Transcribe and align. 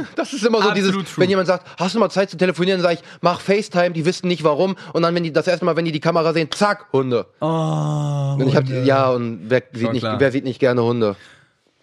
Das 0.16 0.32
ist 0.32 0.44
immer 0.44 0.58
so 0.62 0.68
Absolut 0.70 0.76
dieses, 0.94 1.12
true. 1.14 1.22
wenn 1.22 1.30
jemand 1.30 1.48
sagt, 1.48 1.66
hast 1.78 1.94
du 1.94 1.98
mal 1.98 2.10
Zeit 2.10 2.30
zu 2.30 2.36
telefonieren, 2.36 2.80
dann 2.80 2.90
sage 2.90 3.00
ich, 3.02 3.18
mach 3.20 3.40
FaceTime, 3.40 3.90
die 3.90 4.04
wissen 4.04 4.28
nicht 4.28 4.44
warum. 4.44 4.76
Und 4.92 5.02
dann, 5.02 5.14
wenn 5.14 5.22
die 5.22 5.32
das 5.32 5.46
erste 5.46 5.64
Mal, 5.64 5.76
wenn 5.76 5.84
die 5.84 5.92
die 5.92 6.00
Kamera 6.00 6.32
sehen, 6.32 6.48
zack, 6.50 6.86
Hunde. 6.92 7.26
Oh, 7.40 7.46
Und 8.38 8.46
ich 8.48 8.56
hab, 8.56 8.68
ja, 8.68 9.10
und 9.10 9.40
wer 9.50 9.62
sieht, 9.72 9.92
nicht, 9.92 10.00
klar. 10.02 10.20
wer 10.20 10.32
sieht 10.32 10.44
nicht 10.44 10.58
gerne 10.58 10.82
Hunde? 10.82 11.16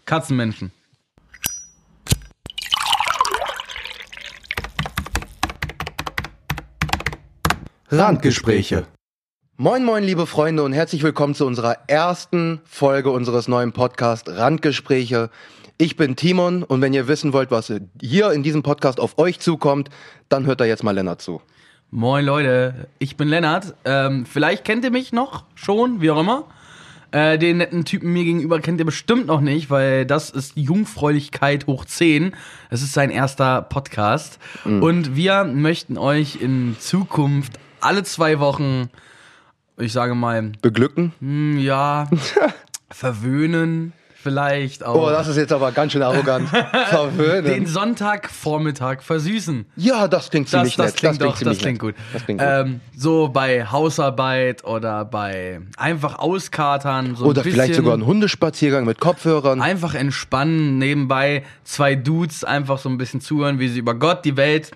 Katzenmenschen. 0.06 0.72
Randgespräche. 7.91 8.85
Moin, 9.57 9.83
moin, 9.83 10.03
liebe 10.03 10.26
Freunde 10.26 10.63
und 10.63 10.73
herzlich 10.73 11.03
willkommen 11.03 11.35
zu 11.35 11.46
unserer 11.46 11.78
ersten 11.87 12.62
Folge 12.63 13.10
unseres 13.12 13.47
neuen 13.47 13.73
Podcasts 13.73 14.29
Randgespräche. 14.31 15.29
Ich 15.82 15.96
bin 15.96 16.18
Timon 16.18 16.64
und 16.64 16.82
wenn 16.82 16.91
ihr 16.91 17.08
wissen 17.08 17.32
wollt, 17.32 17.52
was 17.52 17.72
hier 18.02 18.34
in 18.34 18.44
diesem 18.44 18.64
Podcast 18.64 19.00
auf 19.00 19.18
euch 19.18 19.40
zukommt, 19.40 19.90
dann 20.28 20.46
hört 20.46 20.60
da 20.60 20.66
jetzt 20.66 20.84
mal 20.84 20.92
Lennart 20.92 21.22
zu. 21.22 21.42
Moin 21.90 22.26
Leute, 22.26 22.90
ich 23.00 23.16
bin 23.16 23.30
Lennart. 23.30 23.76
Ähm, 23.86 24.26
vielleicht 24.26 24.66
kennt 24.66 24.84
ihr 24.84 24.92
mich 24.92 25.14
noch 25.14 25.46
schon, 25.56 26.02
wie 26.02 26.12
auch 26.12 26.20
immer. 26.20 26.48
Äh, 27.12 27.38
den 27.38 27.60
netten 27.60 27.86
Typen 27.86 28.12
mir 28.12 28.26
gegenüber 28.26 28.60
kennt 28.60 28.82
ihr 28.82 28.86
bestimmt 28.86 29.28
noch 29.28 29.40
nicht, 29.40 29.70
weil 29.70 30.06
das 30.06 30.32
ist 30.32 30.58
Jungfräulichkeit 30.58 31.66
hoch 31.66 31.86
10. 31.86 32.36
Das 32.70 32.82
ist 32.82 32.92
sein 32.92 33.09
erster 33.09 33.62
Podcast. 33.62 34.38
Und 34.66 35.16
wir 35.16 35.46
möchten 35.46 35.98
euch 35.98 36.42
in 36.42 36.76
Zukunft 36.78 37.54
alle 37.80 38.04
zwei 38.04 38.42
Wochen, 38.42 38.90
ich 39.78 39.94
sage 39.94 40.14
mal, 40.14 40.52
Beglücken? 40.62 41.14
hm, 41.22 41.58
ja, 41.58 42.09
verwöhnen 42.92 43.94
vielleicht 44.22 44.84
auch. 44.84 45.08
Oh, 45.08 45.09
das 45.09 45.28
ist 45.28 45.38
jetzt 45.38 45.54
aber 45.54 45.72
ganz 45.72 45.94
schön 45.94 46.02
arrogant. 46.02 46.50
den. 47.46 47.66
Sonntagvormittag 47.66 49.02
versüßen. 49.02 49.66
Ja, 49.76 50.08
das 50.08 50.30
klingt 50.30 50.48
Das, 50.48 50.52
ziemlich 50.52 50.76
das 50.76 50.88
nett. 50.88 50.95
klingt 50.98 51.22
doch, 51.22 51.38
ziemlich 51.38 51.58
das 51.58 51.64
klingt 51.64 51.80
gut. 51.80 51.95
Das 52.14 52.25
klingt 52.25 52.42
gut. 52.42 52.50
Ähm, 52.50 52.81
so 52.95 53.30
bei 53.30 53.66
Hausarbeit 53.66 54.64
oder 54.64 55.06
bei 55.06 55.62
einfach 55.78 56.20
auskatern. 56.20 57.16
So 57.16 57.25
Oder 57.25 57.44
vielleicht 57.44 57.75
sogar 57.75 57.95
ein 57.95 58.06
Hundespaziergang 58.06 58.86
mit 58.86 59.00
Kopfhörern. 59.00 59.62
Einfach 59.62 59.95
entspannen, 59.95 60.78
nebenbei 60.78 61.44
zwei 61.64 61.95
Dudes 61.95 62.44
einfach 62.44 62.78
so 62.78 62.90
ein 62.90 62.97
bisschen 62.97 63.22
zuhören, 63.22 63.59
wie 63.59 63.70
sie 63.70 63.80
über 63.80 63.95
Gott, 63.95 64.25
die 64.25 64.38
Welt 64.38 64.72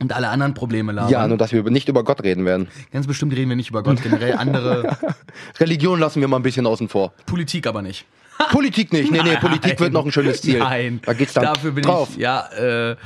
und 0.00 0.12
alle 0.14 0.28
anderen 0.28 0.54
Probleme 0.54 0.92
labern. 0.92 1.10
Ja, 1.10 1.26
nur 1.28 1.36
dass 1.36 1.52
wir 1.52 1.62
nicht 1.64 1.88
über 1.88 2.04
Gott 2.04 2.22
reden 2.22 2.44
werden. 2.44 2.68
Ganz 2.90 3.06
bestimmt 3.06 3.34
reden 3.34 3.50
wir 3.50 3.56
nicht 3.56 3.70
über 3.70 3.82
Gott, 3.82 4.02
generell 4.02 4.34
andere 4.34 4.96
Religion 5.60 5.98
lassen 6.00 6.20
wir 6.20 6.28
mal 6.28 6.38
ein 6.38 6.42
bisschen 6.42 6.66
außen 6.66 6.88
vor. 6.88 7.12
Politik 7.26 7.66
aber 7.66 7.82
nicht. 7.82 8.06
Politik 8.50 8.92
nicht. 8.92 9.10
Nee, 9.10 9.22
nee, 9.22 9.36
Politik 9.36 9.78
wird 9.80 9.92
noch 9.92 10.04
ein 10.04 10.12
schönes 10.12 10.40
Ziel. 10.42 10.58
Nein, 10.58 11.00
Da 11.04 11.12
geht's 11.12 11.34
dann 11.34 11.44
dafür 11.44 11.72
bin 11.72 11.84
drauf. 11.84 12.08
ich, 12.12 12.16
ja, 12.18 12.46
äh, 12.52 12.96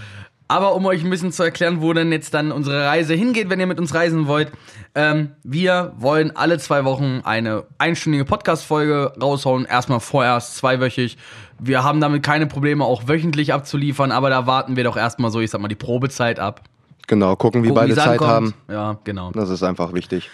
aber 0.46 0.74
um 0.74 0.84
euch 0.86 1.02
ein 1.02 1.08
bisschen 1.10 1.32
zu 1.32 1.42
erklären, 1.42 1.80
wo 1.80 1.92
denn 1.94 2.12
jetzt 2.12 2.34
dann 2.34 2.52
unsere 2.52 2.84
Reise 2.84 3.14
hingeht, 3.14 3.48
wenn 3.48 3.60
ihr 3.60 3.66
mit 3.66 3.80
uns 3.80 3.94
reisen 3.94 4.26
wollt, 4.26 4.52
ähm, 4.94 5.30
wir 5.42 5.94
wollen 5.96 6.36
alle 6.36 6.58
zwei 6.58 6.84
Wochen 6.84 7.22
eine 7.24 7.64
einstündige 7.78 8.24
Podcast-Folge 8.26 9.14
raushauen. 9.20 9.64
Erstmal 9.64 10.00
vorerst 10.00 10.56
zweiwöchig. 10.56 11.16
Wir 11.58 11.82
haben 11.82 12.00
damit 12.00 12.22
keine 12.22 12.46
Probleme, 12.46 12.84
auch 12.84 13.08
wöchentlich 13.08 13.54
abzuliefern, 13.54 14.12
aber 14.12 14.28
da 14.28 14.46
warten 14.46 14.76
wir 14.76 14.84
doch 14.84 14.96
erstmal 14.98 15.30
so, 15.30 15.40
ich 15.40 15.50
sag 15.50 15.60
mal, 15.62 15.68
die 15.68 15.74
Probezeit 15.76 16.38
ab. 16.38 16.60
Genau, 17.06 17.36
gucken, 17.36 17.62
wie 17.64 17.68
Gucken, 17.68 17.82
beide 17.82 17.94
Zeit 17.94 18.20
ankommt. 18.20 18.30
haben. 18.30 18.54
Ja, 18.70 18.98
genau. 19.04 19.30
Das 19.32 19.48
ist 19.50 19.62
einfach 19.62 19.92
wichtig. 19.94 20.30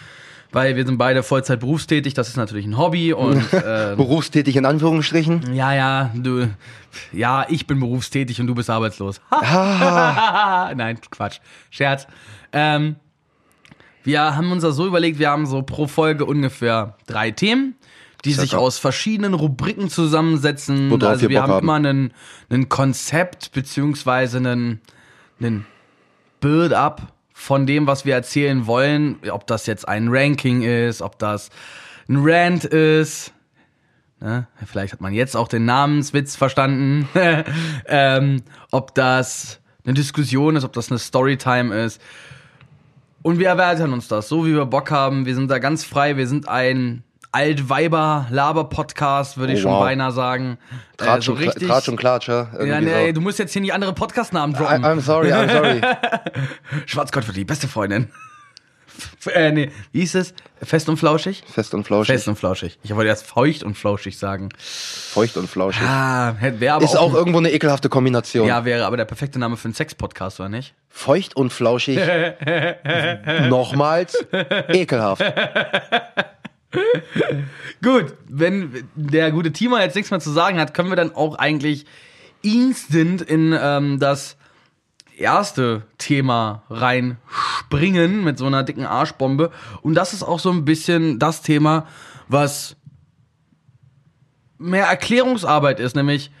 Weil 0.51 0.75
wir 0.75 0.85
sind 0.85 0.97
beide 0.97 1.23
Vollzeit 1.23 1.61
berufstätig, 1.61 2.13
das 2.13 2.27
ist 2.27 2.35
natürlich 2.35 2.65
ein 2.65 2.77
Hobby 2.77 3.13
und 3.13 3.53
äh, 3.53 3.93
Berufstätig 3.95 4.55
in 4.57 4.65
Anführungsstrichen. 4.65 5.53
Ja, 5.53 5.73
ja, 5.73 6.11
du. 6.13 6.49
Ja, 7.13 7.45
ich 7.47 7.67
bin 7.67 7.79
berufstätig 7.79 8.41
und 8.41 8.47
du 8.47 8.55
bist 8.55 8.69
arbeitslos. 8.69 9.21
Nein, 9.41 10.99
Quatsch. 11.09 11.39
Scherz. 11.69 12.05
Ähm, 12.51 12.97
wir 14.03 14.35
haben 14.35 14.51
uns 14.51 14.63
das 14.63 14.75
so 14.75 14.87
überlegt, 14.87 15.19
wir 15.19 15.29
haben 15.29 15.45
so 15.45 15.61
pro 15.61 15.87
Folge 15.87 16.25
ungefähr 16.25 16.97
drei 17.07 17.31
Themen, 17.31 17.75
die 18.25 18.33
sich 18.33 18.55
aus 18.55 18.77
verschiedenen 18.77 19.33
Rubriken 19.33 19.89
zusammensetzen. 19.89 20.89
Worauf 20.89 21.03
also 21.03 21.21
wir 21.23 21.29
wir 21.29 21.41
haben 21.43 21.53
haben. 21.53 21.63
immer 21.63 21.75
einen, 21.75 22.13
einen 22.49 22.67
Konzept 22.67 23.51
beziehungsweise 23.53 24.37
einen, 24.37 24.81
einen 25.39 25.65
Build-up 26.41 27.13
von 27.41 27.65
dem, 27.65 27.87
was 27.87 28.05
wir 28.05 28.13
erzählen 28.13 28.67
wollen. 28.67 29.17
Ob 29.31 29.47
das 29.47 29.65
jetzt 29.65 29.87
ein 29.87 30.09
Ranking 30.09 30.61
ist, 30.61 31.01
ob 31.01 31.17
das 31.17 31.49
ein 32.07 32.17
Rant 32.21 32.65
ist. 32.65 33.33
Ne? 34.19 34.45
Vielleicht 34.63 34.93
hat 34.93 35.01
man 35.01 35.11
jetzt 35.11 35.35
auch 35.35 35.47
den 35.47 35.65
Namenswitz 35.65 36.35
verstanden. 36.35 37.09
ähm, 37.87 38.43
ob 38.69 38.93
das 38.93 39.59
eine 39.83 39.95
Diskussion 39.95 40.55
ist, 40.55 40.63
ob 40.63 40.73
das 40.73 40.91
eine 40.91 40.99
Storytime 40.99 41.75
ist. 41.83 41.99
Und 43.23 43.39
wir 43.39 43.47
erweitern 43.47 43.91
uns 43.91 44.07
das, 44.07 44.29
so 44.29 44.45
wie 44.45 44.53
wir 44.53 44.67
Bock 44.67 44.91
haben. 44.91 45.25
Wir 45.25 45.33
sind 45.33 45.49
da 45.49 45.57
ganz 45.57 45.83
frei. 45.83 46.17
Wir 46.17 46.27
sind 46.27 46.47
ein 46.47 47.03
Altweiber-Laber-Podcast, 47.31 49.37
würde 49.37 49.53
ich 49.53 49.59
Oh, 49.59 49.63
schon 49.63 49.71
wow. 49.71 49.83
beinahe 49.83 50.11
sagen. 50.11 50.57
Tratsch, 50.97 51.23
äh, 51.23 51.25
so 51.25 51.31
und, 51.33 51.37
richtig. 51.39 51.67
Tratsch 51.67 51.87
und 51.89 51.95
Klatscher. 51.97 52.49
ja, 52.53 52.59
irgendwie 52.59 52.85
nee, 52.91 53.07
so. 53.07 53.13
du 53.13 53.21
musst 53.21 53.39
jetzt 53.39 53.53
hier 53.53 53.61
nicht 53.61 53.73
andere 53.73 53.93
Podcast-Namen 53.93 54.55
I, 54.55 54.57
droppen. 54.57 54.83
I'm 54.83 54.99
sorry, 55.01 55.31
I'm 55.31 55.51
sorry. 55.51 55.81
Schwarzgott 56.85 57.23
für 57.23 57.33
die 57.33 57.45
beste 57.45 57.67
Freundin. 57.67 58.09
Äh, 59.33 59.51
nee, 59.51 59.71
wie 59.93 60.01
hieß 60.01 60.15
es? 60.15 60.33
Fest 60.61 60.87
und 60.89 60.97
flauschig? 60.97 61.43
Fest 61.51 61.73
und 61.73 61.85
flauschig. 61.85 62.13
Fest 62.13 62.27
und 62.27 62.35
flauschig. 62.35 62.77
Ich 62.83 62.93
wollte 62.95 63.07
erst 63.07 63.25
feucht 63.25 63.63
und 63.63 63.75
flauschig 63.75 64.17
sagen. 64.17 64.49
Feucht 64.57 65.37
und 65.37 65.49
flauschig. 65.49 65.81
Ah, 65.81 66.35
wäre 66.39 66.75
aber 66.75 66.85
ist 66.85 66.97
auch 66.97 67.13
irgendwo 67.13 67.39
eine 67.39 67.51
ekelhafte 67.51 67.89
Kombination. 67.89 68.47
Ja, 68.47 68.63
wäre 68.65 68.85
aber 68.85 68.97
der 68.97 69.05
perfekte 69.05 69.39
Name 69.39 69.57
für 69.57 69.65
einen 69.65 69.73
Sex-Podcast, 69.73 70.39
oder 70.39 70.49
nicht? 70.49 70.75
Feucht 70.89 71.35
und 71.35 71.51
flauschig. 71.51 71.97
Nochmals. 73.49 74.17
Ekelhaft. 74.67 75.23
Gut, 77.83 78.13
wenn 78.27 78.87
der 78.95 79.31
gute 79.31 79.51
Timo 79.51 79.77
jetzt 79.77 79.95
nichts 79.95 80.11
mehr 80.11 80.19
zu 80.19 80.31
sagen 80.31 80.59
hat, 80.59 80.73
können 80.73 80.89
wir 80.89 80.95
dann 80.95 81.15
auch 81.15 81.35
eigentlich 81.35 81.85
instant 82.41 83.21
in 83.21 83.55
ähm, 83.59 83.99
das 83.99 84.37
erste 85.17 85.83
Thema 85.97 86.63
reinspringen 86.69 88.23
mit 88.23 88.37
so 88.37 88.45
einer 88.45 88.63
dicken 88.63 88.85
Arschbombe. 88.85 89.51
Und 89.81 89.95
das 89.95 90.13
ist 90.13 90.23
auch 90.23 90.39
so 90.39 90.51
ein 90.51 90.65
bisschen 90.65 91.19
das 91.19 91.41
Thema, 91.41 91.87
was 92.27 92.75
mehr 94.57 94.85
Erklärungsarbeit 94.85 95.79
ist, 95.79 95.95
nämlich 95.95 96.31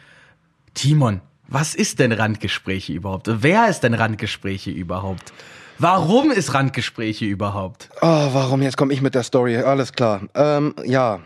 Timon, 0.73 1.21
was 1.47 1.75
ist 1.75 1.99
denn 1.99 2.11
Randgespräche 2.11 2.93
überhaupt? 2.93 3.29
Wer 3.29 3.67
ist 3.67 3.81
denn 3.81 3.93
Randgespräche 3.93 4.71
überhaupt? 4.71 5.33
Warum 5.81 6.29
ist 6.29 6.53
Randgespräche 6.53 7.25
überhaupt? 7.25 7.89
Oh, 8.01 8.29
warum? 8.33 8.61
Jetzt 8.61 8.77
komme 8.77 8.93
ich 8.93 9.01
mit 9.01 9.15
der 9.15 9.23
Story. 9.23 9.57
Alles 9.57 9.91
klar. 9.93 10.21
Ähm, 10.35 10.75
ja. 10.85 11.21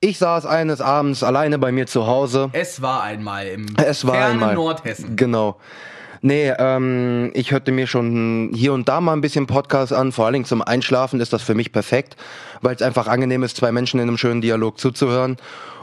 Ich 0.00 0.18
saß 0.18 0.44
eines 0.44 0.82
Abends 0.82 1.22
alleine 1.22 1.58
bei 1.58 1.72
mir 1.72 1.86
zu 1.86 2.06
Hause. 2.06 2.50
Es 2.52 2.82
war 2.82 3.02
einmal 3.02 3.46
im 3.46 3.64
Es 3.82 4.06
war 4.06 4.16
fernen 4.16 4.32
einmal. 4.34 4.54
Nordhessen. 4.54 5.16
Genau. 5.16 5.56
Nee, 6.22 6.52
ähm, 6.58 7.30
ich 7.32 7.50
hörte 7.50 7.72
mir 7.72 7.86
schon 7.86 8.50
hier 8.54 8.74
und 8.74 8.88
da 8.90 9.00
mal 9.00 9.14
ein 9.14 9.22
bisschen 9.22 9.46
Podcast 9.46 9.92
an. 9.94 10.12
Vor 10.12 10.26
allen 10.26 10.34
Dingen 10.34 10.44
zum 10.44 10.60
Einschlafen 10.60 11.18
ist 11.18 11.32
das 11.32 11.42
für 11.42 11.54
mich 11.54 11.72
perfekt, 11.72 12.16
weil 12.60 12.74
es 12.74 12.82
einfach 12.82 13.06
angenehm 13.06 13.42
ist, 13.42 13.56
zwei 13.56 13.72
Menschen 13.72 14.00
in 14.00 14.08
einem 14.08 14.18
schönen 14.18 14.42
Dialog 14.42 14.78
zuzuhören. 14.78 15.38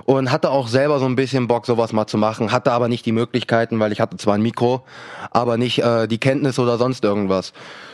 Und 0.06 0.32
hatte 0.32 0.52
auch 0.52 0.68
selber 0.68 1.00
so 1.00 1.06
ein 1.06 1.16
bisschen 1.16 1.48
Bock, 1.48 1.66
sowas 1.66 1.92
mal 1.92 2.08
zu 2.08 2.18
machen. 2.18 2.52
Hatte 2.52 2.72
aber 2.72 2.88
nicht 2.88 3.06
die 3.06 3.12
Möglichkeiten, 3.12 3.80
weil 3.80 3.92
ich 3.92 4.00
hatte 4.00 4.16
zwar 4.16 4.36
ein 4.36 4.42
Mikro, 4.42 4.86
aber 5.32 5.58
nicht 5.58 5.80
äh, 5.80 6.08
die 6.08 6.20
Kenntnis 6.20 6.60
oder 6.60 6.78
sonst 6.78 7.04
irgendwas. 7.04 7.52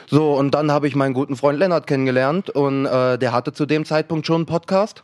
So, 0.08 0.34
und 0.34 0.52
dann 0.52 0.72
habe 0.72 0.88
ich 0.88 0.96
meinen 0.96 1.14
guten 1.14 1.38
Freund 1.38 1.58
Lennart 1.58 1.88
kennengelernt 1.88 2.50
und 2.52 2.86
äh, 2.86 3.18
der 3.18 3.32
hatte 3.32 3.54
zu 3.54 3.66
dem 3.66 3.84
Zeitpunkt 3.86 4.28
schon 4.28 4.36
einen 4.36 4.46
Podcast 4.46 5.04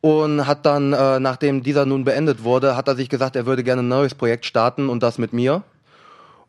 und 0.00 0.46
hat 0.46 0.64
dann, 0.64 0.92
äh, 0.92 1.20
nachdem 1.20 1.62
dieser 1.62 1.84
nun 1.84 2.04
beendet 2.04 2.44
wurde, 2.44 2.76
hat 2.76 2.88
er 2.88 2.96
sich 2.96 3.08
gesagt, 3.08 3.36
er 3.36 3.44
würde 3.44 3.64
gerne 3.64 3.82
ein 3.82 3.88
neues 3.88 4.14
Projekt 4.14 4.46
starten 4.46 4.88
und 4.88 5.02
das 5.02 5.18
mit 5.18 5.32
mir. 5.32 5.62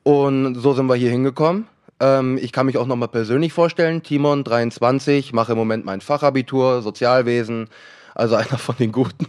Und 0.04 0.56
so 0.56 0.74
sind 0.74 0.88
wir 0.88 0.96
hier 0.96 1.12
hingekommen. 1.12 1.68
Ähm, 2.00 2.38
ich 2.42 2.52
kann 2.52 2.66
mich 2.66 2.78
auch 2.78 2.88
nochmal 2.88 3.10
persönlich 3.10 3.54
vorstellen. 3.54 4.04
Timon, 4.04 4.44
23, 4.44 5.34
mache 5.34 5.52
im 5.52 5.58
Moment 5.58 5.86
mein 5.86 6.02
Fachabitur, 6.02 6.82
Sozialwesen, 6.82 7.68
also 8.16 8.36
einer 8.38 8.58
von 8.58 8.76
den 8.78 8.92
Guten. 8.92 9.28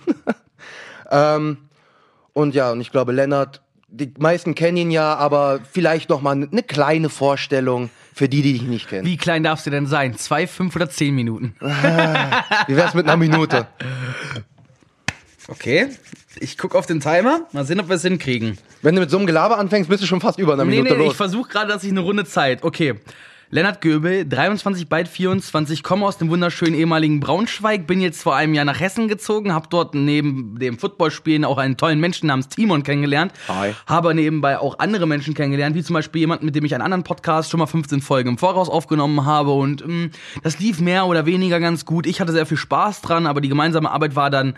ähm, 1.11 1.59
und 2.33 2.55
ja, 2.55 2.71
und 2.73 2.81
ich 2.81 2.93
glaube, 2.93 3.12
Lennart, 3.12 3.61
die 3.89 4.12
meisten 4.19 4.55
kennen 4.55 4.77
ihn 4.77 4.91
ja, 4.93 5.17
aber 5.17 5.61
vielleicht 5.69 6.11
nochmal 6.11 6.49
eine 6.50 6.62
kleine 6.62 7.09
Vorstellung 7.09 7.91
für 8.15 8.29
die, 8.29 8.43
die 8.43 8.53
dich 8.53 8.62
nicht 8.62 8.89
kennen. 8.89 9.05
Wie 9.05 9.17
klein 9.17 9.43
darfst 9.43 9.67
du 9.67 9.71
denn 9.71 9.87
sein? 9.87 10.17
Zwei, 10.17 10.47
fünf 10.47 10.77
oder 10.77 10.89
zehn 10.89 11.15
Minuten? 11.15 11.56
Wie 11.61 12.77
wär's 12.77 12.94
mit 12.94 13.06
einer 13.06 13.17
Minute? 13.17 13.67
Okay. 15.50 15.88
Ich 16.38 16.56
guck 16.56 16.75
auf 16.75 16.87
den 16.87 17.00
Timer. 17.00 17.41
Mal 17.52 17.64
sehen, 17.64 17.81
ob 17.81 17.88
wir 17.88 17.97
es 17.97 18.02
hinkriegen. 18.02 18.56
Wenn 18.82 18.94
du 18.94 19.00
mit 19.00 19.11
so 19.11 19.17
einem 19.19 19.26
Gelaber 19.26 19.58
anfängst, 19.58 19.91
bist 19.91 20.02
du 20.02 20.06
schon 20.06 20.20
fast 20.20 20.38
über 20.38 20.52
einer 20.55 20.64
Nee, 20.64 20.76
Minute 20.76 20.94
nee, 20.94 21.00
ich 21.02 21.06
los. 21.08 21.17
versuche 21.17 21.50
gerade, 21.50 21.69
dass 21.73 21.82
ich 21.85 21.91
eine 21.91 22.00
Runde 22.00 22.25
Zeit. 22.25 22.62
Okay. 22.62 22.94
Lennart 23.52 23.81
Göbel, 23.81 24.25
23, 24.29 24.88
bald 24.88 25.08
24, 25.08 25.82
komme 25.82 26.06
aus 26.06 26.19
dem 26.19 26.31
wunderschönen 26.31 26.75
ehemaligen 26.76 27.19
Braunschweig, 27.19 27.85
bin 27.85 28.00
jetzt 28.00 28.23
vor 28.23 28.37
einem 28.37 28.55
Jahr 28.55 28.64
nach 28.64 28.79
Hessen 28.79 29.08
gezogen, 29.08 29.52
habe 29.52 29.67
dort 29.69 29.93
neben 29.93 30.56
dem 30.61 30.79
Footballspielen 30.79 31.44
auch 31.44 31.58
einen 31.58 31.76
tollen 31.76 31.99
Menschen 31.99 32.29
namens 32.29 32.49
Timon 32.49 32.85
kennengelernt. 32.85 33.32
Hi. 33.49 33.75
Habe 33.88 34.14
nebenbei 34.14 34.56
auch 34.61 34.79
andere 34.79 35.08
Menschen 35.08 35.35
kennengelernt, 35.35 35.75
wie 35.75 35.82
zum 35.82 35.94
Beispiel 35.94 36.20
jemanden, 36.20 36.44
mit 36.44 36.55
dem 36.55 36.64
ich 36.64 36.75
einen 36.76 36.85
anderen 36.85 37.03
Podcast 37.03 37.50
schon 37.50 37.58
mal 37.58 37.67
15 37.67 38.03
Folgen 38.03 38.29
im 38.29 38.38
Voraus 38.38 38.69
aufgenommen 38.69 39.25
habe 39.26 39.50
und 39.50 39.85
mh, 39.85 40.11
das 40.44 40.61
lief 40.61 40.79
mehr 40.81 41.06
oder 41.06 41.26
weniger 41.26 41.58
ganz 41.58 41.85
gut. 41.85 42.06
Ich 42.06 42.20
hatte 42.20 42.31
sehr 42.31 42.46
viel 42.46 42.56
Spaß 42.56 43.03
dran, 43.03 43.26
aber 43.26 43.41
die 43.41 43.49
gemeinsame 43.49 43.91
Arbeit 43.91 44.14
war 44.14 44.31
dann 44.31 44.55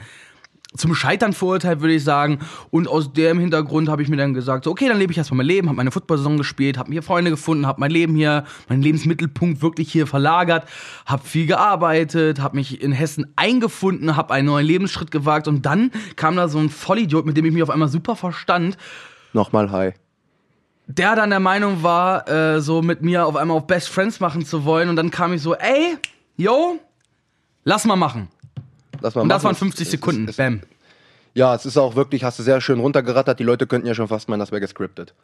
zum 0.77 0.95
Scheitern 0.95 1.33
verurteilt, 1.33 1.81
würde 1.81 1.95
ich 1.95 2.05
sagen. 2.05 2.39
Und 2.71 2.89
aus 2.89 3.13
dem 3.13 3.39
Hintergrund 3.39 3.89
habe 3.89 4.03
ich 4.03 4.09
mir 4.09 4.17
dann 4.17 4.35
gesagt, 4.35 4.65
so, 4.65 4.71
okay, 4.71 4.89
dann 4.89 4.99
lebe 4.99 5.13
ich 5.13 5.19
erstmal 5.19 5.39
mein 5.39 5.47
Leben, 5.47 5.69
habe 5.69 5.77
meine 5.77 5.91
Football-Saison 5.91 6.39
gespielt, 6.39 6.79
habe 6.79 6.91
mir 6.91 7.03
Freunde 7.03 7.31
gefunden, 7.31 7.67
habe 7.67 7.81
mein 7.81 7.91
Leben 7.91 8.15
hier, 8.15 8.45
meinen 8.69 8.83
Lebensmittelpunkt 8.83 9.63
wirklich 9.63 9.93
hier 9.93 10.07
verlagert, 10.07 10.67
habe 11.07 11.27
viel 11.27 11.47
gearbeitet, 11.47 12.41
habe 12.41 12.57
mich 12.57 12.83
in 12.83 12.93
Hessen 12.93 13.33
eingefunden, 13.37 14.17
habe 14.17 14.33
einen 14.35 14.47
neuen 14.47 14.67
Lebensschritt 14.67 15.11
gewagt 15.11 15.49
und 15.49 15.67
dann 15.67 15.91
kam 16.17 16.37
da 16.37 16.49
so 16.49 16.59
ein 16.59 16.71
Vollidiot, 16.71 17.27
mit 17.27 17.37
dem 17.37 17.45
ich 17.45 17.53
mich 17.53 17.63
auf 17.63 17.71
einmal 17.71 17.89
super 17.89 18.17
verstand, 18.17 18.77
Nochmal 19.35 19.71
hi. 19.71 19.93
der 20.87 21.17
dann 21.17 21.31
der 21.31 21.41
Meinung 21.41 21.83
war, 21.83 22.29
äh, 22.29 22.61
so 22.61 22.83
mit 22.83 23.03
mir 23.03 23.27
auf 23.27 23.37
einmal 23.37 23.57
auf 23.57 23.67
Best 23.67 23.89
Friends 23.89 24.21
machen 24.21 24.45
zu 24.45 24.65
wollen 24.65 24.89
und 24.89 24.97
dann 24.97 25.11
kam 25.11 25.33
ich 25.33 25.43
so, 25.43 25.55
ey, 25.55 25.97
yo, 26.37 26.79
lass 27.65 27.85
mal 27.85 27.97
machen. 27.97 28.29
Lass 29.03 29.15
mal 29.15 29.23
Und 29.23 29.29
das 29.29 29.43
machen. 29.43 29.55
waren 29.55 29.57
50 29.59 29.87
Es- 29.87 29.91
Sekunden, 29.91 30.25
Es, 30.25 30.31
es, 30.31 30.37
bam. 30.37 30.61
ja, 31.35 31.55
es 31.55 31.67
ist 31.67 31.77
auch 31.77 31.97
wirklich, 31.97 32.25
hast 32.25 32.39
du 32.39 32.43
sehr 32.43 32.61
schön 32.61 32.81
runtergerattert. 32.81 33.39
Die 33.39 33.45
Leute 33.45 33.67
könnten 33.67 33.87
ja 33.87 33.95
schon 33.95 34.09
fast 34.09 34.29
meinen, 34.29 34.41
das 34.41 34.51
wäre 34.53 34.61
gescriptet. 34.61 35.15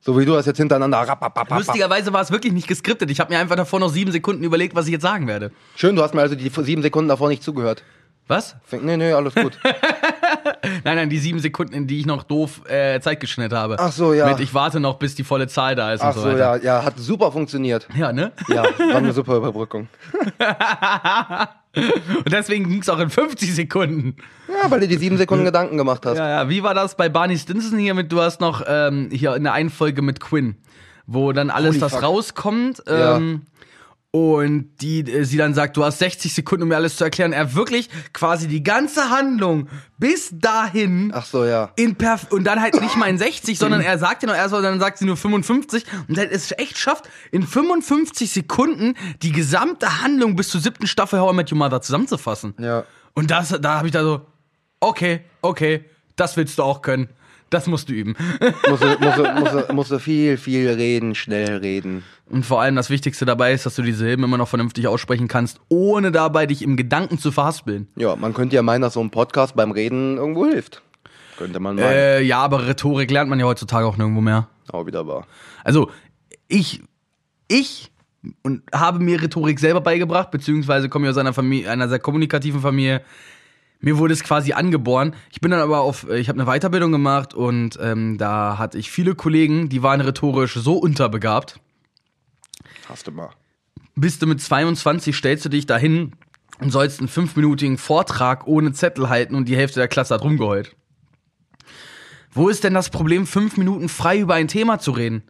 So 0.00 0.16
wie 0.18 0.24
du 0.24 0.34
das 0.34 0.46
jetzt 0.46 0.58
hintereinander. 0.58 0.98
rapp, 0.98 1.20
rapp, 1.22 1.36
rapp. 1.36 1.50
Lustigerweise 1.50 2.12
war 2.12 2.20
es 2.22 2.30
wirklich 2.30 2.52
nicht 2.52 2.68
geskriptet. 2.68 3.10
Ich 3.10 3.18
habe 3.18 3.32
mir 3.32 3.40
einfach 3.40 3.56
davor 3.56 3.80
noch 3.80 3.88
sieben 3.88 4.12
Sekunden 4.12 4.44
überlegt, 4.44 4.74
was 4.76 4.86
ich 4.86 4.92
jetzt 4.92 5.02
sagen 5.02 5.26
werde. 5.26 5.50
Schön, 5.74 5.96
du 5.96 6.02
hast 6.02 6.14
mir 6.14 6.20
also 6.20 6.34
die 6.36 6.48
sieben 6.62 6.82
Sekunden 6.82 7.08
davor 7.08 7.28
nicht 7.28 7.42
zugehört. 7.42 7.82
Was? 8.28 8.54
Nee, 8.70 8.96
nee, 8.96 9.12
alles 9.12 9.34
gut. 9.34 9.58
Nein, 10.84 10.96
nein, 10.96 11.10
die 11.10 11.18
sieben 11.18 11.38
Sekunden, 11.38 11.74
in 11.74 11.86
die 11.86 12.00
ich 12.00 12.06
noch 12.06 12.22
doof 12.22 12.62
äh, 12.68 13.00
Zeit 13.00 13.20
geschnitten 13.20 13.56
habe. 13.56 13.76
Ach 13.78 13.92
so, 13.92 14.12
ja. 14.12 14.26
Mit 14.26 14.40
ich 14.40 14.54
warte 14.54 14.80
noch, 14.80 14.98
bis 14.98 15.14
die 15.14 15.24
volle 15.24 15.48
Zahl 15.48 15.74
da 15.74 15.92
ist 15.92 16.00
Ach 16.00 16.08
und 16.08 16.14
so 16.14 16.20
so, 16.20 16.28
weiter. 16.28 16.38
ja, 16.38 16.56
ja, 16.56 16.84
hat 16.84 16.98
super 16.98 17.32
funktioniert. 17.32 17.86
Ja, 17.96 18.12
ne? 18.12 18.32
Ja, 18.48 18.62
war 18.64 18.96
eine 18.96 19.12
super 19.12 19.36
Überbrückung. 19.36 19.88
Und 22.24 22.32
deswegen 22.32 22.68
ging 22.70 22.80
es 22.80 22.88
auch 22.88 22.98
in 22.98 23.10
50 23.10 23.54
Sekunden. 23.54 24.16
Ja, 24.48 24.70
weil 24.70 24.80
du 24.80 24.88
die 24.88 24.96
sieben 24.96 25.18
Sekunden 25.18 25.44
Gedanken 25.50 25.76
gemacht 25.76 26.06
hast. 26.06 26.16
Ja, 26.16 26.28
ja. 26.28 26.48
Wie 26.48 26.62
war 26.62 26.72
das 26.72 26.96
bei 26.96 27.08
Barney 27.10 27.36
Stinson 27.36 27.78
hier 27.78 27.92
mit, 27.92 28.10
du 28.10 28.20
hast 28.20 28.40
noch 28.40 28.62
ähm, 28.66 29.10
hier 29.12 29.36
in 29.36 29.44
der 29.44 29.52
einen 29.52 29.68
Folge 29.68 30.00
mit 30.00 30.18
Quinn, 30.20 30.56
wo 31.06 31.32
dann 31.32 31.50
alles 31.50 31.72
Holy 31.72 31.80
das 31.80 31.92
fuck. 31.92 32.02
rauskommt. 32.02 32.82
Ja. 32.88 33.20
Und 34.12 34.70
die, 34.80 35.00
äh, 35.00 35.24
sie 35.24 35.36
dann 35.36 35.52
sagt, 35.52 35.76
du 35.76 35.84
hast 35.84 35.98
60 35.98 36.32
Sekunden, 36.32 36.62
um 36.62 36.68
mir 36.70 36.76
alles 36.76 36.96
zu 36.96 37.04
erklären. 37.04 37.32
Er 37.32 37.54
wirklich 37.54 37.90
quasi 38.14 38.48
die 38.48 38.62
ganze 38.62 39.10
Handlung 39.10 39.68
bis 39.98 40.30
dahin 40.32 41.10
Ach 41.14 41.26
so, 41.26 41.44
ja. 41.44 41.70
in 41.76 41.96
perf 41.96 42.28
und 42.30 42.44
dann 42.44 42.62
halt 42.62 42.80
nicht 42.80 42.96
mal 42.96 43.10
in 43.10 43.18
60, 43.18 43.58
sondern 43.58 43.82
er 43.82 43.98
sagt 43.98 44.22
ja 44.22 44.28
noch 44.28 44.36
erst, 44.36 44.54
dann 44.54 44.80
sagt 44.80 44.98
sie 44.98 45.04
nur 45.04 45.16
55 45.16 45.84
und 46.08 46.16
halt 46.16 46.32
es 46.32 46.52
echt 46.52 46.78
schafft, 46.78 47.10
in 47.30 47.42
55 47.42 48.30
Sekunden 48.30 48.94
die 49.22 49.32
gesamte 49.32 50.02
Handlung 50.02 50.34
bis 50.34 50.48
zur 50.48 50.60
siebten 50.62 50.86
Staffel 50.86 51.20
How 51.20 51.32
I 51.32 51.36
Met 51.36 51.52
Your 51.52 51.58
Mother 51.58 51.82
zusammenzufassen. 51.82 52.54
Ja. 52.58 52.84
Und 53.12 53.30
das, 53.30 53.48
da 53.60 53.76
habe 53.76 53.88
ich 53.88 53.92
da 53.92 54.02
so, 54.02 54.26
okay, 54.80 55.20
okay, 55.42 55.84
das 56.16 56.36
willst 56.36 56.58
du 56.58 56.62
auch 56.62 56.80
können. 56.80 57.08
Das 57.50 57.66
musst 57.68 57.88
du 57.88 57.92
üben. 57.92 58.16
Musst 58.68 58.82
du, 58.82 58.86
musst, 58.98 59.18
du, 59.18 59.22
musst, 59.22 59.52
du, 59.52 59.74
musst 59.74 59.90
du 59.92 59.98
viel, 60.00 60.36
viel 60.36 60.68
reden, 60.68 61.14
schnell 61.14 61.58
reden. 61.58 62.02
Und 62.28 62.44
vor 62.44 62.60
allem 62.60 62.74
das 62.74 62.90
Wichtigste 62.90 63.24
dabei 63.24 63.52
ist, 63.52 63.64
dass 63.66 63.76
du 63.76 63.82
die 63.82 63.92
Silben 63.92 64.24
immer 64.24 64.36
noch 64.36 64.48
vernünftig 64.48 64.88
aussprechen 64.88 65.28
kannst, 65.28 65.60
ohne 65.68 66.10
dabei 66.10 66.46
dich 66.46 66.62
im 66.62 66.76
Gedanken 66.76 67.18
zu 67.18 67.30
verhaspeln. 67.30 67.86
Ja, 67.94 68.16
man 68.16 68.34
könnte 68.34 68.56
ja 68.56 68.62
meinen, 68.62 68.82
dass 68.82 68.94
so 68.94 69.00
ein 69.00 69.10
Podcast 69.10 69.54
beim 69.54 69.70
Reden 69.70 70.16
irgendwo 70.16 70.46
hilft. 70.46 70.82
Könnte 71.38 71.60
man 71.60 71.76
meinen. 71.76 71.88
Äh, 71.88 72.22
ja, 72.22 72.38
aber 72.38 72.66
Rhetorik 72.66 73.10
lernt 73.10 73.30
man 73.30 73.38
ja 73.38 73.46
heutzutage 73.46 73.86
auch 73.86 73.96
nirgendwo 73.96 74.20
mehr. 74.20 74.48
Auch 74.72 74.86
wieder 74.86 75.06
wahr. 75.06 75.26
Also, 75.62 75.90
ich, 76.48 76.82
ich 77.46 77.92
und 78.42 78.62
habe 78.72 78.98
mir 78.98 79.22
Rhetorik 79.22 79.60
selber 79.60 79.80
beigebracht, 79.80 80.30
beziehungsweise 80.30 80.88
komme 80.88 81.06
ich 81.06 81.10
aus 81.10 81.18
einer 81.18 81.32
Familie, 81.32 81.70
einer 81.70 81.88
sehr 81.88 81.98
kommunikativen 81.98 82.60
Familie. 82.60 83.02
Mir 83.80 83.98
wurde 83.98 84.14
es 84.14 84.24
quasi 84.24 84.52
angeboren. 84.52 85.14
Ich 85.30 85.40
bin 85.40 85.50
dann 85.50 85.60
aber 85.60 85.80
auf, 85.80 86.08
ich 86.10 86.28
habe 86.28 86.40
eine 86.40 86.50
Weiterbildung 86.50 86.92
gemacht 86.92 87.34
und 87.34 87.78
ähm, 87.80 88.18
da 88.18 88.58
hatte 88.58 88.78
ich 88.78 88.90
viele 88.90 89.14
Kollegen, 89.14 89.68
die 89.68 89.82
waren 89.82 90.00
rhetorisch 90.00 90.54
so 90.54 90.74
unterbegabt. 90.74 91.60
Hast 92.88 93.06
du 93.06 93.12
mal. 93.12 93.30
Bist 93.94 94.22
du 94.22 94.26
mit 94.26 94.40
22, 94.40 95.14
stellst 95.14 95.44
du 95.44 95.48
dich 95.48 95.66
dahin 95.66 96.12
und 96.58 96.70
sollst 96.70 97.00
einen 97.00 97.08
fünfminütigen 97.08 97.78
Vortrag 97.78 98.46
ohne 98.46 98.72
Zettel 98.72 99.08
halten 99.08 99.34
und 99.34 99.46
die 99.46 99.56
Hälfte 99.56 99.80
der 99.80 99.88
Klasse 99.88 100.14
hat 100.14 100.22
rumgeheult. 100.22 100.74
Wo 102.32 102.48
ist 102.48 102.64
denn 102.64 102.74
das 102.74 102.90
Problem, 102.90 103.26
fünf 103.26 103.56
Minuten 103.56 103.88
frei 103.88 104.18
über 104.18 104.34
ein 104.34 104.48
Thema 104.48 104.78
zu 104.78 104.90
reden? 104.92 105.22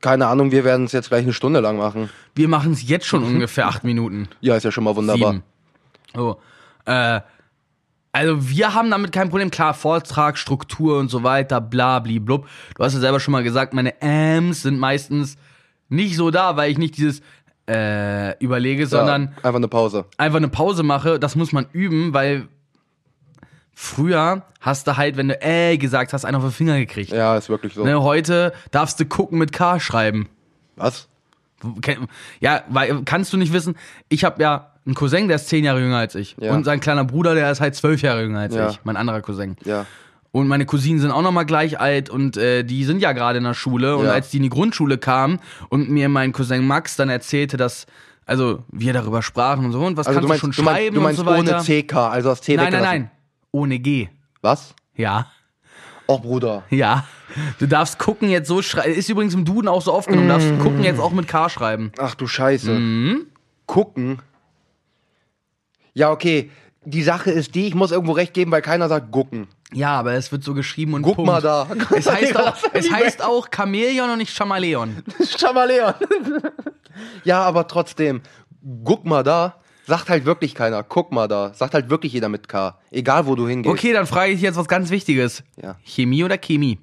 Keine 0.00 0.26
Ahnung, 0.26 0.50
wir 0.50 0.64
werden 0.64 0.86
es 0.86 0.92
jetzt 0.92 1.08
gleich 1.08 1.22
eine 1.22 1.32
Stunde 1.32 1.60
lang 1.60 1.76
machen. 1.76 2.10
Wir 2.34 2.48
machen 2.48 2.72
es 2.72 2.86
jetzt 2.88 3.06
schon 3.06 3.22
ungefähr 3.22 3.66
acht 3.66 3.84
Minuten. 3.84 4.28
Ja, 4.40 4.56
ist 4.56 4.64
ja 4.64 4.72
schon 4.72 4.84
mal 4.84 4.96
wunderbar. 4.96 5.32
Sieben. 5.32 5.42
So. 6.14 6.40
Äh, 6.86 7.20
also 8.16 8.48
wir 8.48 8.72
haben 8.72 8.90
damit 8.90 9.12
kein 9.12 9.28
Problem. 9.28 9.50
Klar, 9.50 9.74
Vortrag, 9.74 10.38
Struktur 10.38 10.98
und 10.98 11.10
so 11.10 11.22
weiter, 11.22 11.60
bla, 11.60 11.98
bli, 11.98 12.18
blub. 12.18 12.48
Du 12.74 12.82
hast 12.82 12.94
ja 12.94 13.00
selber 13.00 13.20
schon 13.20 13.32
mal 13.32 13.42
gesagt, 13.42 13.74
meine 13.74 14.00
Ams 14.00 14.62
sind 14.62 14.78
meistens 14.78 15.36
nicht 15.90 16.16
so 16.16 16.30
da, 16.30 16.56
weil 16.56 16.70
ich 16.70 16.78
nicht 16.78 16.96
dieses 16.96 17.20
äh, 17.68 18.38
überlege, 18.38 18.86
sondern 18.86 19.22
ja, 19.22 19.44
einfach 19.44 19.56
eine 19.56 19.68
Pause. 19.68 20.06
einfach 20.16 20.38
eine 20.38 20.48
Pause 20.48 20.82
mache. 20.82 21.18
Das 21.18 21.36
muss 21.36 21.52
man 21.52 21.66
üben, 21.72 22.14
weil 22.14 22.48
früher 23.74 24.46
hast 24.60 24.86
du 24.86 24.96
halt, 24.96 25.18
wenn 25.18 25.28
du 25.28 25.38
äh 25.42 25.76
gesagt 25.76 26.14
hast, 26.14 26.24
einen 26.24 26.36
auf 26.36 26.42
den 26.42 26.52
Finger 26.52 26.78
gekriegt. 26.78 27.12
Ja, 27.12 27.36
ist 27.36 27.50
wirklich 27.50 27.74
so. 27.74 27.84
Ne, 27.84 28.02
heute 28.02 28.54
darfst 28.70 28.98
du 28.98 29.04
gucken 29.04 29.38
mit 29.38 29.52
K 29.52 29.78
schreiben. 29.78 30.30
Was? 30.76 31.08
Ja, 32.40 32.62
weil 32.68 33.02
kannst 33.04 33.32
du 33.34 33.36
nicht 33.36 33.52
wissen, 33.52 33.76
ich 34.08 34.24
habe 34.24 34.42
ja 34.42 34.75
einen 34.86 34.94
Cousin, 34.94 35.26
der 35.28 35.36
ist 35.36 35.48
zehn 35.48 35.64
Jahre 35.64 35.80
jünger 35.80 35.98
als 35.98 36.14
ich. 36.14 36.36
Ja. 36.40 36.52
Und 36.52 36.64
sein 36.64 36.80
kleiner 36.80 37.04
Bruder, 37.04 37.34
der 37.34 37.50
ist 37.50 37.60
halt 37.60 37.74
zwölf 37.74 38.02
Jahre 38.02 38.22
jünger 38.22 38.40
als 38.40 38.54
Ja. 38.54 38.70
ich, 38.70 38.80
mein 38.84 38.96
anderer 38.96 39.20
Cousin. 39.20 39.56
Ja. 39.64 39.84
Und 40.32 40.48
meine 40.48 40.66
Cousinen 40.66 41.00
sind 41.00 41.10
auch 41.10 41.22
noch 41.22 41.32
mal 41.32 41.44
gleich 41.44 41.80
alt 41.80 42.10
und 42.10 42.36
äh, 42.36 42.62
die 42.62 42.84
sind 42.84 43.00
ja 43.00 43.12
gerade 43.12 43.38
in 43.38 43.44
der 43.44 43.54
Schule. 43.54 43.96
Und 43.96 44.06
als 44.06 44.30
die 44.30 44.36
in 44.36 44.42
die 44.42 44.48
Grundschule 44.50 44.98
kamen 44.98 45.40
und 45.70 45.88
mir 45.88 46.08
mein 46.08 46.32
Cousin 46.32 46.66
Max 46.66 46.94
dann 46.96 47.08
erzählte, 47.08 47.56
dass, 47.56 47.86
also 48.26 48.62
wir 48.70 48.92
darüber 48.92 49.22
sprachen 49.22 49.64
und 49.64 49.72
so, 49.72 49.80
und 49.80 49.96
was 49.96 50.06
Also 50.06 50.20
du 50.20 50.26
kannst 50.28 50.42
meinst, 50.42 50.42
du 50.42 50.46
du 50.48 50.52
schon 50.52 50.64
meinst, 50.66 50.80
schreiben 50.80 50.94
du 50.94 51.00
meinst 51.00 51.18
und 51.20 51.24
so 51.26 51.30
weiter. 51.32 51.56
ohne 51.64 51.82
CK, 51.82 51.94
also 51.96 52.28
das 52.30 52.42
C 52.42 52.56
nein, 52.56 52.72
nein, 52.72 52.82
nein. 52.82 53.10
Ohne 53.50 53.78
G. 53.78 54.08
Was? 54.42 54.74
Ja. 54.94 55.26
Och, 56.08 56.20
Bruder. 56.20 56.64
Ja. 56.70 57.04
Du 57.58 57.66
darfst 57.66 57.98
gucken 57.98 58.28
jetzt 58.28 58.46
so 58.48 58.62
schreiben. 58.62 58.92
Ist 58.94 59.08
übrigens 59.08 59.34
im 59.34 59.44
Duden 59.44 59.68
auch 59.68 59.82
so 59.82 59.92
aufgenommen. 59.92 60.28
Du 60.28 60.34
Mm. 60.34 60.38
darfst 60.38 60.58
gucken 60.62 60.84
jetzt 60.84 61.00
auch 61.00 61.12
mit 61.12 61.26
K 61.28 61.48
schreiben. 61.48 61.90
Ach 61.98 62.14
du 62.14 62.26
Scheiße. 62.26 62.70
Mhm. 62.72 63.26
Gucken. 63.66 64.18
Ja, 65.96 66.10
okay. 66.10 66.50
Die 66.84 67.02
Sache 67.02 67.30
ist 67.30 67.54
die, 67.54 67.66
ich 67.66 67.74
muss 67.74 67.90
irgendwo 67.90 68.12
recht 68.12 68.34
geben, 68.34 68.52
weil 68.52 68.60
keiner 68.60 68.88
sagt 68.88 69.10
gucken. 69.10 69.48
Ja, 69.72 69.98
aber 69.98 70.12
es 70.12 70.30
wird 70.30 70.44
so 70.44 70.52
geschrieben 70.52 70.92
und 70.92 71.02
Guck 71.02 71.16
Punkt. 71.16 71.30
mal 71.30 71.40
da. 71.40 71.66
Es 71.96 72.06
heißt 72.10 72.36
auch, 72.36 72.54
es 72.74 72.90
heißt 72.92 73.24
auch 73.24 73.48
Chamäleon 73.50 74.10
und 74.10 74.18
nicht 74.18 74.32
Chamaleon. 74.36 75.02
Chamaleon. 75.38 75.94
ja, 77.24 77.42
aber 77.42 77.66
trotzdem, 77.66 78.20
guck 78.84 79.06
mal 79.06 79.22
da. 79.22 79.56
Sagt 79.86 80.10
halt 80.10 80.26
wirklich 80.26 80.54
keiner. 80.54 80.82
Guck 80.82 81.12
mal 81.12 81.28
da. 81.28 81.54
Sagt 81.54 81.72
halt 81.72 81.88
wirklich 81.88 82.12
jeder 82.12 82.28
mit 82.28 82.46
K. 82.46 82.78
Egal, 82.90 83.26
wo 83.26 83.34
du 83.34 83.48
hingehst. 83.48 83.72
Okay, 83.72 83.92
dann 83.94 84.06
frage 84.06 84.32
ich 84.32 84.42
jetzt 84.42 84.56
was 84.56 84.68
ganz 84.68 84.90
Wichtiges. 84.90 85.44
Ja. 85.60 85.76
Chemie 85.82 86.24
oder 86.24 86.36
Chemie? 86.36 86.78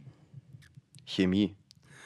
Chemie. 1.06 1.56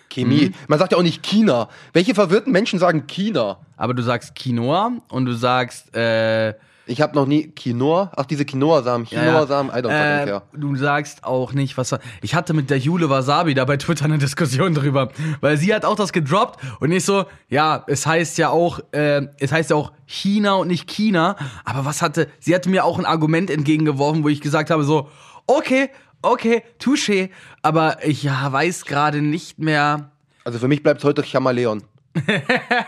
Chemie. 0.09 0.47
Mhm. 0.47 0.53
Man 0.67 0.79
sagt 0.79 0.91
ja 0.91 0.97
auch 0.97 1.03
nicht 1.03 1.23
China. 1.23 1.69
Welche 1.93 2.13
verwirrten 2.15 2.51
Menschen 2.51 2.79
sagen 2.79 3.07
China? 3.07 3.59
Aber 3.77 3.93
du 3.93 4.03
sagst 4.03 4.35
Quinoa 4.35 4.91
und 5.09 5.25
du 5.25 5.33
sagst, 5.33 5.95
äh, 5.95 6.55
Ich 6.88 7.01
habe 7.01 7.15
noch 7.15 7.25
nie 7.25 7.48
Quinoa. 7.50 8.12
Ach, 8.15 8.25
diese 8.25 8.46
Quinoa-Samen. 8.46 9.06
Quinoa-Samen. 9.08 9.72
I 9.72 9.79
don't 9.79 9.84
fucking 9.84 9.91
äh, 9.91 10.25
care. 10.25 10.41
du 10.53 10.75
sagst 10.75 11.24
auch 11.24 11.53
nicht, 11.53 11.77
was. 11.77 11.96
Ich 12.22 12.34
hatte 12.34 12.53
mit 12.53 12.70
der 12.70 12.77
Jule 12.77 13.10
Wasabi 13.10 13.53
da 13.53 13.65
bei 13.65 13.77
Twitter 13.77 14.06
eine 14.06 14.17
Diskussion 14.17 14.74
drüber, 14.74 15.10
weil 15.41 15.58
sie 15.58 15.74
hat 15.74 15.86
auch 15.86 15.96
das 15.96 16.13
gedroppt 16.13 16.60
und 16.79 16.91
ich 16.91 17.03
so, 17.03 17.25
ja, 17.50 17.84
es 17.88 18.06
heißt 18.06 18.38
ja 18.38 18.50
auch, 18.50 18.79
äh, 18.91 19.27
es 19.39 19.51
heißt 19.51 19.70
ja 19.70 19.75
auch 19.75 19.91
China 20.06 20.56
und 20.56 20.70
nicht 20.70 20.89
China, 20.89 21.36
aber 21.65 21.86
was 21.86 22.01
hatte, 22.01 22.27
sie 22.39 22.56
hatte 22.56 22.70
mir 22.70 22.86
auch 22.86 22.98
ein 22.98 23.06
Argument 23.06 23.50
entgegengeworfen, 23.50 24.24
wo 24.24 24.29
ich 24.29 24.41
gesagt 24.41 24.70
habe 24.70 24.84
so, 24.84 25.10
okay, 25.46 25.89
okay, 26.22 26.63
touché, 26.79 27.29
aber 27.62 28.06
ich 28.06 28.24
ja, 28.24 28.51
weiß 28.51 28.86
gerade 28.86 29.22
nicht 29.22 29.60
mehr. 29.60 30.12
Also 30.46 30.60
für 30.60 30.67
mich 30.67 30.84
bleibt 30.84 31.03
heute 31.03 31.24
Chamaleon. 31.24 31.84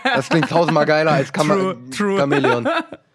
Das 0.03 0.29
klingt 0.29 0.49
tausendmal 0.49 0.85
geiler 0.85 1.11
als 1.11 1.31
Chama 1.31 1.55
True, 1.55 1.77
true. 1.95 2.17
Chameleon. 2.19 2.67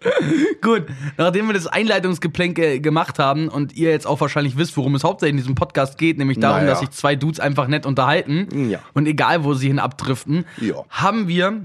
Gut, 0.61 0.83
nachdem 1.17 1.47
wir 1.47 1.53
das 1.53 1.65
Einleitungsgeplänke 1.67 2.79
gemacht 2.79 3.17
haben 3.19 3.47
und 3.49 3.73
ihr 3.75 3.89
jetzt 3.89 4.05
auch 4.05 4.21
wahrscheinlich 4.21 4.55
wisst, 4.57 4.77
worum 4.77 4.93
es 4.95 5.03
hauptsächlich 5.03 5.31
in 5.31 5.37
diesem 5.37 5.55
Podcast 5.55 5.97
geht, 5.97 6.17
nämlich 6.17 6.39
darum, 6.39 6.57
Naja. 6.59 6.69
dass 6.69 6.79
sich 6.81 6.91
zwei 6.91 7.15
Dudes 7.15 7.39
einfach 7.39 7.67
nett 7.67 7.85
unterhalten 7.85 8.69
Ja. 8.69 8.79
und 8.93 9.07
egal, 9.07 9.43
wo 9.43 9.53
sie 9.55 9.67
hin 9.67 9.79
abdriften, 9.79 10.45
Ja. 10.61 10.75
haben 10.89 11.27
wir 11.27 11.61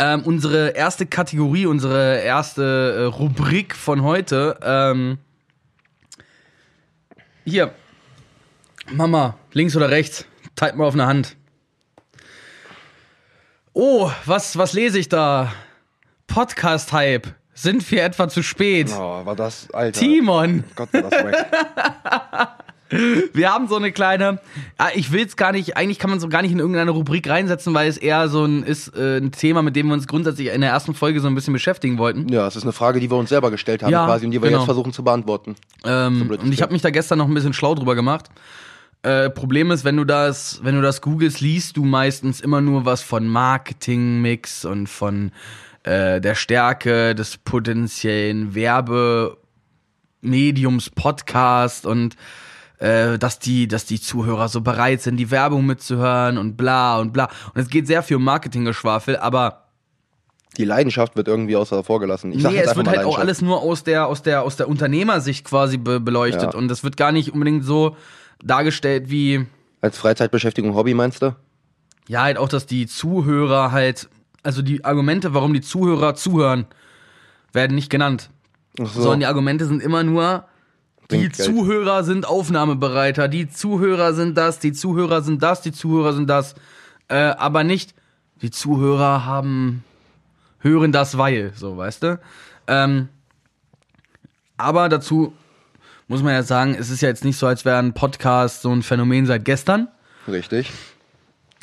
Ähm, 0.00 0.22
unsere 0.22 0.68
erste 0.76 1.06
Kategorie, 1.06 1.66
unsere 1.66 2.20
erste 2.20 2.62
äh, 2.62 3.02
Rubrik 3.06 3.74
von 3.74 4.04
heute. 4.04 4.56
Ähm, 4.62 5.18
hier. 7.44 7.72
Mama, 8.92 9.36
links 9.52 9.74
oder 9.74 9.90
rechts? 9.90 10.24
Teilt 10.54 10.76
mal 10.76 10.84
auf 10.86 10.94
eine 10.94 11.06
Hand. 11.06 11.36
Oh, 13.80 14.10
was, 14.26 14.58
was 14.58 14.72
lese 14.72 14.98
ich 14.98 15.08
da? 15.08 15.52
Podcast-Hype. 16.26 17.28
Sind 17.54 17.88
wir 17.92 18.02
etwa 18.02 18.28
zu 18.28 18.42
spät? 18.42 18.90
Oh, 18.92 19.24
war 19.24 19.36
das, 19.36 19.70
Alter. 19.72 20.00
Timon, 20.00 20.64
Gott, 20.74 20.92
war 20.92 21.02
das 21.02 21.12
wack. 21.12 22.48
wir 23.34 23.54
haben 23.54 23.68
so 23.68 23.76
eine 23.76 23.92
kleine. 23.92 24.40
Ah, 24.78 24.88
ich 24.96 25.12
will 25.12 25.24
es 25.24 25.36
gar 25.36 25.52
nicht, 25.52 25.76
eigentlich 25.76 26.00
kann 26.00 26.10
man 26.10 26.18
so 26.18 26.28
gar 26.28 26.42
nicht 26.42 26.50
in 26.50 26.58
irgendeine 26.58 26.90
Rubrik 26.90 27.28
reinsetzen, 27.28 27.72
weil 27.72 27.88
es 27.88 27.98
eher 27.98 28.28
so 28.28 28.44
ein 28.44 28.64
ist 28.64 28.96
äh, 28.96 29.18
ein 29.18 29.30
Thema, 29.30 29.62
mit 29.62 29.76
dem 29.76 29.86
wir 29.86 29.94
uns 29.94 30.08
grundsätzlich 30.08 30.48
in 30.48 30.60
der 30.60 30.70
ersten 30.70 30.94
Folge 30.94 31.20
so 31.20 31.28
ein 31.28 31.36
bisschen 31.36 31.52
beschäftigen 31.52 31.98
wollten. 31.98 32.26
Ja, 32.32 32.48
es 32.48 32.56
ist 32.56 32.64
eine 32.64 32.72
Frage, 32.72 32.98
die 32.98 33.08
wir 33.08 33.16
uns 33.16 33.28
selber 33.28 33.52
gestellt 33.52 33.84
haben 33.84 33.92
Ja, 33.92 34.06
quasi 34.06 34.24
und 34.24 34.32
die 34.32 34.42
wir 34.42 34.48
genau. 34.48 34.62
jetzt 34.62 34.66
versuchen 34.66 34.92
zu 34.92 35.04
beantworten. 35.04 35.54
Ähm, 35.84 36.26
blöd 36.26 36.42
und 36.42 36.52
ich 36.52 36.62
habe 36.62 36.72
mich 36.72 36.82
da 36.82 36.90
gestern 36.90 37.18
noch 37.18 37.28
ein 37.28 37.34
bisschen 37.34 37.52
schlau 37.52 37.76
drüber 37.76 37.94
gemacht. 37.94 38.28
Äh, 39.02 39.30
Problem 39.30 39.70
ist, 39.70 39.84
wenn 39.84 39.96
du 39.96 40.04
das, 40.04 40.58
wenn 40.62 40.74
du 40.74 40.82
das 40.82 41.00
googelst, 41.00 41.40
liest 41.40 41.76
du 41.76 41.84
meistens 41.84 42.40
immer 42.40 42.60
nur 42.60 42.84
was 42.84 43.02
von 43.02 43.28
Marketingmix 43.28 44.64
und 44.64 44.88
von 44.88 45.30
äh, 45.84 46.20
der 46.20 46.34
Stärke 46.34 47.14
des 47.14 47.36
potenziellen 47.36 48.56
Werbemediums 48.56 50.90
Podcast 50.90 51.86
und 51.86 52.16
äh, 52.78 53.18
dass 53.18 53.38
die, 53.38 53.68
dass 53.68 53.84
die 53.84 54.00
Zuhörer 54.00 54.48
so 54.48 54.62
bereit 54.62 55.02
sind, 55.02 55.16
die 55.16 55.30
Werbung 55.30 55.66
mitzuhören 55.66 56.36
und 56.36 56.56
bla 56.56 56.98
und 56.98 57.12
bla. 57.12 57.28
Und 57.54 57.60
es 57.60 57.68
geht 57.68 57.86
sehr 57.86 58.02
viel 58.02 58.16
um 58.16 58.24
Marketinggeschwafel, 58.24 59.16
aber 59.16 59.68
Die 60.56 60.64
Leidenschaft 60.64 61.14
wird 61.14 61.28
irgendwie 61.28 61.54
außer 61.54 61.84
vorgelassen. 61.84 62.32
Ich 62.32 62.42
sag 62.42 62.52
nee, 62.52 62.58
es 62.58 62.74
wird 62.74 62.88
halt 62.88 63.04
auch 63.04 63.18
alles 63.18 63.42
nur 63.42 63.62
aus 63.62 63.84
der, 63.84 64.08
aus 64.08 64.22
der, 64.22 64.42
aus 64.42 64.56
der 64.56 64.68
Unternehmersicht 64.68 65.44
quasi 65.44 65.76
be 65.76 66.00
beleuchtet. 66.00 66.54
Ja. 66.54 66.58
Und 66.58 66.66
das 66.66 66.82
wird 66.82 66.96
gar 66.96 67.12
nicht 67.12 67.32
unbedingt 67.32 67.64
so 67.64 67.96
dargestellt 68.42 69.10
wie, 69.10 69.46
Als 69.80 69.98
Freizeitbeschäftigung, 69.98 70.74
Hobby 70.74 70.94
meinst 70.94 71.22
du? 71.22 71.34
ja, 72.08 72.22
halt 72.22 72.38
auch, 72.38 72.48
dass 72.48 72.66
die 72.66 72.86
Zuhörer 72.86 73.70
halt, 73.70 74.08
also 74.42 74.62
die 74.62 74.84
Argumente, 74.84 75.34
warum 75.34 75.52
die 75.52 75.60
Zuhörer 75.60 76.14
zuhören, 76.14 76.66
werden 77.52 77.74
nicht 77.74 77.90
genannt. 77.90 78.30
So. 78.78 78.86
Sondern 79.02 79.20
die 79.20 79.26
Argumente 79.26 79.66
sind 79.66 79.82
immer 79.82 80.02
nur, 80.02 80.44
die. 81.10 81.30
Zuhörer 81.30 82.04
sind 82.04 82.26
aufnahmebereiter, 82.26 83.28
die 83.28 83.48
Zuhörer 83.48 84.12
sind 84.14 84.36
das, 84.36 84.58
die 84.58 84.72
Zuhörer 84.72 85.22
sind 85.22 85.42
das, 85.42 85.62
die 85.62 85.72
Zuhörer 85.72 86.12
sind 86.12 86.28
das. 86.28 86.54
Äh, 87.08 87.16
aber 87.16 87.64
nicht, 87.64 87.94
die 88.42 88.50
Zuhörer 88.50 89.24
haben, 89.24 89.84
hören 90.60 90.92
das 90.92 91.16
weil, 91.16 91.52
so, 91.54 91.76
weißt 91.76 92.02
du? 92.02 92.20
Ähm, 92.66 93.08
aber 94.56 94.88
dazu 94.88 95.32
muss 96.08 96.22
man 96.22 96.32
ja 96.32 96.42
sagen, 96.42 96.74
es 96.78 96.90
ist 96.90 97.00
ja 97.02 97.08
jetzt 97.08 97.24
nicht 97.24 97.36
so, 97.36 97.46
als 97.46 97.64
wäre 97.64 97.78
ein 97.78 97.92
Podcast 97.94 98.62
so 98.62 98.72
ein 98.72 98.82
Phänomen 98.82 99.26
seit 99.26 99.44
gestern. 99.44 99.88
Richtig. 100.26 100.70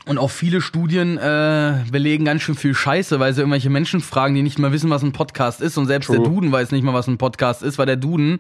Und 0.06 0.20
auch 0.20 0.30
viele 0.30 0.62
Studien 0.62 1.18
äh, 1.18 1.84
belegen 1.92 2.26
ganz 2.26 2.44
schön 2.44 2.54
viel 2.56 2.76
Scheiße, 2.76 3.20
weil 3.20 3.34
sie 3.34 3.42
irgendwelche 3.42 3.72
Menschen 3.72 4.02
fragen, 4.02 4.36
die 4.36 4.44
nicht 4.44 4.60
mal 4.60 4.72
wissen, 4.72 4.92
was 4.92 5.02
ein 5.02 5.14
Podcast 5.14 5.62
ist. 5.62 5.78
Und 5.78 5.88
selbst 5.88 6.08
True. 6.08 6.18
der 6.20 6.26
Duden 6.26 6.52
weiß 6.52 6.72
nicht 6.72 6.84
mal, 6.84 6.94
was 6.94 7.08
ein 7.08 7.18
Podcast 7.18 7.64
ist, 7.64 7.80
weil 7.80 7.88
der 7.88 7.96
Duden, 7.96 8.38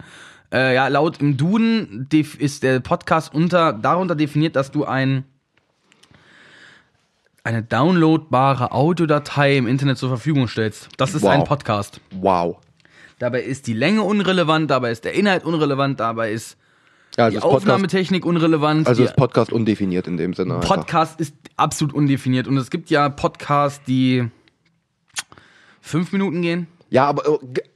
äh, 0.54 0.76
ja, 0.76 0.88
laut 0.90 1.20
im 1.22 1.38
Duden 1.38 2.08
ist 2.38 2.62
der 2.62 2.80
Podcast 2.82 3.34
unter, 3.34 3.74
darunter 3.74 4.16
definiert, 4.16 4.56
dass 4.56 4.72
du 4.72 4.86
ein 4.86 5.26
eine 7.44 7.62
downloadbare 7.62 8.72
Audiodatei 8.72 9.56
im 9.58 9.68
Internet 9.68 10.00
zur 10.00 10.10
Verfügung 10.10 10.48
stellst. 10.48 10.90
Das 10.98 11.14
ist 11.14 11.22
Wow. 11.22 11.30
ein 11.32 11.44
Podcast. 11.44 12.02
Wow. 12.12 12.58
Dabei 13.26 13.42
ist 13.42 13.66
die 13.66 13.74
Länge 13.74 14.04
unrelevant, 14.04 14.70
dabei 14.70 14.92
ist 14.92 15.04
der 15.04 15.14
Inhalt 15.14 15.46
unrelevant, 15.46 16.00
dabei 16.00 16.32
ist 16.32 16.58
Ja, 17.18 17.28
die 17.32 17.38
also 17.38 17.48
Podcast, 17.48 17.64
Aufnahmetechnik 17.64 18.24
unrelevant. 18.24 18.86
also 18.88 19.02
die 19.02 19.08
ist 19.08 19.16
Podcast 19.16 19.52
undefiniert 19.52 20.06
in 20.06 20.16
dem 20.18 20.36
Sinne. 20.36 20.58
einfach. 20.58 20.76
Podcast 20.76 21.20
ist 21.20 21.34
absolut 21.56 21.96
undefiniert 21.96 22.48
und 22.48 22.56
es 22.58 22.70
gibt 22.70 22.92
ja 22.92 23.10
Podcasts, 23.10 23.84
die 23.88 24.30
fünf 25.82 26.12
Minuten 26.12 26.44
gehen. 26.44 26.68
Ja, 26.90 27.08
aber 27.08 27.24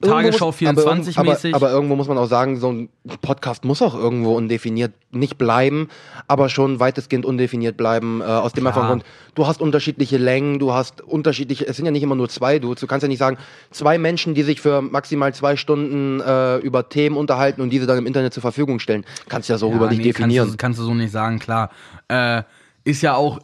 Tagesschau 0.01 0.45
irgendwo 0.45 0.45
muss- 0.45 0.55
24 0.55 1.17
aber, 1.17 1.31
mäßig. 1.31 1.55
Aber, 1.55 1.67
aber 1.67 1.75
irgendwo 1.75 1.95
muss 1.95 2.07
man 2.07 2.17
auch 2.17 2.27
sagen, 2.27 2.59
so 2.59 2.71
ein 2.71 2.89
Podcast 3.21 3.65
muss 3.65 3.81
auch 3.81 3.95
irgendwo 3.95 4.35
undefiniert 4.35 4.93
nicht 5.11 5.37
bleiben, 5.37 5.89
aber 6.27 6.47
schon 6.49 6.79
weitestgehend 6.79 7.25
undefiniert 7.25 7.75
bleiben. 7.75 8.21
Äh, 8.21 8.25
aus 8.25 8.53
dem 8.53 8.67
einfachen 8.67 8.87
Grund, 8.87 9.03
du 9.33 9.47
hast 9.47 9.61
unterschiedliche 9.61 10.17
Längen, 10.17 10.59
du 10.59 10.73
hast 10.73 11.01
unterschiedliche, 11.01 11.65
es 11.67 11.75
sind 11.75 11.85
ja 11.85 11.91
nicht 11.91 12.03
immer 12.03 12.15
nur 12.15 12.29
zwei 12.29 12.59
Dudes. 12.59 12.81
Du 12.81 12.87
kannst 12.87 13.01
ja 13.01 13.07
nicht 13.07 13.17
sagen, 13.17 13.37
zwei 13.71 13.97
Menschen, 13.97 14.35
die 14.35 14.43
sich 14.43 14.61
für 14.61 14.81
maximal 14.81 15.33
zwei 15.33 15.55
Stunden 15.55 16.21
äh, 16.21 16.57
über 16.57 16.87
Themen 16.89 17.17
unterhalten 17.17 17.61
und 17.61 17.71
diese 17.71 17.87
dann 17.87 17.97
im 17.97 18.05
Internet 18.05 18.33
zur 18.33 18.41
Verfügung 18.41 18.79
stellen. 18.79 19.05
Kannst 19.27 19.49
ja 19.49 19.57
so 19.57 19.69
rüber 19.69 19.89
nicht 19.89 19.97
nee, 19.97 20.03
definieren. 20.03 20.45
Kannst 20.45 20.53
du, 20.53 20.57
kannst 20.57 20.79
du 20.79 20.83
so 20.83 20.93
nicht 20.93 21.11
sagen, 21.11 21.39
klar. 21.39 21.71
Äh, 22.07 22.43
ist 22.83 23.01
ja 23.01 23.15
auch, 23.15 23.39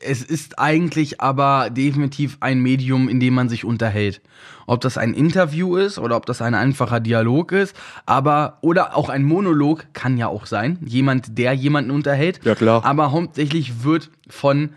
es 0.00 0.22
ist 0.22 0.58
eigentlich 0.58 1.20
aber 1.20 1.70
definitiv 1.70 2.36
ein 2.40 2.60
Medium, 2.60 3.08
in 3.08 3.20
dem 3.20 3.34
man 3.34 3.48
sich 3.48 3.64
unterhält. 3.64 4.20
Ob 4.66 4.80
das 4.80 4.98
ein 4.98 5.14
Interview 5.14 5.76
ist 5.76 5.98
oder 5.98 6.16
ob 6.16 6.26
das 6.26 6.42
ein 6.42 6.54
einfacher 6.54 7.00
Dialog 7.00 7.52
ist, 7.52 7.76
aber 8.04 8.58
oder 8.62 8.96
auch 8.96 9.08
ein 9.08 9.24
Monolog 9.24 9.86
kann 9.92 10.16
ja 10.18 10.28
auch 10.28 10.46
sein. 10.46 10.78
Jemand, 10.84 11.38
der 11.38 11.52
jemanden 11.52 11.90
unterhält. 11.90 12.40
Ja, 12.44 12.54
klar. 12.54 12.84
Aber 12.84 13.12
hauptsächlich 13.12 13.84
wird 13.84 14.10
von 14.28 14.70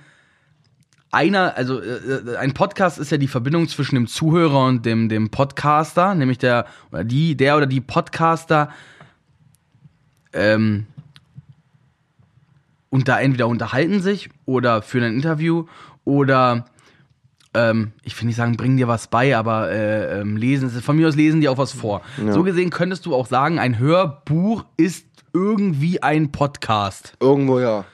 einer, 1.12 1.56
also 1.58 1.82
äh, 1.82 2.38
ein 2.38 2.54
Podcast 2.54 3.00
ist 3.00 3.12
ja 3.12 3.18
die 3.18 3.28
Verbindung 3.28 3.68
zwischen 3.68 3.96
dem 3.96 4.08
Zuhörer 4.08 4.66
und 4.66 4.86
dem, 4.86 5.10
dem 5.10 5.30
Podcaster, 5.30 6.13
nämlich 6.13 6.38
der 6.38 6.66
oder 6.92 7.04
die, 7.04 7.36
der 7.36 7.58
oder 7.58 7.66
die 7.66 7.82
Podcaster 7.82 8.70
ähm, 10.34 10.86
und 12.89 13.08
da 13.08 13.19
entweder 13.19 13.48
unterhalten 13.48 14.01
sich 14.01 14.29
oder 14.46 14.81
führen 14.81 15.05
ein 15.05 15.15
Interview 15.15 15.65
oder 16.05 16.65
ähm, 17.53 17.93
ich 18.03 18.19
will 18.19 18.27
nicht 18.27 18.36
sagen, 18.36 18.58
bringen 18.58 18.77
dir 18.77 18.88
was 18.88 19.08
bei, 19.08 19.36
aber 19.36 19.72
äh, 19.72 20.22
ähm, 20.22 20.38
lesen, 20.38 20.69
von 20.69 20.96
mir 20.96 21.08
aus 21.08 21.15
lesen 21.15 21.41
die 21.41 21.50
auch 21.50 21.58
was 21.58 21.72
vor. 21.72 22.01
So 22.29 22.43
gesehen 22.43 22.69
könntest 22.69 23.05
du 23.05 23.15
auch 23.15 23.25
sagen, 23.25 23.60
ein 23.60 23.79
Hörbuch 23.79 24.65
ist 24.77 25.05
irgendwie 25.34 26.01
ein 26.03 26.31
Podcast. 26.31 27.13
Irgendwo 27.19 27.60
ja. 27.60 27.86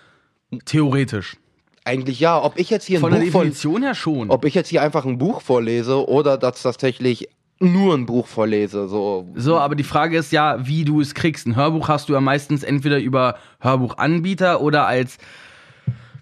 Theoretisch. 0.66 1.38
Eigentlich 1.84 2.20
ja. 2.20 2.42
Ob 2.42 2.58
ich 2.58 2.70
jetzt 2.70 2.86
hier 2.86 3.00
Von 3.00 3.14
ein 3.14 3.20
der 3.20 3.26
Buch 3.28 3.32
von, 3.34 3.42
Definition 3.42 3.84
her 3.84 3.96
schon. 3.96 4.30
ob 4.30 4.46
ich 4.46 4.56
jetzt 4.56 4.70
hier 4.70 4.82
einfach 4.82 5.06
ein 5.06 5.18
Buch 5.18 5.42
vorlese 5.42 6.08
oder 6.08 6.38
dass 6.38 6.62
tatsächlich 6.62 7.30
nur 7.60 7.96
ein 7.96 8.06
Buch 8.06 8.28
vorlese, 8.28 8.88
so 8.88 9.28
So, 9.36 9.58
aber 9.60 9.76
die 9.76 9.84
Frage 9.84 10.18
ist 10.18 10.32
ja, 10.32 10.66
wie 10.68 10.84
du 10.84 11.00
es 11.02 11.14
kriegst. 11.16 11.48
Ein 11.48 11.56
Hörbuch 11.56 11.88
hast 11.88 12.10
du 12.10 12.14
ja 12.14 12.22
meistens 12.22 12.64
entweder 12.64 13.00
über 13.00 13.38
Hörbuchanbieter 13.62 14.62
oder 14.62 14.86
als 14.88 15.18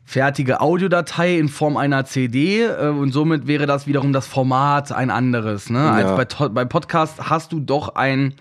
fertige 0.06 0.62
Audiodatei 0.62 1.38
in 1.38 1.48
Form 1.50 1.78
einer 1.78 2.06
CD 2.06 2.64
äh, 2.66 2.88
und 2.90 3.12
somit 3.12 3.48
wäre 3.48 3.66
das 3.66 3.88
wiederum 3.88 4.14
das 4.14 4.28
Format 4.28 4.92
ein 4.92 5.10
anderes. 5.10 5.70
Ne? 5.70 5.80
Als 5.90 6.10
Ja. 6.10 6.16
bei, 6.16 6.26
To- 6.26 6.50
bei 6.50 6.66
Podcast 6.66 7.30
hast 7.30 7.52
du 7.52 7.60
doch 7.60 7.96
ein 7.96 8.36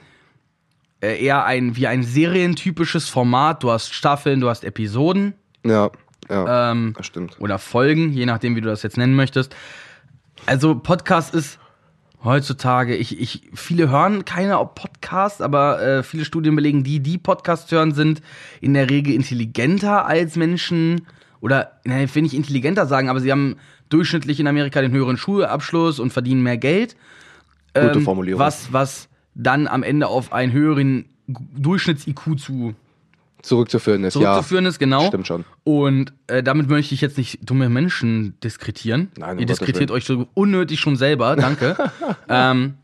äh, 1.00 1.22
eher 1.24 1.44
ein 1.44 1.76
wie 1.76 1.86
ein 1.86 2.02
serientypisches 2.02 3.08
Format. 3.08 3.62
Du 3.62 3.70
hast 3.70 3.94
Staffeln, 3.94 4.40
du 4.40 4.48
hast 4.50 4.64
Episoden 4.64 5.34
ja, 5.64 5.90
ja, 6.28 6.72
ähm, 6.72 6.94
das 6.96 7.06
stimmt. 7.06 7.36
oder 7.40 7.58
Folgen, 7.58 8.12
je 8.12 8.26
nachdem, 8.26 8.56
wie 8.56 8.60
du 8.60 8.68
das 8.68 8.82
jetzt 8.82 8.96
nennen 8.98 9.14
möchtest. 9.14 9.54
Also 10.46 10.74
Podcast 10.74 11.32
ist 11.34 11.58
heutzutage, 12.24 12.96
ich, 12.96 13.20
ich, 13.20 13.50
viele 13.54 13.90
hören 13.90 14.24
keine 14.24 14.56
Podcasts, 14.74 15.40
aber 15.40 15.82
äh, 15.82 16.02
viele 16.02 16.24
Studien 16.24 16.54
belegen, 16.54 16.84
die, 16.84 17.00
die 17.00 17.18
Podcasts 17.18 17.70
hören, 17.72 17.92
sind 17.92 18.22
in 18.60 18.74
der 18.74 18.88
Regel 18.88 19.14
intelligenter 19.14 20.06
als 20.06 20.36
Menschen 20.36 21.06
oder, 21.40 21.80
nein, 21.84 22.04
ich 22.04 22.14
will 22.14 22.22
nicht 22.22 22.34
intelligenter 22.34 22.86
sagen, 22.86 23.08
aber 23.08 23.20
sie 23.20 23.32
haben 23.32 23.56
durchschnittlich 23.88 24.38
in 24.40 24.46
Amerika 24.46 24.80
den 24.80 24.92
höheren 24.92 25.16
Schulabschluss 25.16 25.98
und 25.98 26.12
verdienen 26.12 26.42
mehr 26.42 26.56
Geld. 26.56 26.96
Gute 27.74 27.98
Ähm, 27.98 28.02
Formulierung. 28.02 28.40
Was, 28.40 28.72
was 28.72 29.08
dann 29.34 29.66
am 29.66 29.82
Ende 29.82 30.06
auf 30.06 30.32
einen 30.32 30.52
höheren 30.52 31.06
Durchschnitts-IQ 31.26 32.38
zu 32.38 32.74
Zurückzuführen 33.42 34.04
ist, 34.04 34.12
zurückzuführen 34.14 34.66
ist, 34.66 34.78
genau. 34.78 35.02
ja. 35.02 35.08
Stimmt 35.08 35.26
schon. 35.26 35.44
Und 35.64 36.12
äh, 36.28 36.42
damit 36.42 36.68
möchte 36.68 36.94
ich 36.94 37.00
jetzt 37.00 37.18
nicht 37.18 37.38
dumme 37.48 37.68
Menschen 37.68 38.38
diskretieren. 38.40 39.10
Nein, 39.18 39.32
um 39.32 39.38
Ihr 39.40 39.46
diskretiert 39.46 39.90
euch 39.90 40.04
so 40.04 40.28
unnötig 40.34 40.78
schon 40.78 40.96
selber, 40.96 41.34
danke. 41.34 41.76
ähm, 42.28 42.74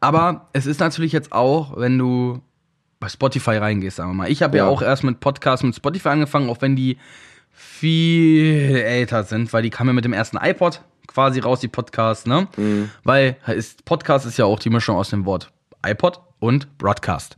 aber 0.00 0.48
es 0.52 0.66
ist 0.66 0.80
natürlich 0.80 1.12
jetzt 1.12 1.32
auch, 1.32 1.76
wenn 1.76 1.96
du 1.96 2.40
bei 2.98 3.08
Spotify 3.08 3.56
reingehst, 3.56 3.96
sagen 3.96 4.10
wir 4.10 4.14
mal. 4.14 4.30
Ich 4.30 4.42
habe 4.42 4.56
ja. 4.58 4.64
Ja. 4.64 4.70
auch 4.70 4.82
erst 4.82 5.04
mit 5.04 5.20
Podcasts 5.20 5.64
mit 5.64 5.74
Spotify 5.76 6.08
angefangen, 6.08 6.50
auch 6.50 6.60
wenn 6.60 6.76
die 6.76 6.98
viel 7.52 8.76
älter 8.76 9.24
sind, 9.24 9.52
weil 9.52 9.62
die 9.62 9.70
kamen 9.70 9.88
ja 9.88 9.94
mit 9.94 10.04
dem 10.04 10.12
ersten 10.12 10.36
iPod 10.36 10.82
quasi 11.06 11.40
raus, 11.40 11.60
die 11.60 11.68
Podcasts, 11.68 12.26
ne? 12.26 12.46
Mhm. 12.56 12.90
Weil 13.04 13.36
ist, 13.46 13.84
Podcast 13.84 14.26
ist 14.26 14.38
ja 14.38 14.44
auch 14.44 14.58
die 14.58 14.70
Mischung 14.70 14.96
aus 14.96 15.10
dem 15.10 15.24
Wort 15.24 15.50
iPod 15.84 16.20
und 16.38 16.78
Broadcast. 16.78 17.36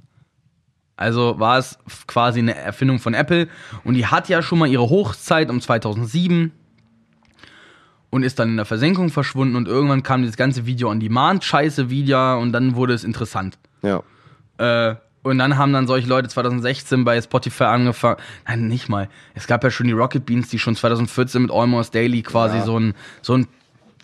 Also 0.96 1.38
war 1.38 1.58
es 1.58 1.78
quasi 2.06 2.40
eine 2.40 2.54
Erfindung 2.54 2.99
von 2.99 3.14
Apple 3.14 3.49
und 3.84 3.94
die 3.94 4.06
hat 4.06 4.28
ja 4.28 4.42
schon 4.42 4.58
mal 4.58 4.68
ihre 4.68 4.88
Hochzeit 4.88 5.50
um 5.50 5.61
2007 5.61 6.52
und 8.11 8.22
ist 8.22 8.38
dann 8.38 8.50
in 8.50 8.56
der 8.56 8.66
Versenkung 8.66 9.08
verschwunden 9.08 9.56
und 9.56 9.66
irgendwann 9.68 10.02
kam 10.02 10.20
dieses 10.22 10.37
ganze 10.37 10.66
Video 10.66 10.90
on 10.90 11.00
Demand, 11.00 11.44
scheiße 11.44 11.88
Video 11.90 12.38
und 12.38 12.52
dann 12.52 12.75
wurde 12.76 12.92
es 12.92 13.04
interessant. 13.04 13.58
Ja. 13.82 14.02
Äh, 14.58 14.96
und 15.22 15.38
dann 15.38 15.56
haben 15.56 15.72
dann 15.72 15.87
solche 15.87 16.08
Leute 16.08 16.28
2016 16.28 17.04
bei 17.04 17.20
Spotify 17.20 17.64
angefangen. 17.64 18.16
Nein, 18.46 18.66
nicht 18.68 18.88
mal. 18.88 19.08
Es 19.34 19.46
gab 19.46 19.62
ja 19.64 19.70
schon 19.70 19.87
die 19.87 19.92
Rocket 19.92 20.26
Beans, 20.26 20.49
die 20.49 20.58
schon 20.58 20.75
2014 20.75 21.42
mit 21.42 21.50
Almost 21.52 21.94
Daily 21.94 22.22
quasi 22.22 22.58
Ja. 22.58 22.64
so, 22.64 22.78
ein, 22.78 22.94
so 23.22 23.34
ein 23.34 23.46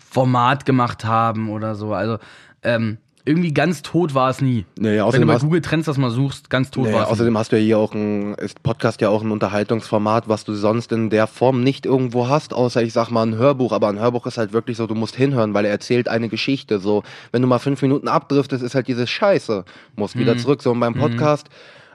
Format 0.09 0.65
gemacht 0.65 1.03
haben 1.05 1.49
oder 1.49 1.75
so. 1.75 1.93
Also 1.93 2.17
ähm, 2.63 2.97
irgendwie 3.25 3.53
ganz 3.53 3.81
tot 3.81 4.13
war 4.15 4.29
es 4.29 4.41
nie. 4.41 4.65
Nee, 4.79 4.87
Wenn 4.87 4.97
du 4.97 5.03
außerdem 5.05 5.27
bei 5.27 5.37
Google 5.37 5.61
Trends 5.61 5.85
das 5.85 5.97
mal 5.97 6.09
suchst, 6.09 6.49
ganz 6.49 6.71
tot 6.71 6.85
Nee, 6.87 6.93
war 6.93 7.01
es 7.03 7.07
nie. 7.07 7.11
außerdem 7.13 7.37
hast 7.37 7.51
du 7.51 7.57
ja 7.57 7.63
hier 7.63 7.77
auch 7.77 7.93
ein, 7.93 8.33
ist 8.35 8.63
Podcast 8.63 9.01
ja 9.01 9.09
auch 9.09 9.21
ein 9.21 9.31
Unterhaltungsformat, 9.31 10.27
was 10.29 10.45
du 10.45 10.53
sonst 10.55 10.91
in 10.91 11.09
der 11.09 11.27
Form 11.27 11.61
nicht 11.61 11.85
irgendwo 11.85 12.27
hast, 12.27 12.53
außer 12.53 12.81
ich 12.81 12.93
sag 12.93 13.11
mal 13.11 13.23
ein 13.25 13.35
Hörbuch. 13.35 13.71
Aber 13.71 13.89
ein 13.89 13.99
Hörbuch 13.99 14.25
ist 14.25 14.37
halt 14.37 14.53
wirklich 14.53 14.77
so, 14.77 14.87
du 14.87 14.95
musst 14.95 15.15
hinhören, 15.15 15.53
weil 15.53 15.65
er 15.65 15.71
erzählt 15.71 16.07
eine 16.07 16.29
Geschichte. 16.29 16.79
So, 16.79 17.03
wenn 17.31 17.41
du 17.41 17.47
mal 17.47 17.59
fünf 17.59 17.81
Minuten 17.81 18.07
abdriftest, 18.07 18.63
ist 18.63 18.73
halt 18.75 18.87
dieses 18.87 19.09
Scheiße. 19.09 19.65
Musst 19.95 20.17
wieder 20.17 20.33
Mhm. 20.35 20.39
zurück. 20.39 20.61
So, 20.63 20.71
und 20.71 20.79
beim 20.79 20.95
Podcast, 20.95 21.49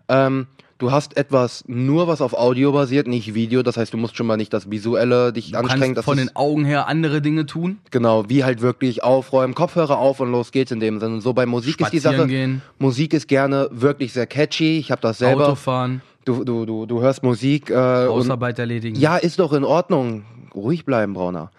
ähm, 0.09 0.47
du 0.79 0.91
hast 0.93 1.17
etwas 1.17 1.65
nur, 1.67 2.09
was 2.09 2.21
auf 2.21 2.35
Audio 2.35 2.73
basiert, 2.73 3.07
nicht 3.07 3.35
Video. 3.35 3.63
Das 3.63 3.77
heißt, 3.77 3.93
du 3.93 3.97
musst 3.97 4.17
schon 4.17 4.27
mal 4.27 4.37
nicht 4.37 4.53
das 4.53 4.71
Visuelle 4.71 5.33
dich 5.33 5.53
Du 5.53 5.59
anstrengen. 5.59 5.95
kannst 5.95 6.05
von 6.07 6.17
den 6.17 6.35
Augen 6.37 6.65
her 6.65 6.89
andere 6.89 7.21
Dinge 7.23 7.47
tun. 7.47 7.79
Genau, 7.91 8.29
wie 8.29 8.45
halt 8.45 8.61
wirklich 8.61 9.03
aufräumen, 9.03 9.55
Kopfhörer 9.55 9.99
auf 9.99 10.21
und 10.21 10.31
los 10.33 10.53
geht's 10.53 10.71
in 10.73 10.81
dem 10.81 11.01
Sinne. 11.01 11.21
So 11.21 11.33
bei 11.33 11.47
Musik 11.47 11.81
ist 11.81 11.93
die 11.93 11.99
Spazieren 12.01 12.17
Sache. 12.17 12.29
gehen. 12.29 12.63
Musik 12.79 13.15
ist 13.15 13.29
gerne 13.29 13.69
wirklich 13.71 14.13
sehr 14.13 14.27
catchy. 14.27 14.79
Ich 14.79 14.91
habe 14.91 15.01
das 15.01 15.19
selber. 15.19 15.47
Autofahren, 15.49 16.03
Du, 16.25 16.43
du, 16.43 16.65
du, 16.65 16.87
du 16.87 17.03
hörst 17.03 17.23
Musik. 17.23 17.69
Äh, 17.71 17.75
Hausarbeit 17.75 18.59
erledigen. 18.59 18.99
ja, 18.99 19.17
ist 19.19 19.39
doch 19.39 19.53
in 19.53 19.63
Ordnung. 19.65 20.25
Ruhig 20.55 20.85
bleiben, 20.87 21.13
Brauner. 21.13 21.51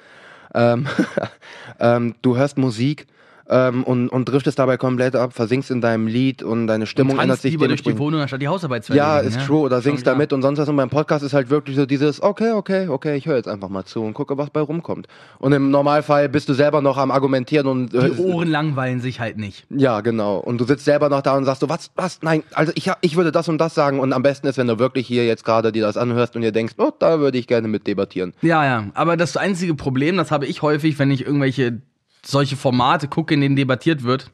Ähm, 0.56 0.88
ähm, 1.80 2.16
du 2.22 2.36
hörst 2.38 2.58
Musik 2.58 3.06
ähm, 3.50 3.84
und, 3.84 4.10
und 4.10 4.26
driftest 4.26 4.58
dabei 4.60 4.78
komplett 4.78 5.16
ab, 5.16 5.34
versinkst 5.34 5.70
in 5.72 5.82
deinem 5.82 6.08
Lied 6.08 6.42
und 6.44 6.68
deine 6.68 6.86
Stimmung 6.86 7.12
ändert 7.14 7.28
Tanzt 7.28 7.42
sich 7.44 7.52
lieber 7.52 7.68
durch 7.68 7.84
die. 7.84 7.98
Wohnung, 7.98 8.22
anstatt 8.22 8.42
die 8.42 8.48
Hausarbeit 8.48 8.84
zu 8.86 8.94
Ja, 8.94 9.18
erledigen. 9.18 9.40
ist 9.42 9.46
true. 9.48 9.60
Oder 9.60 9.82
singst 9.82 10.06
damit 10.08 10.34
und 10.34 10.42
sonst 10.42 10.60
was. 10.60 10.68
Und 10.70 10.76
beim 10.78 10.90
Podcast 10.90 11.24
ist 11.24 11.34
halt 11.34 11.50
wirklich 11.50 11.76
so 11.76 11.86
dieses, 11.86 12.22
okay, 12.22 12.52
okay, 12.52 12.88
okay, 12.88 13.16
ich 13.16 13.26
höre 13.28 13.36
jetzt 13.38 13.48
einfach 13.48 13.70
mal 13.70 13.86
zu 13.86 14.02
und 14.04 14.14
gucke, 14.14 14.38
was 14.38 14.50
bei 14.50 14.62
rumkommt. 14.62 15.08
Und 15.40 15.54
im 15.54 15.70
Normalfall 15.72 16.30
bist 16.30 16.50
du 16.50 16.54
selber 16.54 16.82
noch 16.82 16.98
am 16.98 17.12
Argumentieren 17.12 17.68
und 17.68 17.94
äh, 17.94 18.10
Die 18.12 18.22
Ohren 18.22 18.50
langweilen 18.50 19.00
sich 19.00 19.20
halt 19.20 19.38
nicht. 19.38 19.66
Ja, 19.70 20.02
genau. 20.02 20.38
Und 20.38 20.60
du 20.60 20.66
sitzt 20.66 20.86
selber 20.86 21.10
noch 21.10 21.22
da 21.22 21.38
und 21.38 21.46
sagst 21.46 21.62
so, 21.62 21.70
was, 21.70 21.92
was, 21.96 22.20
nein, 22.24 22.44
also 22.54 22.72
ich, 22.76 22.90
hab- 22.90 22.98
ich 23.02 23.16
würde 23.16 23.32
das 23.32 23.48
und 23.48 23.58
das 23.60 23.76
sagen. 23.76 24.00
Und 24.00 24.14
am 24.14 24.24
besten 24.24 24.48
ist, 24.48 24.58
wenn 24.58 24.68
du 24.68 24.80
wirklich 24.80 25.08
hier 25.08 25.26
jetzt 25.26 25.46
gerade 25.46 25.72
dir 25.72 25.84
das 25.84 25.98
anhörst 25.98 26.36
und 26.36 26.42
dir 26.42 26.52
denkst, 26.52 26.74
oh, 26.78 26.92
da 26.98 27.20
würde 27.20 27.38
ich 27.38 27.48
gerne 27.48 27.68
mit 27.68 27.86
debattieren. 27.88 28.34
Ja, 28.42 28.66
ja. 28.66 28.86
Aber 28.96 29.18
das 29.18 29.38
einzige 29.38 29.76
Problem, 29.76 30.18
das 30.18 30.32
habe 30.32 30.46
ich 30.46 30.62
häufig, 30.62 30.98
wenn 31.00 31.12
ich 31.12 31.26
irgendwelche 31.26 31.82
solche 32.26 32.56
Formate 32.56 33.08
gucke, 33.08 33.34
in 33.34 33.42
denen 33.42 33.56
debattiert 33.56 34.04
wird. 34.04 34.32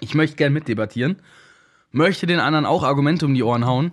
Ich 0.00 0.14
möchte 0.14 0.36
gern 0.36 0.52
mitdebattieren. 0.52 1.16
Möchte 1.90 2.26
den 2.26 2.40
anderen 2.40 2.66
auch 2.66 2.82
Argumente 2.82 3.24
um 3.26 3.34
die 3.34 3.42
Ohren 3.42 3.66
hauen. 3.66 3.92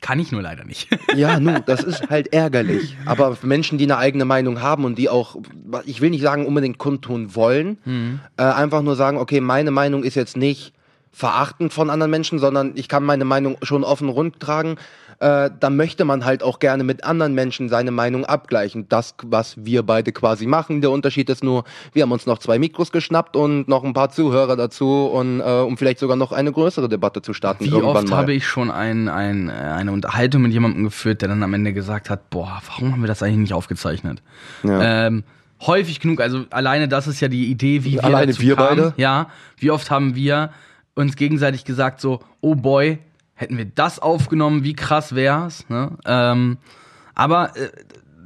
Kann 0.00 0.18
ich 0.18 0.32
nur 0.32 0.42
leider 0.42 0.64
nicht. 0.64 0.88
Ja, 1.16 1.40
nu, 1.40 1.58
das 1.66 1.82
ist 1.82 2.08
halt 2.08 2.32
ärgerlich. 2.32 2.96
Aber 3.04 3.36
Menschen, 3.42 3.78
die 3.78 3.84
eine 3.84 3.98
eigene 3.98 4.24
Meinung 4.24 4.62
haben 4.62 4.84
und 4.84 4.96
die 4.96 5.08
auch, 5.08 5.36
ich 5.84 6.00
will 6.00 6.10
nicht 6.10 6.22
sagen 6.22 6.46
unbedingt 6.46 6.78
kundtun 6.78 7.34
wollen, 7.34 7.78
äh, 8.36 8.42
einfach 8.42 8.82
nur 8.82 8.94
sagen, 8.96 9.18
okay, 9.18 9.40
meine 9.40 9.70
Meinung 9.70 10.04
ist 10.04 10.14
jetzt 10.14 10.36
nicht 10.36 10.72
verachtend 11.12 11.72
von 11.72 11.90
anderen 11.90 12.10
Menschen, 12.10 12.38
sondern 12.38 12.72
ich 12.76 12.88
kann 12.88 13.02
meine 13.02 13.24
Meinung 13.24 13.56
schon 13.62 13.82
offen 13.82 14.08
rundtragen. 14.08 14.76
Äh, 15.20 15.50
da 15.60 15.68
möchte 15.68 16.06
man 16.06 16.24
halt 16.24 16.42
auch 16.42 16.60
gerne 16.60 16.82
mit 16.82 17.04
anderen 17.04 17.34
Menschen 17.34 17.68
seine 17.68 17.90
Meinung 17.90 18.24
abgleichen. 18.24 18.88
Das, 18.88 19.14
was 19.22 19.54
wir 19.62 19.82
beide 19.82 20.12
quasi 20.12 20.46
machen. 20.46 20.80
Der 20.80 20.90
Unterschied 20.90 21.28
ist 21.28 21.44
nur, 21.44 21.64
wir 21.92 22.04
haben 22.04 22.12
uns 22.12 22.24
noch 22.24 22.38
zwei 22.38 22.58
Mikros 22.58 22.90
geschnappt 22.90 23.36
und 23.36 23.68
noch 23.68 23.84
ein 23.84 23.92
paar 23.92 24.08
Zuhörer 24.08 24.56
dazu 24.56 25.06
und 25.06 25.40
äh, 25.40 25.42
um 25.42 25.76
vielleicht 25.76 25.98
sogar 25.98 26.16
noch 26.16 26.32
eine 26.32 26.50
größere 26.50 26.88
Debatte 26.88 27.20
zu 27.20 27.34
starten. 27.34 27.66
Wie 27.66 27.72
oft 27.74 28.08
mal. 28.08 28.16
habe 28.16 28.32
ich 28.32 28.46
schon 28.46 28.70
ein, 28.70 29.08
ein, 29.08 29.50
eine 29.50 29.92
Unterhaltung 29.92 30.40
mit 30.40 30.52
jemandem 30.52 30.84
geführt, 30.84 31.20
der 31.20 31.28
dann 31.28 31.42
am 31.42 31.52
Ende 31.52 31.74
gesagt 31.74 32.08
hat, 32.08 32.30
boah, 32.30 32.62
warum 32.66 32.92
haben 32.92 33.02
wir 33.02 33.08
das 33.08 33.22
eigentlich 33.22 33.40
nicht 33.40 33.54
aufgezeichnet? 33.54 34.22
Ja. 34.62 35.06
Ähm, 35.06 35.24
häufig 35.66 36.00
genug, 36.00 36.22
also 36.22 36.46
alleine 36.48 36.88
das 36.88 37.06
ist 37.06 37.20
ja 37.20 37.28
die 37.28 37.50
Idee, 37.50 37.84
wie 37.84 37.92
wir 37.92 38.04
Alleine 38.04 38.38
wir 38.38 38.56
kamen. 38.56 38.68
beide? 38.68 38.94
Ja, 38.96 39.28
wie 39.58 39.70
oft 39.70 39.90
haben 39.90 40.14
wir 40.14 40.50
uns 40.94 41.16
gegenseitig 41.16 41.66
gesagt 41.66 42.00
so, 42.00 42.20
oh 42.40 42.54
boy, 42.54 42.98
hätten 43.40 43.56
wir 43.56 43.64
das 43.64 43.98
aufgenommen, 43.98 44.64
wie 44.64 44.74
krass 44.74 45.14
wär's, 45.14 45.66
ne? 45.70 45.96
Ähm, 46.04 46.58
aber 47.14 47.56
äh, 47.56 47.70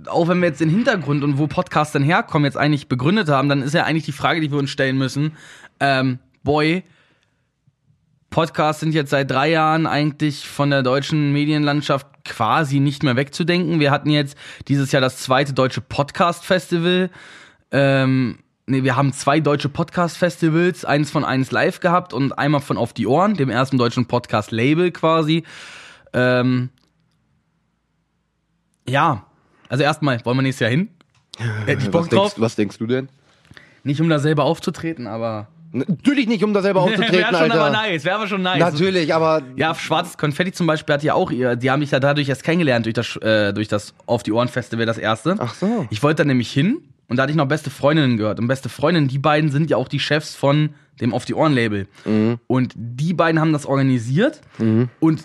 auch 0.07 0.27
wenn 0.27 0.41
wir 0.41 0.49
jetzt 0.49 0.61
den 0.61 0.69
Hintergrund 0.69 1.23
und 1.23 1.39
wo 1.39 1.47
Podcasts 1.47 1.93
denn 1.93 2.03
herkommen 2.03 2.45
jetzt 2.45 2.57
eigentlich 2.57 2.89
begründet 2.89 3.29
haben, 3.29 3.49
dann 3.49 3.63
ist 3.63 3.75
ja 3.75 3.85
eigentlich 3.85 4.05
die 4.05 4.13
Frage, 4.13 4.41
die 4.41 4.51
wir 4.51 4.59
uns 4.59 4.71
stellen 4.71 4.99
müssen, 4.99 5.37
ähm, 5.79 6.19
boy, 6.43 6.83
Podcasts 8.31 8.81
sind 8.81 8.93
jetzt 8.93 9.11
seit 9.11 9.31
drei 9.31 9.51
Jahren 9.51 9.87
eigentlich 9.87 10.49
von 10.49 10.71
der 10.71 10.83
deutschen 10.83 11.33
Medienlandschaft 11.33 12.09
quasi 12.25 12.81
nicht 12.81 13.05
mehr 13.05 13.15
wegzudenken. 13.15 13.79
Wir 13.79 13.93
hatten 13.93 14.11
jetzt 14.11 14.37
dieses 14.67 14.91
Jahr 14.91 15.01
das 15.01 15.19
zweite 15.19 15.53
deutsche 15.53 15.81
Podcast-Festival. 15.81 17.11
Ähm, 17.71 18.39
nee, 18.67 18.83
wir 18.83 18.97
haben 18.97 19.13
zwei 19.13 19.41
deutsche 19.41 19.69
Podcast-Festivals, 19.69 20.85
eins 20.85 21.11
von 21.11 21.25
eins 21.25 21.51
live 21.51 21.81
gehabt 21.81 22.13
und 22.13 22.33
einmal 22.39 22.61
von 22.61 22.77
Auf 22.79 22.93
die 22.93 23.07
Ohren, 23.07 23.35
dem 23.35 23.51
ersten 23.51 23.79
deutschen 23.79 24.07
Podcast-Label 24.07 24.91
quasi. 24.91 25.45
Ähm, 26.13 26.71
ja, 28.89 29.27
also 29.69 29.83
erstmal, 29.83 30.25
wollen 30.25 30.39
wir 30.39 30.43
nächstes 30.43 30.61
Jahr 30.61 30.71
hin? 30.71 30.89
Hätte 31.67 31.83
ich 31.85 31.91
Bock 31.91 32.03
was, 32.03 32.09
drauf. 32.11 32.23
denkst, 32.35 32.41
was 32.41 32.57
denkst 32.57 32.79
du 32.79 32.87
denn? 32.87 33.09
Nicht 33.83 34.01
um 34.01 34.09
da 34.09 34.19
selber 34.19 34.45
aufzutreten, 34.45 35.07
aber. 35.07 35.49
Natürlich 35.73 36.29
nicht, 36.29 36.45
um 36.45 36.55
da 36.55 36.63
selber 36.63 36.81
aufzutreten, 36.83 37.17
Wäre 37.17 37.33
schon 37.35 37.51
Alter. 37.51 37.61
aber 37.61 37.71
nice, 37.71 38.05
wäre 38.05 38.15
aber 38.17 38.29
schon 38.29 38.43
nice. 38.43 38.61
Natürlich, 38.61 39.13
aber 39.13 39.43
Ja, 39.57 39.75
Schwarzes 39.75 40.17
Konfetti 40.17 40.53
zum 40.53 40.67
Beispiel 40.69 40.95
hat 40.95 41.03
ja 41.03 41.15
auch 41.15 41.33
ihr, 41.33 41.57
die 41.57 41.71
haben 41.71 41.81
mich 41.81 41.91
ja 41.91 41.99
dadurch 41.99 42.29
erst 42.29 42.45
kennengelernt, 42.45 42.87
durch 42.87 42.95
das, 42.95 43.17
äh, 43.17 43.53
durch 43.53 43.67
das 43.67 43.93
Auf 44.07 44.23
die 44.23 44.31
Ohren 44.33 44.49
Festival, 44.49 44.87
das 44.87 44.99
erste. 44.99 45.35
Ach 45.39 45.53
so. 45.55 45.87
Ich 45.91 46.03
wollte 46.03 46.23
da 46.23 46.25
nämlich 46.27 46.53
hin 46.53 46.79
und 47.09 47.17
da 47.17 47.23
hatte 47.23 47.31
ich 47.31 47.37
noch 47.37 47.47
beste 47.47 47.71
Freundinnen 47.71 48.17
gehört. 48.17 48.41
Und 48.41 48.47
beste 48.47 48.69
Freundinnen, 48.69 49.09
die 49.09 49.19
beiden 49.19 49.51
sind 49.51 49.71
ja 49.71 49.77
auch 49.77 49.89
die 49.89 50.01
Chefs 50.01 50.35
von 50.35 50.71
dem 51.01 51.13
Auf 51.13 51.25
die 51.25 51.35
Ohren 51.35 51.53
Label. 51.53 51.87
Mhm. 52.05 52.39
Und 52.47 52.73
die 52.77 53.15
beiden 53.15 53.41
haben 53.41 53.53
das 53.53 53.67
organisiert 53.67 54.41
und 55.01 55.25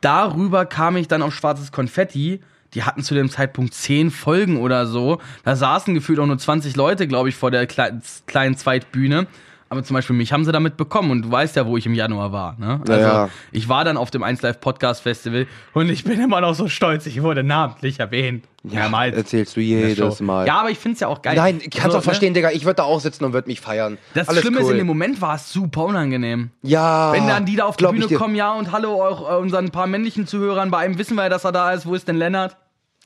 darüber 0.00 0.66
kam 0.66 0.96
ich 0.96 1.08
dann 1.08 1.22
auf 1.22 1.34
Schwarzes 1.34 1.72
Konfetti. 1.72 2.40
Die 2.74 2.84
hatten 2.84 3.02
zu 3.02 3.14
dem 3.14 3.28
Zeitpunkt 3.28 3.74
zehn 3.74 4.12
Folgen 4.12 4.58
oder 4.58 4.86
so. 4.86 5.20
Da 5.42 5.56
saßen 5.56 5.92
gefühlt 5.92 6.20
auch 6.20 6.26
nur 6.26 6.38
20 6.38 6.76
Leute, 6.76 7.08
glaube 7.08 7.28
ich, 7.28 7.34
vor 7.34 7.50
der 7.50 7.66
klei 7.66 7.98
kleinen 8.26 8.56
Zweitbühne. 8.56 9.26
Aber 9.72 9.84
zum 9.84 9.94
Beispiel 9.94 10.16
mich 10.16 10.32
haben 10.32 10.44
sie 10.44 10.50
damit 10.50 10.76
bekommen 10.76 11.12
und 11.12 11.22
du 11.22 11.30
weißt 11.30 11.54
ja, 11.54 11.64
wo 11.64 11.76
ich 11.76 11.86
im 11.86 11.94
Januar 11.94 12.32
war. 12.32 12.56
Ne? 12.58 12.80
Also 12.80 12.92
Ja, 12.92 12.98
ja. 12.98 13.28
ich 13.52 13.68
war 13.68 13.84
dann 13.84 13.96
auf 13.96 14.10
dem 14.10 14.24
1 14.24 14.42
Live 14.42 14.60
Podcast 14.60 15.00
Festival 15.00 15.46
und 15.74 15.88
ich 15.88 16.02
bin 16.02 16.20
immer 16.20 16.40
noch 16.40 16.54
so 16.56 16.66
stolz. 16.66 17.06
Ich 17.06 17.22
wurde 17.22 17.44
namentlich 17.44 18.00
erwähnt. 18.00 18.46
Mehrmals. 18.64 19.16
erzählst 19.16 19.56
du 19.56 19.60
jedes. 19.60 20.20
Mal. 20.20 20.44
Ja, 20.44 20.58
aber 20.58 20.70
ich 20.70 20.78
finde 20.78 20.94
es 20.94 21.00
ja 21.00 21.06
auch 21.06 21.22
geil. 21.22 21.36
Nein, 21.36 21.60
ich 21.62 21.70
kann's 21.70 21.92
So, 21.92 22.00
auch 22.00 22.02
verstehen, 22.02 22.34
Digga. 22.34 22.50
Ich 22.50 22.64
würde 22.64 22.74
da 22.78 22.82
auch 22.82 22.98
sitzen 22.98 23.24
und 23.24 23.32
würde 23.32 23.46
mich 23.46 23.60
feiern. 23.60 23.92
Ne? 23.92 23.98
Das 24.14 24.28
Alles 24.28 24.40
Schlimme 24.42 24.58
cool. 24.58 24.64
ist, 24.64 24.70
in 24.72 24.78
dem 24.78 24.86
Moment 24.88 25.20
war 25.20 25.36
es 25.36 25.52
super 25.52 25.84
unangenehm. 25.84 26.50
Ja. 26.62 27.12
Wenn 27.12 27.28
dann 27.28 27.46
die 27.46 27.54
da 27.54 27.66
auf 27.66 27.76
die 27.76 27.86
Bühne 27.86 28.08
kommen, 28.08 28.34
ja, 28.34 28.52
und 28.52 28.72
hallo 28.72 29.00
auch 29.02 29.30
äh, 29.30 29.36
unseren 29.36 29.70
paar 29.70 29.86
männlichen 29.86 30.26
Zuhörern, 30.26 30.72
bei 30.72 30.78
einem 30.78 30.98
wissen 30.98 31.14
wir 31.14 31.22
ja, 31.22 31.28
dass 31.28 31.44
er 31.44 31.52
da 31.52 31.72
ist, 31.72 31.86
wo 31.86 31.94
ist 31.94 32.08
denn 32.08 32.16
Lennart? 32.16 32.56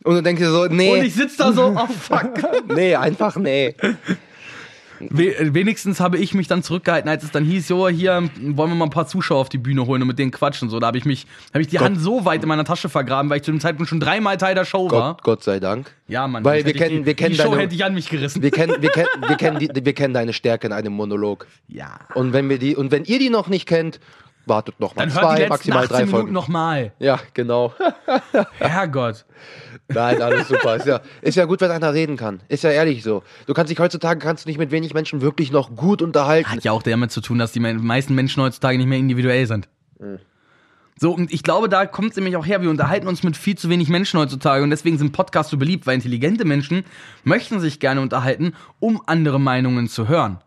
Und 0.02 0.14
du 0.14 0.22
denkst 0.22 0.40
dir 0.40 0.50
so, 0.50 0.64
nee. 0.64 0.92
Und 0.98 1.04
ich 1.04 1.14
sitze 1.14 1.36
da 1.36 1.52
so, 1.52 1.76
oh 1.76 1.86
fuck. 2.00 2.30
nee, 2.74 2.96
einfach 2.96 3.36
nee. 3.36 3.76
We 5.00 5.36
äh, 5.36 5.54
wenigstens 5.54 6.00
habe 6.00 6.18
ich 6.18 6.34
mich 6.34 6.46
dann 6.48 6.62
zurückgehalten, 6.62 7.08
als 7.10 7.24
es 7.24 7.30
dann 7.30 7.44
hieß, 7.44 7.68
jo, 7.68 7.88
hier 7.88 8.28
wollen 8.40 8.70
wir 8.70 8.74
mal 8.76 8.84
ein 8.86 8.90
paar 8.90 9.06
Zuschauer 9.06 9.40
auf 9.40 9.48
die 9.48 9.58
Bühne 9.58 9.86
holen 9.86 10.02
und 10.02 10.08
mit 10.08 10.18
denen 10.18 10.30
quatschen. 10.30 10.70
So, 10.70 10.78
da 10.80 10.86
habe 10.88 10.98
ich 10.98 11.04
mich, 11.04 11.26
habe 11.52 11.62
ich 11.62 11.68
die 11.68 11.76
Gott. 11.76 11.86
Hand 11.86 12.00
so 12.00 12.24
weit 12.24 12.42
in 12.42 12.48
meiner 12.48 12.64
Tasche 12.64 12.88
vergraben, 12.88 13.28
weil 13.30 13.38
ich 13.38 13.42
zu 13.42 13.50
dem 13.50 13.60
Zeitpunkt 13.60 13.88
schon 13.88 14.00
dreimal 14.00 14.36
Teil 14.36 14.54
der 14.54 14.64
Show 14.64 14.90
war. 14.90 15.14
Gott, 15.14 15.22
Gott 15.22 15.42
sei 15.44 15.60
Dank. 15.60 15.92
Ja, 16.08 16.26
Mann. 16.28 16.44
Weil 16.44 16.64
wir 16.64 16.72
kennen- 16.74 16.98
die, 17.00 17.06
wir 17.06 17.14
kennen 17.14 17.32
die 17.32 17.36
Show 17.40 17.50
deine- 17.50 17.62
hätte 17.62 17.74
ich 17.74 17.84
an 17.84 17.94
mich 17.94 18.08
gerissen. 18.08 18.42
Wir 18.42 18.50
kennen, 18.50 18.74
wir 18.80 18.90
kennen, 18.90 19.08
wir 19.26 19.36
kennen, 19.36 19.58
die, 19.58 19.70
wir 19.84 19.92
kennen 19.94 20.14
deine 20.14 20.32
Stärke 20.32 20.66
in 20.66 20.72
einem 20.72 20.92
Monolog. 20.92 21.46
ja. 21.68 21.98
Und 22.14 22.32
wenn 22.32 22.48
wir 22.48 22.58
die, 22.58 22.76
und 22.76 22.90
wenn 22.92 23.04
ihr 23.04 23.18
die 23.18 23.30
noch 23.30 23.48
nicht 23.48 23.66
kennt, 23.66 24.00
wartet 24.46 24.78
noch 24.78 24.94
mal 24.94 25.06
Dann 25.06 25.14
hört 25.14 25.32
die 25.32 25.40
zwei, 25.42 25.48
maximal 25.48 25.78
18 25.84 25.88
drei 25.88 25.98
Minuten 26.00 26.16
Folgen. 26.18 26.32
nochmal. 26.32 26.92
Ja, 26.98 27.18
genau. 27.32 27.72
Herrgott. 28.58 29.24
Nein, 29.88 30.22
alles 30.22 30.48
super. 30.48 30.76
Ist 30.76 30.86
ja, 30.86 31.00
ist 31.20 31.34
ja 31.34 31.44
gut, 31.44 31.60
wenn 31.60 31.70
einer 31.70 31.92
reden 31.92 32.16
kann. 32.16 32.40
Ist 32.48 32.64
ja 32.64 32.70
ehrlich 32.70 33.02
so. 33.02 33.22
Du 33.46 33.52
kannst 33.54 33.70
dich 33.70 33.78
heutzutage 33.78 34.18
kannst 34.18 34.44
du 34.44 34.48
nicht 34.48 34.58
mit 34.58 34.70
wenig 34.70 34.94
Menschen 34.94 35.20
wirklich 35.20 35.52
noch 35.52 35.76
gut 35.76 36.00
unterhalten. 36.00 36.50
Hat 36.50 36.64
ja 36.64 36.72
auch 36.72 36.82
damit 36.82 37.10
zu 37.10 37.20
tun, 37.20 37.38
dass 37.38 37.52
die 37.52 37.60
me- 37.60 37.74
meisten 37.74 38.14
Menschen 38.14 38.42
heutzutage 38.42 38.78
nicht 38.78 38.86
mehr 38.86 38.98
individuell 38.98 39.46
sind. 39.46 39.68
So, 40.96 41.12
und 41.12 41.32
ich 41.32 41.42
glaube, 41.42 41.68
da 41.68 41.86
kommt 41.86 42.10
es 42.10 42.16
nämlich 42.16 42.36
auch 42.36 42.46
her. 42.46 42.62
Wir 42.62 42.70
unterhalten 42.70 43.08
uns 43.08 43.22
mit 43.24 43.36
viel 43.36 43.58
zu 43.58 43.68
wenig 43.68 43.88
Menschen 43.88 44.18
heutzutage 44.20 44.62
und 44.62 44.70
deswegen 44.70 44.96
sind 44.96 45.12
Podcasts 45.12 45.50
so 45.50 45.58
beliebt, 45.58 45.86
weil 45.86 45.96
intelligente 45.96 46.44
Menschen 46.44 46.84
möchten 47.24 47.60
sich 47.60 47.80
gerne 47.80 48.00
unterhalten, 48.00 48.54
um 48.78 49.02
andere 49.06 49.40
Meinungen 49.40 49.88
zu 49.88 50.08
hören. 50.08 50.38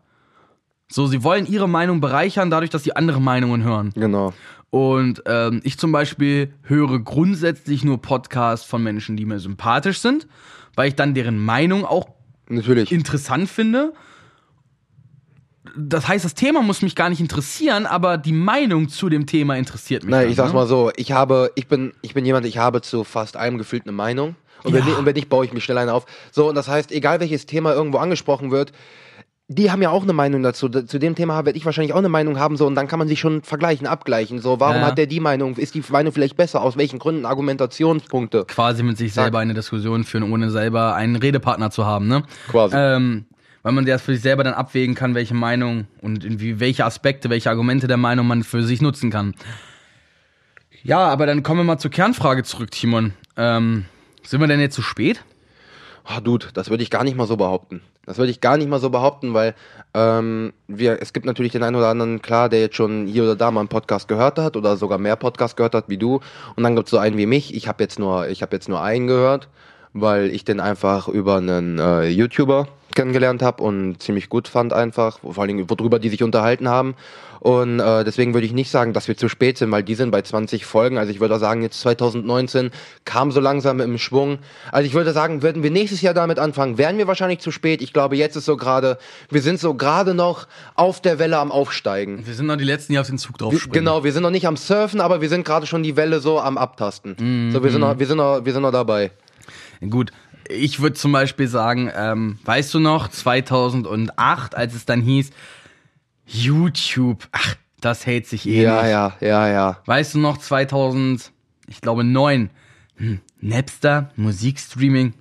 So, 0.90 1.06
sie 1.06 1.22
wollen 1.22 1.46
ihre 1.46 1.68
Meinung 1.68 2.00
bereichern, 2.00 2.50
dadurch, 2.50 2.70
dass 2.70 2.82
sie 2.82 2.96
andere 2.96 3.20
Meinungen 3.20 3.62
hören. 3.62 3.92
Genau. 3.94 4.32
Und 4.70 5.22
ähm, 5.26 5.60
ich 5.64 5.78
zum 5.78 5.92
Beispiel 5.92 6.52
höre 6.62 6.98
grundsätzlich 6.98 7.84
nur 7.84 8.02
Podcasts 8.02 8.66
von 8.66 8.82
Menschen, 8.82 9.16
die 9.16 9.24
mir 9.24 9.38
sympathisch 9.38 10.00
sind, 10.00 10.26
weil 10.74 10.88
ich 10.88 10.94
dann 10.94 11.14
deren 11.14 11.38
Meinung 11.42 11.84
auch 11.84 12.08
Natürlich. 12.48 12.92
interessant 12.92 13.48
finde. 13.48 13.92
Das 15.76 16.08
heißt, 16.08 16.24
das 16.24 16.34
Thema 16.34 16.62
muss 16.62 16.82
mich 16.82 16.94
gar 16.94 17.08
nicht 17.10 17.20
interessieren, 17.20 17.86
aber 17.86 18.16
die 18.18 18.32
Meinung 18.32 18.88
zu 18.88 19.08
dem 19.08 19.26
Thema 19.26 19.56
interessiert 19.56 20.02
mich. 20.02 20.10
Nein, 20.10 20.22
dann, 20.22 20.30
ich 20.30 20.36
sag's 20.36 20.52
ne? 20.52 20.58
mal 20.58 20.66
so, 20.66 20.90
ich 20.96 21.12
habe, 21.12 21.50
ich 21.56 21.66
bin, 21.66 21.92
ich 22.02 22.14
bin 22.14 22.24
jemand, 22.24 22.46
ich 22.46 22.58
habe 22.58 22.80
zu 22.80 23.04
fast 23.04 23.36
allem 23.36 23.58
gefühlt 23.58 23.84
eine 23.84 23.92
Meinung. 23.92 24.34
Und, 24.64 24.72
wenn, 24.72 24.80
Ja. 24.80 24.86
nicht, 24.86 24.98
und 24.98 25.06
wenn 25.06 25.14
nicht, 25.14 25.28
baue 25.28 25.44
ich 25.44 25.52
mich 25.52 25.64
schnell 25.64 25.78
eine 25.78 25.92
auf. 25.92 26.04
So, 26.32 26.48
und 26.48 26.54
das 26.54 26.68
heißt, 26.68 26.90
egal 26.90 27.20
welches 27.20 27.46
Thema 27.46 27.72
irgendwo 27.74 27.98
angesprochen 27.98 28.50
wird, 28.50 28.72
die 29.50 29.70
haben 29.70 29.80
ja 29.80 29.88
auch 29.90 30.02
eine 30.02 30.12
Meinung 30.12 30.42
dazu. 30.42 30.68
Da- 30.68 30.84
Zu 30.86 30.98
dem 30.98 31.14
Thema 31.14 31.44
werde 31.46 31.56
ich 31.58 31.64
wahrscheinlich 31.64 31.94
auch 31.94 31.98
eine 31.98 32.10
Meinung 32.10 32.38
haben, 32.38 32.56
so, 32.58 32.66
und 32.66 32.74
dann 32.74 32.86
kann 32.86 32.98
man 32.98 33.08
sich 33.08 33.18
schon 33.18 33.42
vergleichen, 33.42 33.86
abgleichen. 33.86 34.40
So, 34.40 34.60
warum 34.60 34.76
Ja. 34.76 34.86
hat 34.88 34.98
der 34.98 35.06
die 35.06 35.20
Meinung? 35.20 35.56
Ist 35.56 35.74
die 35.74 35.82
Meinung 35.88 36.12
vielleicht 36.12 36.36
besser? 36.36 36.60
Aus 36.60 36.76
welchen 36.76 36.98
Gründen? 36.98 37.24
Argumentationspunkte. 37.24 38.44
Quasi 38.46 38.82
mit 38.82 38.98
sich 38.98 39.14
selber 39.14 39.38
eine 39.38 39.54
Diskussion 39.54 40.04
führen, 40.04 40.30
ohne 40.30 40.50
selber 40.50 40.94
einen 40.94 41.16
Redepartner 41.16 41.70
zu 41.70 41.86
haben, 41.86 42.08
ne? 42.08 42.24
Quasi. 42.50 42.76
Ähm, 42.76 43.24
weil 43.62 43.72
man 43.72 43.86
das 43.86 44.02
für 44.02 44.12
sich 44.12 44.22
selber 44.22 44.44
dann 44.44 44.52
abwägen 44.54 44.94
kann, 44.94 45.14
welche 45.14 45.34
Meinung 45.34 45.86
und 46.02 46.24
in 46.24 46.60
welche 46.60 46.84
Aspekte, 46.84 47.30
welche 47.30 47.48
Argumente 47.48 47.86
der 47.86 47.96
Meinung 47.96 48.26
man 48.26 48.44
für 48.44 48.62
sich 48.62 48.82
nutzen 48.82 49.10
kann. 49.10 49.34
Ja, 50.82 51.00
aber 51.08 51.24
dann 51.26 51.42
kommen 51.42 51.60
wir 51.60 51.64
mal 51.64 51.78
zur 51.78 51.90
Kernfrage 51.90 52.44
zurück, 52.44 52.70
Timon. 52.70 53.14
Ähm, 53.36 53.86
sind 54.24 54.40
wir 54.40 54.46
denn 54.46 54.60
jetzt 54.60 54.74
zu 54.74 54.82
spät? 54.82 55.24
Ah, 56.10 56.20
Dude, 56.20 56.46
das 56.54 56.70
würde 56.70 56.82
ich 56.82 56.88
gar 56.88 57.04
nicht 57.04 57.18
mal 57.18 57.26
so 57.26 57.36
behaupten. 57.36 57.82
Das 58.06 58.16
würde 58.16 58.30
ich 58.30 58.40
gar 58.40 58.56
nicht 58.56 58.70
mal 58.70 58.80
so 58.80 58.88
behaupten, 58.88 59.34
weil 59.34 59.54
ähm, 59.92 60.54
wir, 60.66 61.02
es 61.02 61.12
gibt 61.12 61.26
natürlich 61.26 61.52
den 61.52 61.62
einen 61.62 61.76
oder 61.76 61.88
anderen, 61.88 62.22
klar, 62.22 62.48
der 62.48 62.60
jetzt 62.60 62.76
schon 62.76 63.06
hier 63.06 63.24
oder 63.24 63.36
da 63.36 63.50
mal 63.50 63.60
einen 63.60 63.68
Podcast 63.68 64.08
gehört 64.08 64.38
hat 64.38 64.56
oder 64.56 64.78
sogar 64.78 64.96
mehr 64.96 65.16
Podcasts 65.16 65.54
gehört 65.54 65.74
hat 65.74 65.90
wie 65.90 65.98
du. 65.98 66.20
Und 66.56 66.62
dann 66.62 66.76
gibt 66.76 66.86
es 66.86 66.92
so 66.92 66.96
einen 66.96 67.18
wie 67.18 67.26
mich. 67.26 67.54
Ich 67.54 67.68
habe 67.68 67.84
jetzt 67.84 67.98
nur, 67.98 68.26
ich 68.28 68.40
habe 68.40 68.56
jetzt 68.56 68.70
nur 68.70 68.80
einen 68.80 69.06
gehört, 69.06 69.48
weil 69.92 70.30
ich 70.30 70.46
den 70.46 70.60
einfach 70.60 71.08
über 71.08 71.36
einen 71.36 71.78
äh, 71.78 72.08
YouTuber 72.08 72.68
kennengelernt 72.94 73.42
habe 73.42 73.62
und 73.62 74.02
ziemlich 74.02 74.28
gut 74.28 74.48
fand 74.48 74.72
einfach, 74.72 75.18
vor 75.20 75.38
allen 75.38 75.48
Dingen, 75.48 75.70
worüber 75.70 75.98
die 75.98 76.08
sich 76.08 76.22
unterhalten 76.22 76.68
haben. 76.68 76.94
Und 77.40 77.80
äh, 77.80 78.04
deswegen 78.04 78.34
würde 78.34 78.46
ich 78.46 78.52
nicht 78.52 78.70
sagen, 78.70 78.92
dass 78.92 79.08
wir 79.08 79.16
zu 79.16 79.28
spät 79.28 79.58
sind, 79.58 79.70
weil 79.70 79.82
die 79.82 79.94
sind 79.94 80.10
bei 80.10 80.22
20 80.22 80.64
Folgen. 80.64 80.98
Also 80.98 81.12
ich 81.12 81.20
würde 81.20 81.38
sagen, 81.38 81.62
jetzt 81.62 81.80
2019 81.80 82.70
kam 83.04 83.30
so 83.30 83.40
langsam 83.40 83.80
im 83.80 83.98
Schwung. 83.98 84.38
Also 84.72 84.86
ich 84.86 84.94
würde 84.94 85.12
sagen, 85.12 85.42
würden 85.42 85.62
wir 85.62 85.70
nächstes 85.70 86.02
Jahr 86.02 86.14
damit 86.14 86.38
anfangen, 86.38 86.78
wären 86.78 86.98
wir 86.98 87.06
wahrscheinlich 87.06 87.38
zu 87.38 87.50
spät. 87.50 87.80
Ich 87.80 87.92
glaube, 87.92 88.16
jetzt 88.16 88.36
ist 88.36 88.44
so 88.44 88.56
gerade, 88.56 88.98
wir 89.30 89.42
sind 89.42 89.60
so 89.60 89.74
gerade 89.74 90.14
noch 90.14 90.46
auf 90.74 91.00
der 91.00 91.18
Welle 91.18 91.38
am 91.38 91.52
Aufsteigen. 91.52 92.26
Wir 92.26 92.34
sind 92.34 92.46
noch 92.46 92.56
die 92.56 92.64
Letzten, 92.64 92.92
die 92.92 92.98
auf 92.98 93.06
den 93.06 93.18
Zug 93.18 93.38
drauf 93.38 93.52
Wir, 93.52 93.60
genau, 93.70 94.02
wir 94.02 94.12
sind 94.12 94.22
noch 94.22 94.30
nicht 94.30 94.46
am 94.46 94.56
Surfen, 94.56 95.00
aber 95.00 95.20
wir 95.20 95.28
sind 95.28 95.44
gerade 95.44 95.66
schon 95.66 95.82
die 95.82 95.96
Welle 95.96 96.20
so 96.20 96.40
am 96.40 96.58
Abtasten. 96.58 97.50
So, 97.52 97.62
wir 97.62 97.70
sind 97.70 97.80
noch, 97.80 97.98
wir 97.98 98.06
sind 98.06 98.16
noch, 98.16 98.44
wir 98.44 98.52
sind 98.52 98.62
noch 98.62 98.72
dabei. 98.72 99.12
Gut, 99.88 100.10
ich 100.48 100.80
würde 100.80 100.94
zum 100.94 101.12
Beispiel 101.12 101.48
sagen, 101.48 101.90
ähm, 101.94 102.38
weißt 102.44 102.72
du 102.74 102.80
noch, 102.80 103.08
2008, 103.08 104.54
als 104.54 104.74
es 104.74 104.84
dann 104.86 105.00
hieß, 105.00 105.30
YouTube, 106.26 107.28
ach, 107.32 107.54
das 107.80 108.06
hält 108.06 108.26
sich 108.26 108.46
eh 108.46 108.62
Ja, 108.62 108.82
nicht. 108.82 108.90
ja, 108.90 109.16
ja, 109.20 109.48
ja. 109.48 109.78
Weißt 109.86 110.14
du 110.14 110.18
noch, 110.18 110.38
2000, 110.38 111.32
ich 111.66 111.80
glaube 111.80 112.04
9, 112.04 112.50
hm, 112.96 113.20
Napster, 113.40 114.10
Musikstreaming, 114.16 115.14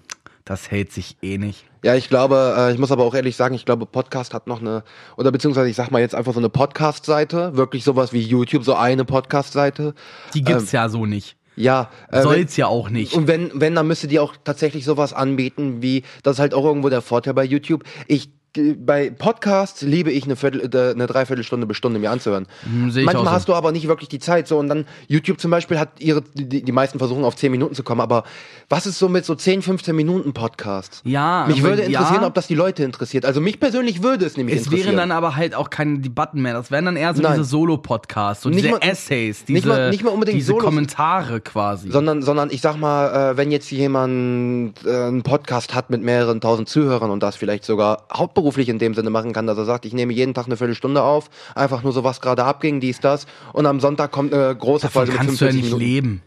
das 0.46 0.72
hält 0.72 0.92
sich 0.92 1.18
eh 1.22 1.38
nicht. 1.38 1.66
Ja, 1.84 1.96
ich 1.96 2.10
glaube, 2.10 2.56
äh, 2.58 2.74
ich 2.74 2.80
muss 2.80 2.92
aber 2.92 3.04
auch 3.04 3.13
ehrlich 3.13 3.36
sagen, 3.36 3.54
ich 3.54 3.63
glaube, 3.63 3.86
Podcast 3.86 4.34
hat 4.34 4.48
noch 4.48 4.60
eine, 4.60 4.84
oder 5.16 5.32
beziehungsweise 5.32 5.70
ich 5.70 5.76
sag 5.76 5.92
mal 5.92 6.00
jetzt 6.02 6.16
einfach 6.16 6.34
so 6.34 6.40
eine 6.40 6.50
Podcast-Seite, 6.50 7.56
wirklich 7.56 7.84
sowas 7.84 8.12
wie 8.13 8.22
YouTube, 8.22 8.63
so 8.63 8.76
eine 8.76 9.06
Podcast-Seite. 9.06 9.94
Die 10.34 10.42
gibt's 10.42 10.72
ja 10.72 10.90
so 10.90 11.06
nicht. 11.06 11.38
Ja, 11.58 11.89
äh, 12.12 12.22
Soll's 12.22 12.56
ja 12.56 12.67
auch 12.67 12.89
nicht. 12.89 13.13
Und 13.13 13.28
wenn, 13.28 13.50
wenn, 13.56 13.74
dann 13.74 13.88
müsste 13.88 14.08
die 14.08 14.20
auch 14.20 14.36
tatsächlich 14.43 14.86
sowas 14.86 15.12
anbieten, 15.12 15.82
wie, 15.82 16.04
das 16.22 16.36
ist 16.36 16.39
halt 16.39 16.54
auch 16.54 16.63
irgendwo 16.63 16.89
der 16.89 17.02
Vorteil 17.02 17.34
bei 17.34 17.43
YouTube. 17.43 17.84
Ich, 18.08 18.30
bei 18.78 19.12
Podcasts 19.12 19.82
liebe 19.84 20.12
ich 20.12 20.24
eine, 20.26 20.36
Viertel, 20.36 20.62
äh, 20.74 20.92
eine 20.92 21.06
Dreiviertelstunde 21.06 21.68
bis 21.68 21.78
Stunde 21.78 22.00
mir 22.00 22.10
anzuhören. 22.12 22.48
Hm, 22.64 22.86
Manchmal 23.06 23.26
so. 23.26 23.32
hast 23.32 23.48
du 23.50 23.54
aber 23.54 23.72
nicht 23.72 23.88
wirklich 23.88 24.10
die 24.10 24.18
Zeit, 24.20 24.48
so, 24.48 24.58
und 24.58 24.68
dann, 24.68 24.86
YouTube 25.08 25.40
zum 25.40 25.52
Beispiel 25.52 25.80
hat 25.80 26.00
ihre, 26.00 26.24
die, 26.34 26.64
die 26.64 26.72
meisten 26.72 26.98
versuchen 26.98 27.24
auf 27.24 27.36
10 27.36 27.52
Minuten 27.52 27.76
zu 27.76 27.84
kommen, 27.84 28.02
aber 28.02 28.24
was 28.70 28.86
ist 28.88 28.98
so 28.98 29.10
mit 29.10 29.26
so 29.26 29.36
10, 29.36 29.62
15 29.62 29.96
Minuten 29.96 30.34
Podcasts? 30.34 31.02
Ja, 31.06 31.46
Mich 31.48 31.62
würde 31.62 31.84
interessieren, 31.84 32.22
ja. 32.22 32.28
ob 32.28 32.34
das 32.34 32.48
die 32.48 32.56
Leute 32.56 32.84
interessiert. 32.84 33.26
Also 33.26 33.42
mich 33.42 33.60
persönlich 33.60 34.02
würde 34.02 34.26
es 34.26 34.38
nämlich 34.38 34.56
Es 34.56 34.64
interessieren. 34.66 34.88
wären 34.88 34.98
dann 34.98 35.12
aber 35.12 35.36
halt 35.36 35.54
auch 35.54 35.70
keine 35.70 36.00
Debatten 36.00 36.42
mehr. 36.42 36.54
Das 36.54 36.72
wären 36.72 36.86
dann 36.86 36.96
eher 36.98 37.14
so 37.14 37.22
Nein. 37.22 37.34
diese 37.38 37.44
Solo-Podcasts, 37.50 38.44
so 38.44 38.50
Nicht 38.50 38.64
diese 38.64 38.72
mal- 38.72 38.80
Essays, 38.82 39.46
diese, 39.46 39.54
nicht 39.54 39.66
mal- 39.68 39.90
nicht 39.92 40.04
mal 40.04 40.10
unbedingt 40.12 40.38
diese 40.40 40.48
Solos. 40.48 40.64
Kommentare 40.64 41.42
quasi. 41.42 41.92
sondern, 41.92 42.22
sondern 42.24 42.50
ich 42.50 42.62
sag 42.62 42.78
mal, 42.78 43.32
äh, 43.34 43.38
wenn 43.38 43.52
jetzt 43.52 43.70
jemand 43.72 44.74
äh, 44.86 44.90
einen 44.90 45.24
Podcast 45.24 45.74
hat 45.76 45.90
mit 45.90 46.02
mehreren 46.02 46.42
tausend 46.42 46.68
Zuhörern 46.70 47.12
und 47.12 47.22
das 47.24 47.36
vielleicht 47.36 47.64
sogar 47.66 48.04
hauptberuflich 48.38 48.69
in 48.69 48.80
dem 48.80 48.93
Sinne 48.93 49.10
machen 49.10 49.34
kann, 49.34 49.47
dass 49.47 49.58
er 49.58 49.65
sagt, 49.65 49.86
ich 49.86 49.93
nehme 49.93 50.13
jeden 50.13 50.34
Tag 50.34 50.45
eine 50.45 50.58
Viertelstunde 50.58 51.02
auf, 51.02 51.30
einfach 51.56 51.84
nur 51.84 51.91
so 51.91 52.04
was 52.04 52.21
gerade 52.21 52.43
abging, 52.45 52.80
dies, 52.80 53.00
das, 53.00 53.26
und 53.54 53.65
am 53.65 53.80
Sonntag 53.80 54.12
kommt 54.12 54.34
eine 54.34 54.56
große 54.56 54.84
Davon 54.88 55.08
Folge 55.08 55.12
mit 55.13 55.17
kannst 55.21 55.41
du 55.41 55.45
ja 55.45 55.52
45 55.52 55.56
nicht 55.56 55.80
Minuten. 55.80 55.82
leben. 56.08 56.21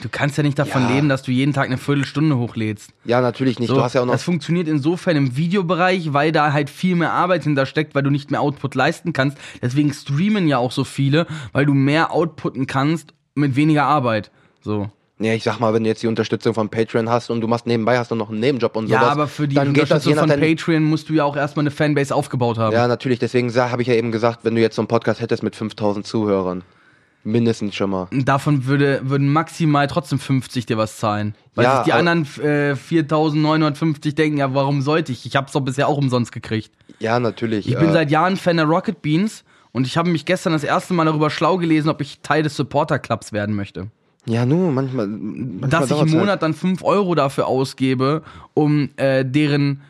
Du 0.00 0.08
kannst 0.08 0.36
ja 0.36 0.44
nicht 0.44 0.56
davon 0.56 0.82
Ja. 0.82 0.90
leben, 0.94 1.08
dass 1.08 1.24
du 1.24 1.32
jeden 1.32 1.52
Tag 1.52 1.66
eine 1.66 1.76
Viertelstunde 1.76 2.36
hochlädst. 2.38 2.90
Ja, 3.04 3.20
natürlich 3.20 3.58
nicht. 3.58 3.68
So, 3.68 3.74
du 3.74 3.82
hast 3.82 3.94
ja 3.94 4.02
auch 4.02 4.06
noch. 4.06 4.12
das 4.12 4.22
funktioniert 4.22 4.68
insofern 4.68 5.16
im 5.16 5.36
Videobereich, 5.36 6.12
weil 6.12 6.30
da 6.30 6.52
halt 6.52 6.70
viel 6.70 6.94
mehr 6.94 7.12
Arbeit 7.12 7.42
hintersteckt, 7.42 7.96
weil 7.96 8.04
du 8.04 8.10
nicht 8.10 8.30
mehr 8.30 8.40
Output 8.40 8.76
leisten 8.76 9.12
kannst. 9.12 9.36
Deswegen 9.60 9.92
streamen 9.92 10.46
ja 10.46 10.58
auch 10.58 10.70
so 10.70 10.84
viele, 10.84 11.26
weil 11.52 11.66
du 11.66 11.74
mehr 11.74 12.12
outputten 12.12 12.68
kannst 12.68 13.12
mit 13.34 13.56
weniger 13.56 13.86
Arbeit. 13.86 14.30
So. 14.60 14.88
Ja, 15.20 15.34
ich 15.34 15.42
sag 15.42 15.58
mal, 15.58 15.74
wenn 15.74 15.82
du 15.82 15.88
jetzt 15.88 16.02
die 16.02 16.06
Unterstützung 16.06 16.54
von 16.54 16.68
Patreon 16.68 17.08
hast 17.08 17.30
und 17.30 17.40
du 17.40 17.48
machst 17.48 17.66
nebenbei 17.66 17.98
hast 17.98 18.10
du 18.10 18.14
noch 18.14 18.30
einen 18.30 18.38
Nebenjob 18.38 18.76
und 18.76 18.88
Ja, 18.88 19.00
sowas, 19.00 19.12
aber 19.12 19.26
für 19.26 19.48
die 19.48 19.56
dann 19.56 19.68
Unterstützung 19.68 20.14
von 20.14 20.28
Patreon 20.28 20.84
musst 20.84 21.08
du 21.08 21.14
ja 21.14 21.24
auch 21.24 21.36
erstmal 21.36 21.64
eine 21.64 21.72
Fanbase 21.72 22.14
aufgebaut 22.14 22.56
haben. 22.58 22.72
Ja, 22.72 22.86
natürlich. 22.86 23.18
Deswegen 23.18 23.52
habe 23.52 23.82
ich 23.82 23.88
ja 23.88 23.94
eben 23.94 24.12
gesagt, 24.12 24.40
wenn 24.44 24.54
du 24.54 24.60
jetzt 24.60 24.76
so 24.76 24.82
einen 24.82 24.88
Podcast 24.88 25.20
hättest 25.20 25.42
mit 25.42 25.56
5000 25.56 26.06
Zuhörern, 26.06 26.62
mindestens 27.24 27.74
schon 27.74 27.90
mal. 27.90 28.06
Davon 28.12 28.66
würde, 28.66 29.00
würden 29.02 29.32
maximal 29.32 29.88
trotzdem 29.88 30.20
50 30.20 30.66
dir 30.66 30.78
was 30.78 30.98
zahlen. 30.98 31.34
Weil 31.56 31.64
Ja, 31.64 31.76
sich 31.78 31.86
die 31.86 31.92
anderen 31.92 32.22
äh, 32.40 32.76
4950 32.76 34.14
denken, 34.14 34.38
ja, 34.38 34.54
warum 34.54 34.82
sollte 34.82 35.10
ich? 35.10 35.26
Ich 35.26 35.34
hab's 35.34 35.52
doch 35.52 35.60
bisher 35.60 35.88
auch 35.88 35.98
umsonst 35.98 36.30
gekriegt. 36.30 36.70
Ja, 37.00 37.18
natürlich. 37.18 37.68
Ich 37.68 37.76
bin 37.76 37.90
äh, 37.90 37.92
seit 37.92 38.10
Jahren 38.12 38.36
Fan 38.36 38.56
der 38.56 38.66
Rocket 38.66 39.02
Beans 39.02 39.44
und 39.72 39.86
ich 39.86 39.96
habe 39.96 40.10
mich 40.10 40.24
gestern 40.24 40.52
das 40.52 40.64
erste 40.64 40.94
Mal 40.94 41.04
darüber 41.04 41.30
schlau 41.30 41.56
gelesen, 41.56 41.88
ob 41.88 42.00
ich 42.00 42.20
Teil 42.20 42.42
des 42.42 42.56
Supporter 42.56 42.98
Clubs 42.98 43.32
werden 43.32 43.54
möchte. 43.54 43.88
Ja, 44.28 44.44
nur 44.46 44.70
manchmal. 44.72 45.06
manchmal 45.06 45.70
Dass 45.70 45.86
ich 45.90 45.92
im 45.92 46.08
halt. 46.08 46.10
Monat 46.18 46.42
dann 46.42 46.54
5 46.54 46.82
Euro 46.84 47.14
dafür 47.14 47.46
ausgebe, 47.46 48.22
um 48.54 48.90
äh, 48.96 49.24
deren. 49.24 49.80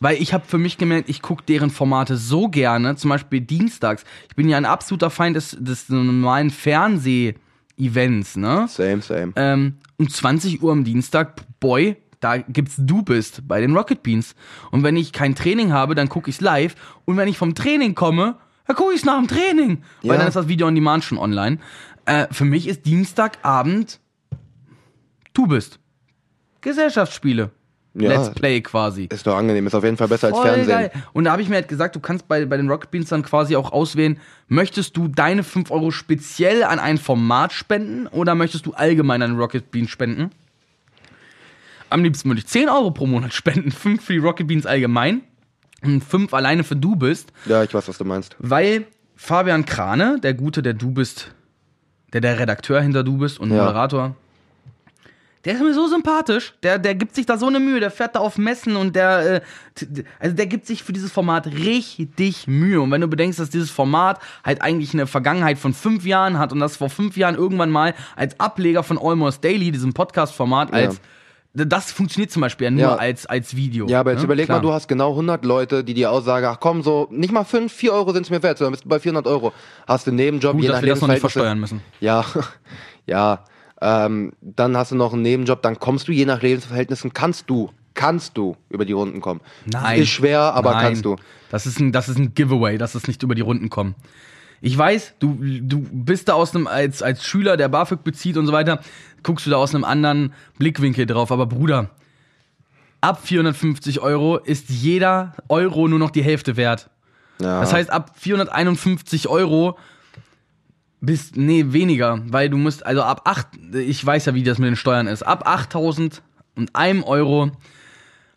Weil 0.00 0.20
ich 0.22 0.32
habe 0.32 0.44
für 0.46 0.58
mich 0.58 0.78
gemerkt, 0.78 1.08
ich 1.08 1.22
gucke 1.22 1.42
deren 1.48 1.70
Formate 1.70 2.16
so 2.16 2.48
gerne, 2.48 2.94
zum 2.96 3.10
Beispiel 3.10 3.40
dienstags. 3.40 4.04
Ich 4.28 4.36
bin 4.36 4.48
ja 4.48 4.56
ein 4.56 4.64
absoluter 4.64 5.10
Feind 5.10 5.34
des, 5.36 5.56
des 5.58 5.88
normalen 5.88 6.50
Fernseh-Events, 6.50 8.36
ne? 8.36 8.66
Same, 8.68 9.02
same. 9.02 9.32
ähm, 9.36 9.74
um 9.96 10.08
20 10.08 10.62
Uhr 10.62 10.72
am 10.72 10.84
Dienstag, 10.84 11.36
boy, 11.60 11.96
da 12.20 12.38
gibt's 12.38 12.74
Du 12.78 13.02
bist 13.02 13.46
bei 13.48 13.60
den 13.60 13.76
Rocket 13.76 14.02
Beans. 14.02 14.34
Und 14.70 14.82
wenn 14.82 14.96
ich 14.96 15.12
kein 15.12 15.34
Training 15.34 15.72
habe, 15.72 15.94
dann 15.94 16.08
gucke 16.08 16.30
ich's 16.30 16.40
live. 16.40 16.74
Und 17.04 17.16
wenn 17.16 17.28
ich 17.28 17.38
vom 17.38 17.54
Training 17.54 17.94
komme, 17.94 18.36
dann 18.66 18.76
gucke 18.76 18.94
ich's 18.94 19.04
nach 19.04 19.18
dem 19.18 19.28
Training. 19.28 19.78
Weil 20.02 20.12
Ja. 20.12 20.18
dann 20.18 20.28
ist 20.28 20.34
das 20.34 20.48
Video 20.48 20.66
on 20.66 20.74
Demand 20.74 21.04
schon 21.04 21.18
online. 21.18 21.58
Äh, 22.08 22.26
für 22.32 22.44
mich 22.44 22.66
ist 22.66 22.86
Dienstagabend 22.86 24.00
Du 25.34 25.46
bist. 25.46 25.78
Gesellschaftsspiele. 26.62 27.50
Ja. 27.94 28.08
Let's 28.10 28.30
Play 28.34 28.60
quasi. 28.60 29.08
Ist 29.12 29.26
doch 29.26 29.36
angenehm, 29.36 29.66
ist 29.66 29.74
auf 29.74 29.84
jeden 29.84 29.96
Fall 29.96 30.08
besser 30.08 30.28
als 30.28 30.36
Voll 30.36 30.46
Fernsehen. 30.46 30.68
geil. 30.68 30.90
Und 31.12 31.24
da 31.24 31.32
habe 31.32 31.42
ich 31.42 31.48
mir 31.48 31.56
halt 31.56 31.68
gesagt, 31.68 31.96
du 31.96 32.00
kannst 32.00 32.26
bei, 32.28 32.44
bei 32.46 32.56
den 32.56 32.68
Rocket 32.70 32.90
Beans 32.90 33.08
dann 33.08 33.22
quasi 33.22 33.56
auch 33.56 33.72
auswählen, 33.72 34.18
möchtest 34.46 34.96
du 34.96 35.08
deine 35.08 35.42
5 35.44 35.70
Euro 35.70 35.90
speziell 35.90 36.64
an 36.64 36.78
ein 36.78 36.98
Format 36.98 37.52
spenden 37.52 38.06
oder 38.08 38.34
möchtest 38.34 38.66
du 38.66 38.72
allgemein 38.72 39.22
an 39.22 39.36
Rocket 39.36 39.70
Beans 39.70 39.90
spenden? 39.90 40.30
Am 41.90 42.02
liebsten 42.02 42.28
würde 42.28 42.40
ich 42.40 42.46
10 42.46 42.68
Euro 42.68 42.90
pro 42.90 43.06
Monat 43.06 43.32
spenden, 43.34 43.70
5 43.72 44.02
für 44.04 44.12
die 44.12 44.18
Rocket 44.18 44.46
Beans 44.46 44.66
allgemein 44.66 45.22
und 45.82 46.02
5 46.04 46.32
alleine 46.34 46.64
für 46.64 46.76
Du 46.76 46.96
bist, 46.96 47.32
Ja, 47.46 47.62
ich 47.62 47.72
weiß, 47.74 47.88
was 47.88 47.98
du 47.98 48.04
meinst. 48.04 48.36
weil 48.38 48.86
Fabian 49.16 49.64
Krane, 49.64 50.18
der 50.20 50.34
Gute, 50.34 50.62
der 50.62 50.74
Du 50.74 50.90
bist, 50.92 51.32
der 52.12 52.20
der 52.20 52.38
Redakteur 52.38 52.80
hinter 52.80 53.04
Du 53.04 53.18
bist 53.18 53.38
und 53.38 53.50
Ja. 53.50 53.64
Moderator, 53.64 54.14
der 55.44 55.54
ist 55.54 55.62
mir 55.62 55.72
so 55.72 55.86
sympathisch. 55.86 56.54
Der, 56.62 56.78
der 56.78 56.94
gibt 56.94 57.14
sich 57.14 57.24
da 57.24 57.38
so 57.38 57.46
eine 57.46 57.60
Mühe. 57.60 57.80
Der 57.80 57.90
fährt 57.90 58.16
da 58.16 58.20
auf 58.20 58.38
Messen 58.38 58.76
und 58.76 58.96
der, 58.96 59.36
äh, 59.36 59.40
also 60.18 60.34
der 60.36 60.46
gibt 60.46 60.66
sich 60.66 60.82
für 60.82 60.92
dieses 60.92 61.12
Format 61.12 61.46
richtig 61.46 62.46
Mühe. 62.48 62.80
Und 62.80 62.90
wenn 62.90 63.00
du 63.00 63.08
bedenkst, 63.08 63.38
dass 63.38 63.48
dieses 63.48 63.70
Format 63.70 64.18
halt 64.44 64.62
eigentlich 64.62 64.92
eine 64.94 65.06
Vergangenheit 65.06 65.56
von 65.58 65.72
fünf 65.74 66.04
Jahren 66.04 66.38
hat 66.38 66.52
und 66.52 66.58
das 66.58 66.76
vor 66.76 66.90
fünf 66.90 67.16
Jahren 67.16 67.36
irgendwann 67.36 67.70
mal 67.70 67.94
als 68.16 68.38
Ableger 68.40 68.82
von 68.82 68.98
Almost 68.98 69.44
Daily, 69.44 69.70
diesem 69.70 69.94
Podcast-Format, 69.94 70.72
als 70.72 71.00
das 71.66 71.92
funktioniert 71.92 72.30
zum 72.30 72.42
Beispiel 72.42 72.66
ja 72.66 72.70
nur 72.70 72.80
Ja. 72.80 72.94
als, 72.96 73.26
als 73.26 73.56
Video. 73.56 73.86
Ja, 73.88 74.00
aber 74.00 74.12
jetzt 74.12 74.20
ne? 74.20 74.24
überleg 74.26 74.46
Klar. 74.46 74.58
mal, 74.58 74.62
du 74.62 74.72
hast 74.72 74.88
genau 74.88 75.10
100 75.10 75.44
Leute, 75.44 75.84
die 75.84 75.94
dir 75.94 76.10
aussagen, 76.10 76.46
ach 76.46 76.58
komm, 76.60 76.82
so, 76.82 77.08
nicht 77.10 77.32
mal 77.32 77.44
5, 77.44 77.72
4 77.72 77.92
Euro 77.92 78.12
sind 78.12 78.22
es 78.22 78.30
mir 78.30 78.42
wert, 78.42 78.58
sondern 78.58 78.72
bist 78.72 78.84
du 78.84 78.88
bei 78.88 79.00
400 79.00 79.26
Euro. 79.26 79.52
Hast 79.86 80.06
du 80.06 80.10
einen 80.10 80.16
Nebenjob, 80.16 80.52
Gut, 80.52 80.62
je 80.62 80.68
dass 80.68 80.76
nach 80.76 80.82
wir 80.82 80.92
das 80.92 81.00
noch 81.00 81.08
nicht 81.08 81.20
versteuern 81.20 81.58
müssen. 81.60 81.80
Ja, 82.00 82.24
ja. 83.06 83.44
Ähm, 83.80 84.32
dann 84.40 84.76
hast 84.76 84.90
du 84.90 84.96
noch 84.96 85.12
einen 85.12 85.22
Nebenjob, 85.22 85.62
dann 85.62 85.78
kommst 85.78 86.08
du 86.08 86.12
je 86.12 86.24
nach 86.24 86.42
Lebensverhältnissen, 86.42 87.12
kannst 87.12 87.48
du 87.48 87.70
kannst 87.94 88.36
du 88.38 88.56
über 88.70 88.84
die 88.84 88.92
Runden 88.92 89.20
kommen. 89.20 89.40
Nein. 89.66 90.02
Ist 90.02 90.10
schwer, 90.10 90.40
aber 90.54 90.70
Nein. 90.72 90.84
kannst 90.84 91.04
du. 91.04 91.16
Das 91.50 91.66
ist 91.66 91.80
ein, 91.80 91.90
das 91.90 92.08
ist 92.08 92.16
ein 92.16 92.32
Giveaway, 92.32 92.78
dass 92.78 92.94
es 92.94 93.08
nicht 93.08 93.24
über 93.24 93.34
die 93.34 93.40
Runden 93.40 93.70
kommen. 93.70 93.96
Ich 94.60 94.76
weiß, 94.76 95.14
du, 95.18 95.36
du 95.40 95.80
bist 95.90 96.28
da 96.28 96.34
aus 96.34 96.54
einem, 96.54 96.68
als, 96.68 97.02
als 97.02 97.24
Schüler, 97.24 97.56
der 97.56 97.68
BAföG 97.68 98.04
bezieht 98.04 98.36
und 98.36 98.46
so 98.46 98.52
weiter, 98.52 98.80
guckst 99.22 99.46
du 99.46 99.50
da 99.50 99.56
aus 99.56 99.74
einem 99.74 99.84
anderen 99.84 100.32
Blickwinkel 100.58 101.06
drauf. 101.06 101.32
Aber 101.32 101.46
Bruder, 101.46 101.90
ab 103.00 103.20
450 103.24 104.00
Euro 104.00 104.38
ist 104.38 104.68
jeder 104.68 105.34
Euro 105.48 105.88
nur 105.88 105.98
noch 105.98 106.10
die 106.10 106.22
Hälfte 106.22 106.56
wert. 106.56 106.90
Ja. 107.40 107.60
Das 107.60 107.72
heißt, 107.72 107.90
ab 107.90 108.12
451 108.16 109.28
Euro 109.28 109.78
bist, 111.00 111.36
nee, 111.36 111.66
weniger, 111.68 112.20
weil 112.26 112.50
du 112.50 112.56
musst, 112.56 112.84
also 112.84 113.02
ab 113.02 113.22
8, 113.24 113.46
ich 113.74 114.04
weiß 114.04 114.26
ja, 114.26 114.34
wie 114.34 114.42
das 114.42 114.58
mit 114.58 114.66
den 114.66 114.76
Steuern 114.76 115.06
ist, 115.06 115.22
ab 115.22 115.46
8000 115.46 116.22
und 116.56 116.74
einem 116.74 117.04
Euro 117.04 117.52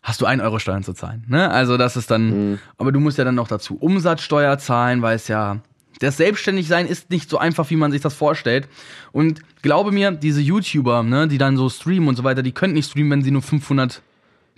hast 0.02 0.20
du 0.20 0.26
1 0.26 0.40
Euro 0.42 0.60
Steuern 0.60 0.84
zu 0.84 0.92
zahlen, 0.92 1.24
ne? 1.28 1.50
Also 1.50 1.76
das 1.76 1.96
ist 1.96 2.10
dann, 2.12 2.60
aber 2.78 2.92
du 2.92 3.00
musst 3.00 3.18
ja 3.18 3.24
dann 3.24 3.34
noch 3.34 3.48
dazu 3.48 3.76
Umsatzsteuer 3.76 4.58
zahlen, 4.58 5.02
weil 5.02 5.16
es 5.16 5.26
ja, 5.26 5.58
das 6.02 6.16
Selbstständigsein 6.16 6.86
ist 6.86 7.10
nicht 7.10 7.30
so 7.30 7.38
einfach, 7.38 7.70
wie 7.70 7.76
man 7.76 7.92
sich 7.92 8.00
das 8.00 8.14
vorstellt. 8.14 8.68
Und 9.12 9.40
glaube 9.62 9.92
mir, 9.92 10.10
diese 10.10 10.40
YouTuber, 10.40 11.02
ne, 11.02 11.28
die 11.28 11.38
dann 11.38 11.56
so 11.56 11.68
streamen 11.68 12.08
und 12.08 12.16
so 12.16 12.24
weiter, 12.24 12.42
die 12.42 12.52
könnten 12.52 12.74
nicht 12.74 12.90
streamen, 12.90 13.10
wenn 13.10 13.22
sie 13.22 13.30
nur 13.30 13.42
500 13.42 14.02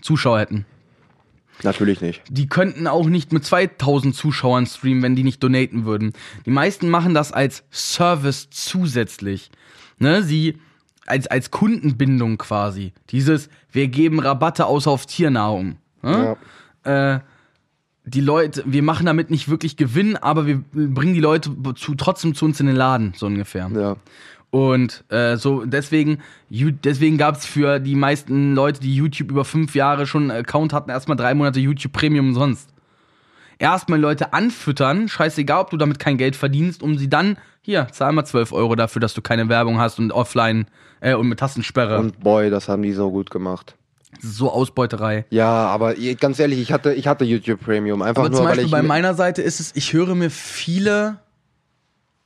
Zuschauer 0.01 0.41
hätten 0.41 0.67
Natürlich 1.63 2.01
nicht. 2.01 2.23
die 2.29 2.49
könnten 2.49 2.87
auch 2.87 3.07
nicht 3.07 3.33
mit 3.33 3.45
2000 3.45 4.15
Zuschauern 4.15 4.67
streamen, 4.67 5.03
wenn 5.03 5.17
die 5.17 5.23
nicht 5.23 5.43
donaten 5.43 5.85
würden. 5.85 6.13
Die 6.47 6.51
meisten 6.51 6.89
machen 6.89 7.15
das 7.15 7.33
als 7.33 7.65
Service 7.71 8.49
zusätzlich. 8.51 9.51
Ne, 9.99 10.23
sie 10.23 10.59
als, 11.07 11.27
als 11.27 11.51
Kundenbindung 11.51 12.39
quasi. 12.39 12.93
Dieses, 13.11 13.49
wir 13.71 13.89
geben 13.89 14.19
Rabatte 14.19 14.67
aus 14.67 14.87
auf 14.87 15.07
Tiernahrung. 15.07 15.77
Ne? 16.03 16.37
Äh, 16.85 17.21
die 18.07 18.21
Leute, 18.21 18.63
wir 18.67 18.83
machen 18.83 19.07
damit 19.07 19.31
nicht 19.31 19.49
wirklich 19.49 19.77
Gewinn, 19.77 20.17
aber 20.17 20.47
wir 20.47 20.63
bringen 20.73 21.15
die 21.15 21.21
Leute 21.21 21.51
zu, 21.75 21.95
trotzdem 21.95 22.35
zu 22.35 22.45
uns 22.45 22.61
in 22.61 22.67
den 22.67 22.77
Laden, 22.77 23.15
so 23.17 23.27
ungefähr. 23.27 23.71
Ja. 23.75 23.97
Und 24.51 25.05
äh, 25.11 25.37
so 25.37 25.65
deswegen, 25.65 26.19
deswegen 26.49 27.19
gab 27.19 27.37
es 27.37 27.45
für 27.45 27.81
die 27.81 27.97
meisten 27.97 28.55
Leute, 28.55 28.81
die 28.81 28.95
YouTube 28.95 29.31
über 29.31 29.45
fünf 29.45 29.75
Jahre 29.75 30.07
schon 30.07 30.31
einen 30.31 30.43
Account 30.43 30.73
hatten, 30.73 30.91
erstmal 30.91 31.17
drei 31.17 31.35
Monate 31.35 31.59
YouTube 31.59 31.93
Premium 31.93 32.29
umsonst. 32.29 32.69
Erstmal 33.59 33.99
Leute 33.99 34.33
anfüttern, 34.33 35.09
scheißegal, 35.09 35.63
ob 35.63 35.71
du 35.71 35.77
damit 35.77 35.99
kein 35.99 36.19
Geld 36.19 36.37
verdienst, 36.37 36.83
um 36.83 36.99
sie 36.99 37.09
dann, 37.09 37.37
hier, 37.63 37.89
zahl 37.91 38.13
mal 38.13 38.25
12 38.25 38.53
Euro 38.53 38.77
dafür, 38.77 39.01
dass 39.01 39.15
du 39.15 39.23
keine 39.23 39.49
Werbung 39.49 39.79
hast 39.79 39.99
und 39.99 40.13
offline 40.13 40.67
äh, 41.01 41.15
und 41.15 41.29
mit 41.29 41.39
Tastensperre. 41.39 41.99
Und 41.99 42.21
boy, 42.21 42.51
das 42.51 42.69
haben 42.69 42.83
die 42.83 42.93
so 42.93 43.11
gut 43.11 43.31
gemacht. 43.31 43.77
So 44.21 44.51
Ausbeuterei. 44.51 45.27
Ja, 45.31 45.49
aber 45.49 45.95
ganz 46.21 46.39
ehrlich, 46.39 46.59
ich 46.61 46.73
hatte, 46.73 46.93
ich 46.95 47.07
hatte 47.07 47.25
YouTube 47.25 47.61
Premium. 47.61 48.03
Einfach 48.03 48.23
Aber 48.23 48.31
nur, 48.31 48.39
zum 48.39 48.45
weil 48.47 48.53
Beispiel 48.53 48.67
ich. 48.67 48.71
bei 48.73 48.83
meiner 48.83 49.15
Seite 49.15 49.43
ist 49.43 49.61
es, 49.61 49.75
ich 49.75 49.93
höre 49.93 50.15
mir 50.15 50.31
viele. 50.31 51.19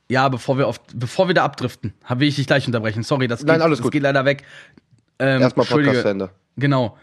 Ja, 0.09 0.27
bevor 0.29 0.57
wir 0.57 0.67
auf, 0.67 0.79
bevor 0.93 1.27
wir 1.27 1.35
da 1.35 1.43
abdriften, 1.43 1.93
will 2.15 2.27
ich 2.27 2.35
dich 2.35 2.47
gleich 2.47 2.65
unterbrechen. 2.65 3.03
Sorry, 3.03 3.27
das, 3.27 3.43
Nein, 3.43 3.57
geht, 3.57 3.63
alles 3.63 3.77
das 3.77 3.83
gut. 3.83 3.91
geht 3.91 4.03
leider 4.03 4.25
weg. 4.25 4.43
Ähm, 5.19 5.41
Erstmal. 5.41 5.65
Podcast 5.65 6.05
Ende. 6.05 6.31
Genau. 6.55 6.97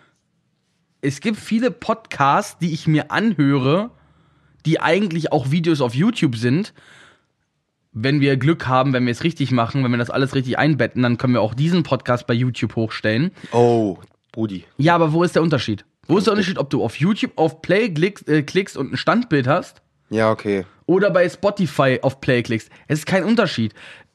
Es 1.03 1.21
gibt 1.21 1.39
viele 1.39 1.71
Podcasts, 1.71 2.59
die 2.59 2.73
ich 2.73 2.87
mir 2.89 3.11
anhöre, 3.11 3.91
die 4.65 4.81
eigentlich 4.81 5.31
auch 5.31 5.51
Videos 5.51 5.81
auf 5.81 5.95
YouTube 5.95 6.37
sind. 6.37 6.75
Wenn 7.93 8.21
wir 8.21 8.37
Glück 8.37 8.67
haben, 8.67 8.93
wenn 8.93 9.07
wir 9.07 9.13
es 9.13 9.23
richtig 9.25 9.53
machen, 9.53 9.85
wenn 9.85 9.91
wir 9.91 9.99
das 9.99 10.11
alles 10.11 10.35
richtig 10.35 10.59
einbetten, 10.59 11.03
dann 11.03 11.17
können 11.17 11.33
wir 11.33 11.41
auch 11.41 11.55
diesen 11.55 11.83
Podcast 11.83 12.27
bei 12.27 12.35
YouTube 12.35 12.77
hochstellen. 12.77 13.31
Oh, 13.53 13.99
Brudi. 14.37 14.65
Ja, 14.77 14.95
aber 14.95 15.15
wo 15.15 15.23
ist 15.23 15.35
der 15.35 15.43
Unterschied? 15.43 15.87
Wo 16.07 16.19
ist 16.19 16.27
der 16.27 16.35
Unterschied, 16.35 16.59
ob 16.59 16.69
du 16.69 16.85
auf 16.85 16.97
YouTube 16.97 17.33
auf 17.37 17.63
Play 17.63 17.89
klickst, 17.89 18.29
äh, 18.29 18.43
klickst 18.43 18.77
und 18.77 18.93
ein 18.93 18.97
Standbild 18.99 19.49
hast 19.49 19.81
Ja, 20.11 20.31
okay. 20.31 20.67
oder 20.85 21.11
bei 21.11 21.27
Spotify 21.27 21.99
auf 22.03 22.21
Play 22.21 22.43
klickst? 22.43 22.69
Es 22.87 22.99
ist 22.99 23.07
kein 23.07 23.25
Unterschied. 23.25 23.73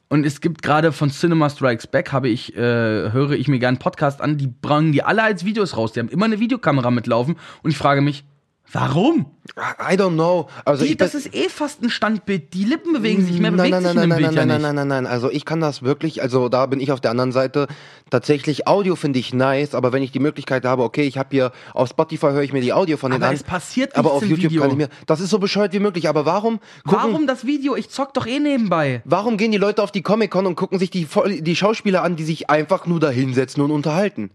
Und 0.08 0.24
es 0.24 0.40
gibt 0.40 0.62
gerade 0.62 0.92
von 0.92 1.10
Cinema 1.10 1.50
Strikes 1.50 1.88
Back, 1.88 2.12
habe 2.12 2.28
ich, 2.28 2.54
äh, 2.54 2.60
höre 2.60 3.32
ich 3.32 3.48
mir 3.48 3.58
gerne 3.58 3.76
einen 3.76 3.78
Podcast 3.78 4.20
an, 4.20 4.38
die 4.38 4.46
bringen 4.46 4.92
die 4.92 5.02
alle 5.02 5.24
als 5.24 5.44
Videos 5.44 5.76
raus. 5.76 5.92
Die 5.92 6.00
haben 6.00 6.08
immer 6.08 6.26
eine 6.26 6.38
Videokamera 6.38 6.92
mitlaufen 6.92 7.36
und 7.64 7.70
ich 7.72 7.76
frage 7.76 8.00
mich, 8.00 8.24
warum? 8.72 9.26
I 9.56 9.96
don't 9.96 10.14
know. 10.14 10.48
Also 10.64 10.84
Die, 10.84 10.92
ich 10.92 10.96
das 10.96 11.14
ist 11.14 11.34
eh 11.34 11.48
fast 11.48 11.82
ein 11.82 11.90
Standbild. 11.90 12.54
Die 12.54 12.64
Lippen 12.64 12.92
bewegen 12.92 13.24
sich, 13.24 13.38
mehr 13.38 13.50
nein, 13.50 13.70
bewegt 13.70 13.72
nein, 13.72 13.82
sich 13.82 13.94
nein, 13.94 14.02
in 14.04 14.08
nein, 14.08 14.20
nein, 14.22 14.34
ja 14.34 14.46
nein, 14.46 14.48
nein, 14.48 14.62
nein, 14.62 14.74
nein, 14.74 14.88
nein. 14.88 15.06
Also 15.06 15.30
ich 15.30 15.44
kann 15.44 15.60
das 15.60 15.82
wirklich, 15.82 16.22
also 16.22 16.48
da 16.48 16.66
bin 16.66 16.80
ich 16.80 16.92
auf 16.92 17.00
der 17.00 17.10
anderen 17.10 17.32
Seite. 17.32 17.66
Tatsächlich, 18.10 18.66
Audio 18.68 18.94
finde 18.96 19.18
ich 19.18 19.32
nice, 19.34 19.74
aber 19.74 19.92
wenn 19.92 20.02
ich 20.02 20.12
die 20.12 20.18
Möglichkeit 20.20 20.64
habe, 20.64 20.82
okay, 20.82 21.02
ich 21.02 21.18
habe 21.18 21.28
hier 21.32 21.52
auf 21.74 21.88
Spotify 21.88 22.26
höre 22.28 22.42
ich 22.42 22.52
mir 22.52 22.60
die 22.60 22.72
Audio 22.72 22.96
von 22.96 23.10
denen 23.10 23.22
Aber 23.22 23.30
an. 23.30 23.34
es 23.34 23.42
passiert 23.42 23.96
aber 23.96 24.12
auf 24.12 24.24
YouTube 24.24 24.50
Video. 24.50 24.62
kann 24.62 24.70
ich 24.70 24.76
mir. 24.76 24.88
Das 25.06 25.20
ist 25.20 25.30
so 25.30 25.38
bescheuert 25.38 25.72
wie 25.72 25.80
möglich. 25.80 26.08
Aber 26.08 26.24
warum 26.24 26.60
gucken, 26.84 26.98
Warum 27.10 27.26
das 27.26 27.46
Video? 27.46 27.74
Ich 27.76 27.90
zock 27.90 28.14
doch 28.14 28.26
eh 28.26 28.38
nebenbei. 28.38 29.02
Warum 29.04 29.36
gehen 29.36 29.50
die 29.52 29.58
Leute 29.58 29.82
auf 29.82 29.90
die 29.92 30.02
Comic-Con 30.02 30.46
und 30.46 30.56
gucken 30.56 30.78
sich 30.78 30.90
die, 30.90 31.06
die 31.40 31.56
Schauspieler 31.56 32.02
an, 32.02 32.16
die 32.16 32.24
sich 32.24 32.48
einfach 32.50 32.86
nur 32.86 33.00
da 33.00 33.10
hinsetzen 33.10 33.62
und 33.62 33.70
unterhalten? 33.70 34.30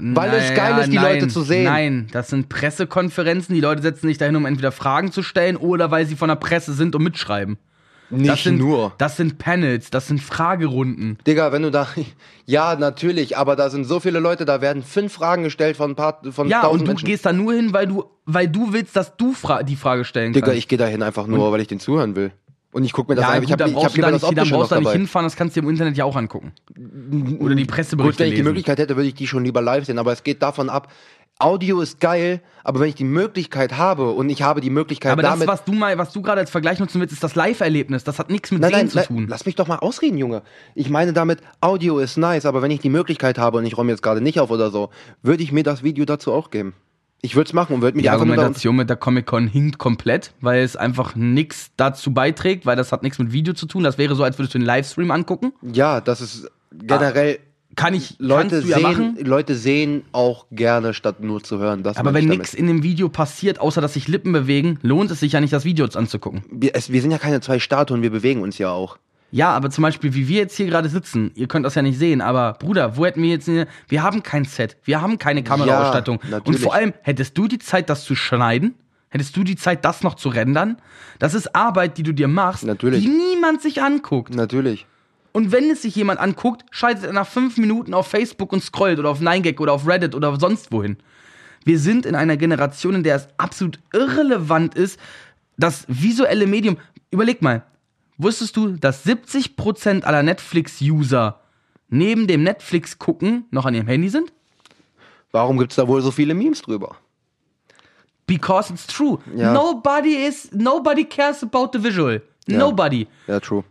Weil 0.00 0.32
es 0.34 0.54
geil 0.54 0.78
ist, 0.78 0.92
die 0.92 0.96
nein, 0.96 1.14
Leute 1.14 1.28
zu 1.28 1.42
sehen. 1.42 1.64
Nein, 1.64 2.06
das 2.12 2.28
sind 2.28 2.48
Pressekonferenzen. 2.48 3.54
Die 3.54 3.60
Leute 3.60 3.82
setzen 3.82 4.06
sich 4.08 4.18
dahin, 4.18 4.36
um 4.36 4.46
entweder 4.46 4.72
Fragen 4.72 5.10
zu 5.12 5.22
stellen 5.22 5.56
oder 5.56 5.90
weil 5.90 6.06
sie 6.06 6.16
von 6.16 6.28
der 6.28 6.36
Presse 6.36 6.72
sind 6.72 6.94
und 6.94 7.02
mitschreiben. 7.02 7.58
Nicht 8.10 8.30
Das 8.30 8.42
sind, 8.42 8.58
nur. 8.58 8.94
Das 8.96 9.18
sind 9.18 9.36
Panels, 9.38 9.90
das 9.90 10.06
sind 10.08 10.22
Fragerunden. 10.22 11.18
Digga, 11.26 11.52
wenn 11.52 11.62
du 11.62 11.70
da. 11.70 11.88
Ja, 12.46 12.76
natürlich, 12.76 13.36
aber 13.36 13.54
da 13.56 13.68
sind 13.68 13.84
so 13.84 14.00
viele 14.00 14.20
Leute, 14.20 14.46
da 14.46 14.62
werden 14.62 14.82
fünf 14.82 15.12
Fragen 15.12 15.42
gestellt 15.42 15.76
von 15.76 15.90
ein 15.90 15.94
paar 15.96 16.22
von 16.30 16.48
Ja, 16.48 16.66
und 16.66 16.80
du 16.80 16.86
Menschen. 16.86 17.04
gehst 17.04 17.26
da 17.26 17.32
nur 17.34 17.52
hin, 17.52 17.74
weil 17.74 17.86
du, 17.86 18.04
weil 18.24 18.48
du 18.48 18.72
willst, 18.72 18.96
dass 18.96 19.14
du 19.18 19.34
fra 19.34 19.62
die 19.62 19.76
Frage 19.76 20.06
stellen 20.06 20.32
Digga, 20.32 20.46
kannst. 20.46 20.58
ich 20.58 20.66
gehe 20.68 20.78
da 20.78 20.86
hin 20.86 21.02
einfach 21.02 21.26
nur, 21.26 21.52
weil 21.52 21.60
ich 21.60 21.66
den 21.68 21.78
zuhören 21.80 22.16
will. 22.16 22.32
Und 22.70 22.84
ich 22.84 22.92
gucke 22.92 23.10
mir 23.10 23.16
das 23.16 23.24
ja, 23.24 23.30
an. 23.30 23.36
gut, 23.40 23.44
Ich 23.46 23.52
habe 23.52 23.64
dann 23.64 23.76
ich 23.76 23.84
hab 23.84 23.94
lieber 23.94 24.06
da 24.08 24.12
das 24.12 24.22
nicht, 24.22 24.30
dann 24.32 24.38
Optische 24.38 24.52
noch 24.52 24.58
brauchst 24.60 24.70
du 24.72 24.74
da 24.74 24.80
nicht 24.82 24.92
hinfahren, 24.92 25.24
das 25.26 25.36
kannst 25.36 25.56
du 25.56 25.60
dir 25.60 25.64
im 25.66 25.70
Internet 25.70 25.96
ja 25.96 26.04
auch 26.04 26.16
angucken. 26.16 26.52
Oder 27.40 27.54
die 27.54 27.64
Presseberichte 27.64 28.12
Gut, 28.12 28.18
wenn 28.20 28.26
ich 28.26 28.32
die 28.32 28.36
lesen. 28.36 28.44
Möglichkeit 28.44 28.78
hätte, 28.78 28.96
würde 28.96 29.08
ich 29.08 29.14
die 29.14 29.26
schon 29.26 29.42
lieber 29.44 29.62
live 29.62 29.86
sehen, 29.86 29.98
aber 29.98 30.12
es 30.12 30.22
geht 30.22 30.42
davon 30.42 30.68
ab. 30.68 30.92
Audio 31.40 31.80
ist 31.80 32.00
geil, 32.00 32.40
aber 32.64 32.80
wenn 32.80 32.88
ich 32.88 32.96
die 32.96 33.04
Möglichkeit 33.04 33.76
habe 33.78 34.10
und 34.10 34.28
ich 34.28 34.42
habe 34.42 34.60
die 34.60 34.70
Möglichkeit 34.70 35.12
Aber 35.12 35.22
das, 35.22 35.30
damit. 35.34 35.46
was 35.46 35.64
du 35.64 35.72
mal, 35.72 35.96
was 35.96 36.12
du 36.12 36.20
gerade 36.20 36.40
als 36.40 36.50
Vergleich 36.50 36.80
nutzen 36.80 37.00
willst, 37.00 37.12
ist 37.12 37.22
das 37.22 37.36
Live-Erlebnis. 37.36 38.02
Das 38.02 38.18
hat 38.18 38.28
nichts 38.28 38.50
mit 38.50 38.60
Nein, 38.60 38.70
Sehen 38.70 38.78
nein, 38.80 38.88
zu 38.90 38.96
nein, 38.98 39.06
tun. 39.06 39.26
lass 39.28 39.46
mich 39.46 39.54
doch 39.54 39.68
mal 39.68 39.76
ausreden, 39.76 40.18
Junge. 40.18 40.42
Ich 40.74 40.90
meine 40.90 41.12
damit, 41.12 41.40
Audio 41.60 42.00
ist 42.00 42.16
nice, 42.16 42.44
aber 42.44 42.60
wenn 42.60 42.72
ich 42.72 42.80
die 42.80 42.90
Möglichkeit 42.90 43.38
habe 43.38 43.58
und 43.58 43.66
ich 43.66 43.78
räume 43.78 43.92
jetzt 43.92 44.02
gerade 44.02 44.20
nicht 44.20 44.40
auf 44.40 44.50
oder 44.50 44.72
so, 44.72 44.90
würde 45.22 45.44
ich 45.44 45.52
mir 45.52 45.62
das 45.62 45.84
Video 45.84 46.04
dazu 46.04 46.32
auch 46.32 46.50
geben. 46.50 46.74
Ich 47.20 47.34
würde 47.34 47.48
es 47.48 47.52
machen 47.52 47.74
und 47.74 47.82
würde 47.82 47.96
mich 47.96 48.04
Die 48.04 48.10
einfach 48.10 48.20
Argumentation 48.20 48.76
mit 48.76 48.88
der 48.88 48.96
Comic-Con 48.96 49.48
hinkt 49.48 49.78
komplett, 49.78 50.32
weil 50.40 50.62
es 50.62 50.76
einfach 50.76 51.16
nichts 51.16 51.72
dazu 51.76 52.12
beiträgt, 52.12 52.64
weil 52.64 52.76
das 52.76 52.92
hat 52.92 53.02
nichts 53.02 53.18
mit 53.18 53.32
Video 53.32 53.54
zu 53.54 53.66
tun. 53.66 53.82
Das 53.82 53.98
wäre 53.98 54.14
so, 54.14 54.22
als 54.22 54.38
würdest 54.38 54.54
du 54.54 54.58
einen 54.58 54.66
Livestream 54.66 55.10
angucken. 55.10 55.52
Ja, 55.62 56.00
das 56.00 56.20
ist 56.20 56.50
generell. 56.72 57.40
Kann 57.76 57.94
ich, 57.94 58.16
Leute 58.18 58.60
du 58.60 58.66
ja 58.66 58.76
sehen, 58.76 58.82
machen. 58.82 59.18
Leute 59.22 59.54
sehen 59.54 60.02
auch 60.10 60.46
gerne, 60.50 60.94
statt 60.94 61.22
nur 61.22 61.44
zu 61.44 61.58
hören. 61.58 61.84
Das 61.84 61.96
Aber 61.96 62.12
wenn 62.12 62.26
nichts 62.26 62.52
in 62.54 62.66
dem 62.66 62.82
Video 62.82 63.08
passiert, 63.08 63.60
außer 63.60 63.80
dass 63.80 63.94
sich 63.94 64.08
Lippen 64.08 64.32
bewegen, 64.32 64.80
lohnt 64.82 65.12
es 65.12 65.20
sich 65.20 65.32
ja 65.32 65.40
nicht, 65.40 65.52
das 65.52 65.64
Video 65.64 65.86
anzugucken. 65.86 66.42
Wir, 66.50 66.74
es, 66.74 66.90
wir 66.90 67.00
sind 67.00 67.12
ja 67.12 67.18
keine 67.18 67.40
zwei 67.40 67.60
Statuen, 67.60 68.02
wir 68.02 68.10
bewegen 68.10 68.42
uns 68.42 68.58
ja 68.58 68.70
auch. 68.70 68.98
Ja, 69.30 69.50
aber 69.50 69.70
zum 69.70 69.82
Beispiel, 69.82 70.14
wie 70.14 70.26
wir 70.26 70.38
jetzt 70.38 70.56
hier 70.56 70.66
gerade 70.66 70.88
sitzen, 70.88 71.32
ihr 71.34 71.48
könnt 71.48 71.66
das 71.66 71.74
ja 71.74 71.82
nicht 71.82 71.98
sehen, 71.98 72.20
aber 72.20 72.54
Bruder, 72.54 72.96
wo 72.96 73.04
hätten 73.04 73.22
wir 73.22 73.28
jetzt, 73.28 73.48
eine, 73.48 73.66
wir 73.88 74.02
haben 74.02 74.22
kein 74.22 74.44
Set, 74.44 74.76
wir 74.84 75.02
haben 75.02 75.18
keine 75.18 75.42
Kameraausstattung. 75.42 76.18
Und 76.18 76.30
natürlich. 76.30 76.62
vor 76.62 76.74
allem, 76.74 76.94
hättest 77.02 77.36
du 77.36 77.46
die 77.46 77.58
Zeit, 77.58 77.90
das 77.90 78.04
zu 78.04 78.14
schneiden? 78.14 78.74
Hättest 79.10 79.36
du 79.36 79.44
die 79.44 79.56
Zeit, 79.56 79.84
das 79.84 80.02
noch 80.02 80.14
zu 80.14 80.28
rendern? 80.28 80.76
Das 81.18 81.34
ist 81.34 81.54
Arbeit, 81.54 81.98
die 81.98 82.02
du 82.02 82.12
dir 82.12 82.28
machst, 82.28 82.64
Natürlich. 82.64 83.02
die 83.02 83.08
niemand 83.08 83.62
sich 83.62 83.82
anguckt. 83.82 84.34
Natürlich. 84.34 84.86
Und 85.32 85.52
wenn 85.52 85.70
es 85.70 85.82
sich 85.82 85.94
jemand 85.94 86.20
anguckt, 86.20 86.64
schaltet 86.70 87.04
er 87.04 87.12
nach 87.12 87.26
fünf 87.26 87.58
Minuten 87.58 87.94
auf 87.94 88.08
Facebook 88.08 88.52
und 88.52 88.62
scrollt 88.62 88.98
oder 88.98 89.10
auf 89.10 89.20
9gag 89.20 89.60
oder 89.60 89.72
auf 89.72 89.86
Reddit 89.86 90.14
oder 90.14 90.38
sonst 90.38 90.72
wohin. 90.72 90.96
Wir 91.64 91.78
sind 91.78 92.06
in 92.06 92.14
einer 92.14 92.36
Generation, 92.36 92.96
in 92.96 93.02
der 93.02 93.16
es 93.16 93.28
absolut 93.36 93.78
irrelevant 93.92 94.74
ist, 94.74 94.98
das 95.56 95.84
visuelle 95.88 96.46
Medium. 96.46 96.78
Überleg 97.10 97.42
mal, 97.42 97.62
wusstest 98.18 98.56
du, 98.56 98.72
dass 98.72 99.06
70% 99.06 100.02
aller 100.02 100.22
Netflix-User 100.22 101.40
neben 101.88 102.26
dem 102.26 102.42
Netflix 102.42 102.98
gucken 102.98 103.46
noch 103.50 103.64
an 103.64 103.74
ihrem 103.74 103.86
Handy 103.86 104.08
sind? 104.08 104.32
Warum 105.32 105.58
gibt 105.58 105.72
es 105.72 105.76
da 105.76 105.86
wohl 105.88 106.02
so 106.02 106.10
viele 106.10 106.34
Memes 106.34 106.62
drüber? 106.62 106.96
Because 108.26 108.72
it's 108.72 108.86
true. 108.86 109.18
Ja. 109.34 109.52
Nobody 109.54 110.14
is, 110.14 110.50
nobody 110.52 111.04
cares 111.04 111.42
about 111.42 111.70
the 111.72 111.82
visual. 111.82 112.20
Nobody. 112.46 113.06
Ja, 113.26 113.40
true. 113.40 113.64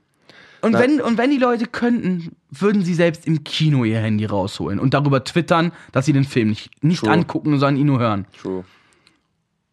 Und 0.61 0.73
wenn, 0.73 0.99
und 0.99 1.17
wenn 1.17 1.29
die 1.29 1.37
Leute 1.37 1.67
könnten, 1.67 2.35
würden 2.49 2.83
sie 2.83 2.95
selbst 2.95 3.27
im 3.27 3.43
Kino 3.43 3.85
ihr 3.85 3.99
Handy 3.99 4.25
rausholen 4.25 4.79
und 4.79 4.93
darüber 4.93 5.23
twittern, 5.23 5.71
dass 5.91 6.05
sie 6.05 6.13
den 6.13 6.23
Film 6.23 6.49
nicht, 6.49 6.83
nicht 6.83 7.01
True. 7.01 7.11
angucken, 7.11 7.51
sondern 7.59 7.77
ihn 7.77 7.87
nur 7.87 7.99
hören. 7.99 8.25
True. 8.41 8.65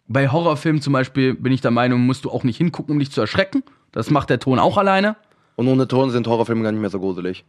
Bei 0.07 0.29
Horrorfilmen 0.29 0.83
zum 0.83 0.93
Beispiel 0.93 1.35
bin 1.35 1.53
ich 1.53 1.63
der 1.63 1.71
Meinung, 1.71 2.03
musst 2.03 2.25
du 2.27 2.31
auch 2.31 2.45
nicht 2.45 2.59
hingucken, 2.59 2.93
um 2.93 2.99
dich 2.99 3.11
zu 3.11 3.23
erschrecken. 3.23 3.63
Das 3.95 4.11
macht 4.11 4.29
der 4.29 4.41
Ton 4.41 4.59
auch 4.59 4.77
alleine. 4.77 5.15
Und 5.55 5.69
ohne 5.69 5.87
Ton 5.87 6.11
sind 6.11 6.27
Horrorfilme 6.27 6.65
gar 6.65 6.73
nicht 6.73 6.81
mehr 6.81 6.91
so 6.91 6.99
gruselig. 6.99 7.45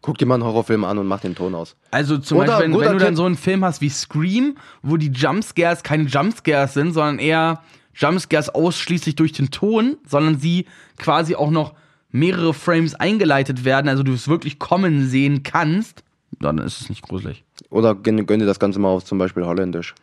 Guck 0.00 0.16
dir 0.18 0.26
mal 0.26 0.34
einen 0.34 0.44
Horrorfilm 0.44 0.84
an 0.84 0.96
und 0.98 1.08
mach 1.08 1.20
den 1.20 1.34
Ton 1.34 1.56
aus. 1.56 1.74
Also 1.90 2.18
zum 2.18 2.38
Oder 2.38 2.58
Beispiel, 2.58 2.72
wenn, 2.72 2.80
wenn 2.80 2.92
du 2.92 3.04
dann 3.04 3.16
so 3.16 3.24
einen 3.24 3.36
Film 3.36 3.64
hast 3.64 3.80
wie 3.80 3.88
Scream, 3.88 4.56
wo 4.82 4.96
die 4.96 5.08
Jumpscares 5.08 5.82
keine 5.82 6.04
Jumpscares 6.04 6.74
sind, 6.74 6.92
sondern 6.92 7.18
eher 7.18 7.62
Jumpscares 7.96 8.48
ausschließlich 8.48 9.16
durch 9.16 9.32
den 9.32 9.50
Ton, 9.50 9.96
sondern 10.06 10.38
sie 10.38 10.66
quasi 10.98 11.34
auch 11.34 11.50
noch 11.50 11.74
mehrere 12.12 12.54
Frames 12.54 12.94
eingeleitet 12.94 13.64
werden, 13.64 13.88
also 13.88 14.04
du 14.04 14.12
es 14.12 14.28
wirklich 14.28 14.60
kommen 14.60 15.08
sehen 15.08 15.42
kannst, 15.42 16.04
dann 16.38 16.58
ist 16.58 16.80
es 16.80 16.88
nicht 16.88 17.02
gruselig. 17.02 17.42
Oder 17.70 17.96
gönn, 17.96 18.24
gönn 18.26 18.38
dir 18.38 18.46
das 18.46 18.60
Ganze 18.60 18.78
mal 18.78 18.90
auf 18.90 19.04
zum 19.04 19.18
Beispiel 19.18 19.44
holländisch. 19.44 19.96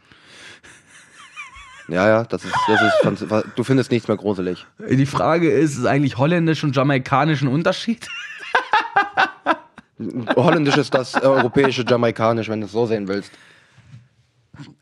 Ja, 1.87 2.07
ja, 2.07 2.23
das 2.23 2.45
ist, 2.45 2.55
das 3.01 3.21
ist, 3.21 3.45
du 3.55 3.63
findest 3.63 3.91
nichts 3.91 4.07
mehr 4.07 4.17
gruselig. 4.17 4.65
Die 4.89 5.05
Frage 5.05 5.51
ist, 5.51 5.77
ist 5.77 5.85
eigentlich 5.85 6.17
holländisch 6.17 6.63
und 6.63 6.75
jamaikanisch 6.75 7.41
ein 7.41 7.49
Unterschied? 7.49 8.07
Holländisch 10.35 10.77
ist 10.77 10.93
das 10.93 11.15
äh, 11.15 11.19
europäische 11.19 11.85
Jamaikanisch, 11.87 12.49
wenn 12.49 12.61
du 12.61 12.65
es 12.65 12.71
so 12.71 12.85
sehen 12.85 13.07
willst. 13.07 13.31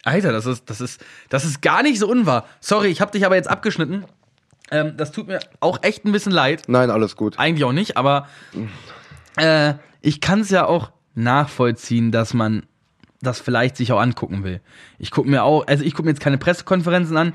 Alter, 0.03 0.31
das 0.31 0.45
ist, 0.45 0.69
das 0.69 0.81
ist, 0.81 1.03
das 1.29 1.45
ist 1.45 1.61
gar 1.61 1.83
nicht 1.83 1.99
so 1.99 2.07
unwahr. 2.07 2.45
Sorry, 2.59 2.89
ich 2.89 3.01
habe 3.01 3.11
dich 3.11 3.25
aber 3.25 3.35
jetzt 3.35 3.49
abgeschnitten. 3.49 4.05
Ähm, 4.69 4.95
das 4.97 5.11
tut 5.11 5.27
mir 5.27 5.39
auch 5.59 5.79
echt 5.83 6.05
ein 6.05 6.11
bisschen 6.11 6.31
leid. 6.31 6.63
Nein, 6.67 6.89
alles 6.89 7.15
gut. 7.15 7.39
Eigentlich 7.39 7.63
auch 7.63 7.73
nicht, 7.73 7.97
aber 7.97 8.27
äh, 9.37 9.73
ich 10.01 10.21
kann 10.21 10.41
es 10.41 10.49
ja 10.49 10.65
auch 10.65 10.91
nachvollziehen, 11.13 12.11
dass 12.11 12.33
man 12.33 12.63
das 13.21 13.39
vielleicht 13.39 13.77
sich 13.77 13.91
auch 13.91 13.99
angucken 13.99 14.43
will. 14.43 14.61
Ich 14.99 15.11
gucke 15.11 15.29
mir 15.29 15.43
auch, 15.43 15.65
also 15.67 15.83
ich 15.83 15.93
gucke 15.93 16.05
mir 16.05 16.11
jetzt 16.11 16.21
keine 16.21 16.37
Pressekonferenzen 16.37 17.15
an, 17.17 17.33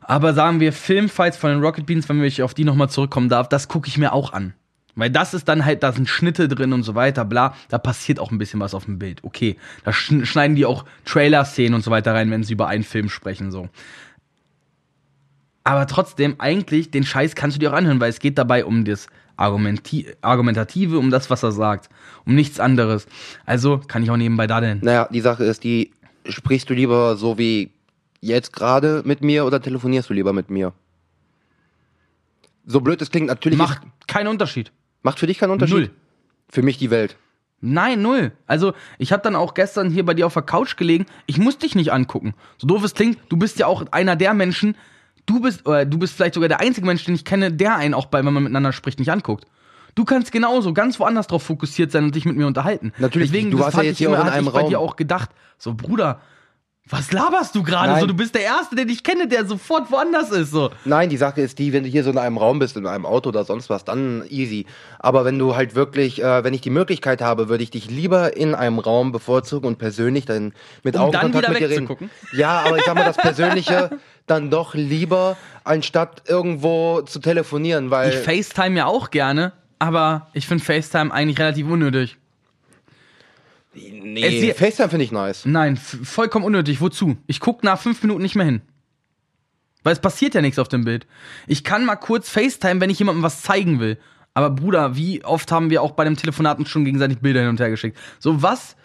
aber 0.00 0.32
sagen 0.34 0.60
wir 0.60 0.72
Filmfights 0.72 1.36
von 1.36 1.50
den 1.50 1.60
Rocket 1.60 1.86
Beans, 1.86 2.08
wenn 2.08 2.22
ich 2.22 2.42
auf 2.42 2.54
die 2.54 2.64
nochmal 2.64 2.88
zurückkommen 2.88 3.28
darf, 3.28 3.48
das 3.48 3.68
gucke 3.68 3.88
ich 3.88 3.98
mir 3.98 4.12
auch 4.12 4.32
an. 4.32 4.54
Weil 4.94 5.10
das 5.10 5.32
ist 5.32 5.46
dann 5.48 5.64
halt, 5.64 5.84
da 5.84 5.92
sind 5.92 6.08
Schnitte 6.08 6.48
drin 6.48 6.72
und 6.72 6.82
so 6.82 6.96
weiter, 6.96 7.24
bla, 7.24 7.54
da 7.68 7.78
passiert 7.78 8.18
auch 8.18 8.32
ein 8.32 8.38
bisschen 8.38 8.58
was 8.58 8.74
auf 8.74 8.86
dem 8.86 8.98
Bild. 8.98 9.22
Okay, 9.22 9.56
da 9.84 9.92
schn- 9.92 10.24
schneiden 10.24 10.56
die 10.56 10.66
auch 10.66 10.84
Trailer-Szenen 11.04 11.74
und 11.74 11.84
so 11.84 11.90
weiter 11.92 12.14
rein, 12.14 12.30
wenn 12.30 12.42
sie 12.42 12.54
über 12.54 12.66
einen 12.66 12.82
Film 12.82 13.08
sprechen, 13.08 13.52
so. 13.52 13.68
Aber 15.62 15.86
trotzdem, 15.86 16.36
eigentlich, 16.38 16.90
den 16.90 17.04
Scheiß 17.04 17.34
kannst 17.34 17.56
du 17.56 17.60
dir 17.60 17.70
auch 17.70 17.76
anhören, 17.76 18.00
weil 18.00 18.10
es 18.10 18.18
geht 18.18 18.38
dabei 18.38 18.64
um 18.64 18.84
das 18.84 19.06
Argumentative, 19.38 20.98
um 20.98 21.10
das, 21.10 21.30
was 21.30 21.42
er 21.42 21.52
sagt. 21.52 21.88
Um 22.26 22.34
nichts 22.34 22.60
anderes. 22.60 23.06
Also 23.46 23.78
kann 23.78 24.02
ich 24.02 24.10
auch 24.10 24.16
nebenbei 24.16 24.46
da 24.46 24.60
denn. 24.60 24.80
Naja, 24.82 25.08
die 25.10 25.20
Sache 25.20 25.44
ist, 25.44 25.64
die 25.64 25.92
sprichst 26.28 26.68
du 26.68 26.74
lieber 26.74 27.16
so 27.16 27.38
wie 27.38 27.70
jetzt 28.20 28.52
gerade 28.52 29.02
mit 29.04 29.22
mir 29.22 29.46
oder 29.46 29.62
telefonierst 29.62 30.10
du 30.10 30.14
lieber 30.14 30.32
mit 30.32 30.50
mir? 30.50 30.72
So 32.66 32.80
blöd 32.80 33.00
es 33.00 33.10
klingt, 33.10 33.28
natürlich 33.28 33.58
Macht 33.58 33.80
keinen 34.06 34.26
Unterschied. 34.28 34.72
macht 35.02 35.18
für 35.18 35.26
dich 35.26 35.38
keinen 35.38 35.52
Unterschied. 35.52 35.76
Null. 35.76 35.90
Für 36.50 36.62
mich 36.62 36.76
die 36.78 36.90
Welt. 36.90 37.16
Nein, 37.60 38.02
null. 38.02 38.32
Also, 38.46 38.72
ich 38.98 39.12
habe 39.12 39.22
dann 39.22 39.34
auch 39.34 39.54
gestern 39.54 39.90
hier 39.90 40.04
bei 40.04 40.14
dir 40.14 40.26
auf 40.26 40.34
der 40.34 40.42
Couch 40.42 40.76
gelegen. 40.76 41.06
Ich 41.26 41.38
muss 41.38 41.58
dich 41.58 41.74
nicht 41.74 41.92
angucken. 41.92 42.34
So 42.56 42.66
doof 42.66 42.84
es 42.84 42.94
klingt, 42.94 43.18
du 43.30 43.36
bist 43.36 43.58
ja 43.58 43.66
auch 43.66 43.84
einer 43.90 44.16
der 44.16 44.32
Menschen, 44.34 44.76
du 45.28 45.40
bist, 45.40 45.66
oder 45.66 45.84
du 45.84 45.98
bist 45.98 46.14
vielleicht 46.14 46.34
sogar 46.34 46.48
der 46.48 46.60
einzige 46.60 46.86
Mensch, 46.86 47.04
den 47.04 47.14
ich 47.14 47.24
kenne, 47.24 47.52
der 47.52 47.76
einen 47.76 47.94
auch 47.94 48.06
bei, 48.06 48.24
wenn 48.24 48.32
man 48.32 48.42
miteinander 48.42 48.72
spricht, 48.72 48.98
nicht 48.98 49.12
anguckt. 49.12 49.46
Du 49.94 50.04
kannst 50.04 50.32
genauso 50.32 50.72
ganz 50.72 50.98
woanders 51.00 51.26
drauf 51.26 51.42
fokussiert 51.42 51.90
sein 51.90 52.04
und 52.04 52.14
dich 52.14 52.24
mit 52.24 52.36
mir 52.36 52.46
unterhalten. 52.46 52.92
Natürlich, 52.98 53.30
Deswegen, 53.30 53.50
du 53.50 53.58
das 53.58 53.66
warst 53.66 53.76
ja 53.78 53.82
jetzt 53.84 53.92
ich 53.94 53.98
hier 54.06 54.10
auch 54.10 54.22
in 54.24 54.28
einem 54.28 54.46
ich 54.46 54.52
bei 54.52 54.62
dir 54.64 54.78
Raum. 54.78 54.88
auch 54.88 54.96
gedacht, 54.96 55.30
so 55.58 55.74
Bruder, 55.74 56.20
was 56.90 57.12
laberst 57.12 57.54
du 57.54 57.62
gerade? 57.62 58.00
So, 58.00 58.06
du 58.06 58.14
bist 58.14 58.34
der 58.34 58.42
Erste, 58.42 58.74
den 58.74 58.88
ich 58.88 59.02
kenne, 59.02 59.28
der 59.28 59.44
sofort 59.44 59.90
woanders 59.90 60.30
ist. 60.30 60.50
So. 60.50 60.70
Nein, 60.84 61.08
die 61.10 61.16
Sache 61.16 61.40
ist 61.40 61.58
die, 61.58 61.72
wenn 61.72 61.84
du 61.84 61.88
hier 61.88 62.04
so 62.04 62.10
in 62.10 62.18
einem 62.18 62.38
Raum 62.38 62.58
bist, 62.58 62.76
in 62.76 62.86
einem 62.86 63.04
Auto 63.04 63.28
oder 63.28 63.44
sonst 63.44 63.68
was, 63.68 63.84
dann 63.84 64.24
easy. 64.28 64.66
Aber 64.98 65.24
wenn 65.24 65.38
du 65.38 65.54
halt 65.54 65.74
wirklich, 65.74 66.22
äh, 66.22 66.44
wenn 66.44 66.54
ich 66.54 66.60
die 66.60 66.70
Möglichkeit 66.70 67.20
habe, 67.20 67.48
würde 67.48 67.62
ich 67.62 67.70
dich 67.70 67.90
lieber 67.90 68.36
in 68.36 68.54
einem 68.54 68.78
Raum 68.78 69.12
bevorzugen 69.12 69.68
und 69.68 69.78
persönlich 69.78 70.24
dann 70.24 70.52
mit 70.82 70.94
Um 70.96 71.12
dann 71.12 71.26
Augenkontakt 71.26 71.56
wieder 71.56 71.60
mit 71.60 71.60
dir 71.60 71.98
reden. 71.98 72.10
Ja, 72.32 72.62
aber 72.66 72.78
ich 72.78 72.84
sag 72.84 72.94
mal, 72.94 73.04
das 73.04 73.16
Persönliche 73.18 73.90
dann 74.26 74.50
doch 74.50 74.74
lieber, 74.74 75.36
anstatt 75.64 76.22
irgendwo 76.28 77.02
zu 77.02 77.18
telefonieren, 77.18 77.90
weil. 77.90 78.10
Ich 78.10 78.18
FaceTime 78.18 78.76
ja 78.76 78.86
auch 78.86 79.10
gerne, 79.10 79.52
aber 79.78 80.28
ich 80.32 80.46
finde 80.46 80.64
FaceTime 80.64 81.12
eigentlich 81.12 81.38
relativ 81.38 81.66
unnötig. 81.66 82.18
Nee, 84.02 84.52
FaceTime 84.54 84.88
finde 84.90 85.04
ich 85.04 85.12
nice. 85.12 85.44
Nein, 85.46 85.76
vollkommen 85.76 86.44
unnötig. 86.44 86.80
Wozu? 86.80 87.16
Ich 87.26 87.40
gucke 87.40 87.64
nach 87.64 87.80
fünf 87.80 88.02
Minuten 88.02 88.22
nicht 88.22 88.34
mehr 88.36 88.46
hin. 88.46 88.60
Weil 89.84 89.92
es 89.92 90.00
passiert 90.00 90.34
ja 90.34 90.40
nichts 90.42 90.58
auf 90.58 90.68
dem 90.68 90.84
Bild. 90.84 91.06
Ich 91.46 91.64
kann 91.64 91.84
mal 91.84 91.96
kurz 91.96 92.28
FaceTime, 92.28 92.80
wenn 92.80 92.90
ich 92.90 92.98
jemandem 92.98 93.22
was 93.22 93.42
zeigen 93.42 93.80
will. 93.80 93.98
Aber 94.34 94.50
Bruder, 94.50 94.96
wie 94.96 95.24
oft 95.24 95.50
haben 95.50 95.70
wir 95.70 95.82
auch 95.82 95.92
bei 95.92 96.04
dem 96.04 96.16
Telefonaten 96.16 96.66
schon 96.66 96.84
gegenseitig 96.84 97.18
Bilder 97.18 97.40
hin 97.40 97.48
und 97.48 97.60
her 97.60 97.70
geschickt? 97.70 97.96
So 98.18 98.42
was, 98.42 98.76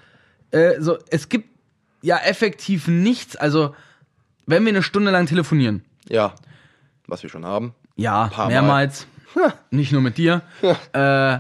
äh, 0.51 0.79
so, 0.79 0.97
es 1.10 1.29
gibt 1.29 1.49
ja 2.01 2.17
effektiv 2.17 2.88
nichts. 2.88 3.36
Also, 3.36 3.75
wenn 4.45 4.63
wir 4.65 4.69
eine 4.71 4.84
Stunde 4.84 5.12
lang 5.12 5.25
telefonieren, 5.25 5.84
Ja. 6.10 6.34
Was 7.08 7.21
wir 7.21 7.29
schon 7.29 7.45
haben. 7.45 7.73
ja, 7.97 8.27
Paar 8.27 8.45
Mal. 8.45 8.53
mehrmals, 8.53 9.08
nicht 9.71 9.91
nur 9.91 10.01
mit 10.01 10.17
dir, 10.17 10.41
äh, 10.93 11.39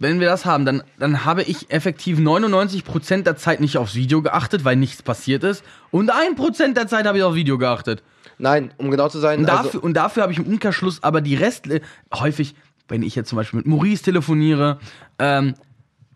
wenn 0.00 0.18
wir 0.18 0.28
das 0.28 0.46
haben, 0.46 0.64
dann, 0.64 0.82
dann 0.98 1.24
habe 1.26 1.42
ich 1.42 1.70
effektiv 1.70 2.18
99% 2.18 3.22
der 3.22 3.36
Zeit 3.36 3.60
nicht 3.60 3.76
aufs 3.76 3.94
Video 3.94 4.22
geachtet, 4.22 4.64
weil 4.64 4.74
nichts 4.74 5.02
passiert 5.02 5.44
ist. 5.44 5.62
Und 5.90 6.10
1% 6.10 6.72
der 6.72 6.88
Zeit 6.88 7.06
habe 7.06 7.18
ich 7.18 7.22
aufs 7.24 7.36
Video 7.36 7.58
geachtet. 7.58 8.02
Nein, 8.38 8.72
um 8.78 8.90
genau 8.90 9.10
zu 9.10 9.18
sein, 9.18 9.40
Und 9.40 9.50
also, 9.50 9.64
dafür, 9.64 9.84
und 9.84 9.94
dafür 9.94 10.22
habe 10.22 10.32
ich 10.32 10.38
im 10.38 10.46
Umkehrschluss 10.46 11.02
aber 11.02 11.20
die 11.20 11.34
Rest 11.34 11.66
häufig, 12.14 12.54
wenn 12.88 13.02
ich 13.02 13.14
jetzt 13.14 13.28
zum 13.28 13.36
Beispiel 13.36 13.58
mit 13.58 13.66
Maurice 13.66 14.02
telefoniere, 14.02 14.78
ähm, 15.18 15.54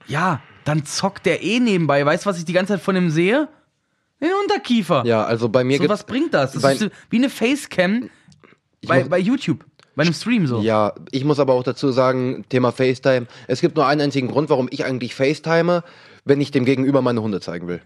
ja, 0.06 0.40
dann 0.64 0.86
zockt 0.86 1.26
der 1.26 1.42
eh 1.42 1.60
nebenbei. 1.60 2.04
Weißt 2.04 2.24
du, 2.24 2.30
was 2.30 2.38
ich 2.38 2.46
die 2.46 2.54
ganze 2.54 2.72
Zeit 2.72 2.80
von 2.80 2.96
ihm 2.96 3.10
sehe? 3.10 3.48
Den 4.22 4.30
Unterkiefer. 4.42 5.04
ja, 5.04 5.24
also 5.24 5.50
bei 5.50 5.62
mir 5.62 5.76
So, 5.76 5.86
was 5.90 6.06
bringt 6.06 6.32
das? 6.32 6.52
Das 6.52 6.80
ist 6.80 6.90
wie 7.10 7.16
eine 7.18 7.28
Facecam 7.28 8.08
bei, 8.86 9.04
bei 9.04 9.18
YouTube, 9.18 9.66
bei 9.96 10.02
einem 10.02 10.12
Stream 10.14 10.46
so. 10.46 10.60
Ja, 10.60 10.92
ich 11.10 11.24
muss 11.24 11.38
aber 11.38 11.52
auch 11.54 11.62
dazu 11.62 11.92
sagen, 11.92 12.44
Thema 12.48 12.72
FaceTime. 12.72 13.26
Es 13.46 13.60
gibt 13.60 13.76
nur 13.76 13.86
einen 13.86 14.00
einzigen 14.00 14.28
Grund, 14.28 14.50
warum 14.50 14.68
ich 14.70 14.84
eigentlich 14.84 15.14
FaceTime, 15.14 15.82
wenn 16.24 16.40
ich 16.40 16.50
dem 16.50 16.64
Gegenüber 16.64 17.00
meine 17.02 17.22
Hunde 17.22 17.40
zeigen 17.40 17.68
will. 17.68 17.80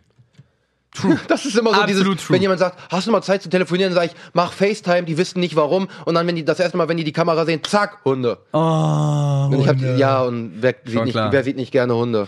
True. 0.95 1.19
Das 1.29 1.45
ist 1.45 1.57
immer 1.57 1.75
so 1.75 1.81
Absolut 1.83 2.15
dieses, 2.15 2.27
true. 2.27 2.35
wenn 2.35 2.43
jemand 2.43 2.61
sagt, 2.61 2.79
hast 2.91 3.07
du 3.07 3.11
mal 3.13 3.21
Zeit 3.23 3.43
zu 3.43 3.51
telefonieren, 3.51 3.93
sage 3.93 4.07
ich, 4.07 4.13
mach 4.33 4.53
FaceTime, 4.53 5.03
die 5.03 5.19
wissen 5.19 5.39
nicht 5.41 5.55
warum. 5.55 5.89
Und 6.07 6.15
dann, 6.15 6.27
wenn 6.27 6.35
die 6.37 6.45
das 6.45 6.61
erste 6.61 6.79
Mal, 6.79 6.89
wenn 6.89 6.97
die 6.97 7.05
die 7.05 7.13
Kamera 7.13 7.45
sehen, 7.45 7.63
zack, 7.63 7.99
Hunde. 8.05 8.39
Oh, 8.53 9.49
Und 9.53 9.61
ich 9.61 9.69
hab, 9.69 9.77
ja, 9.99 10.23
und 10.23 10.53
wer 10.63 10.75
sieht, 10.87 11.05
nicht, 11.05 11.13
klar. 11.13 11.31
wer 11.31 11.45
sieht 11.45 11.57
nicht 11.57 11.73
gerne 11.73 11.95
Hunde? 11.95 12.27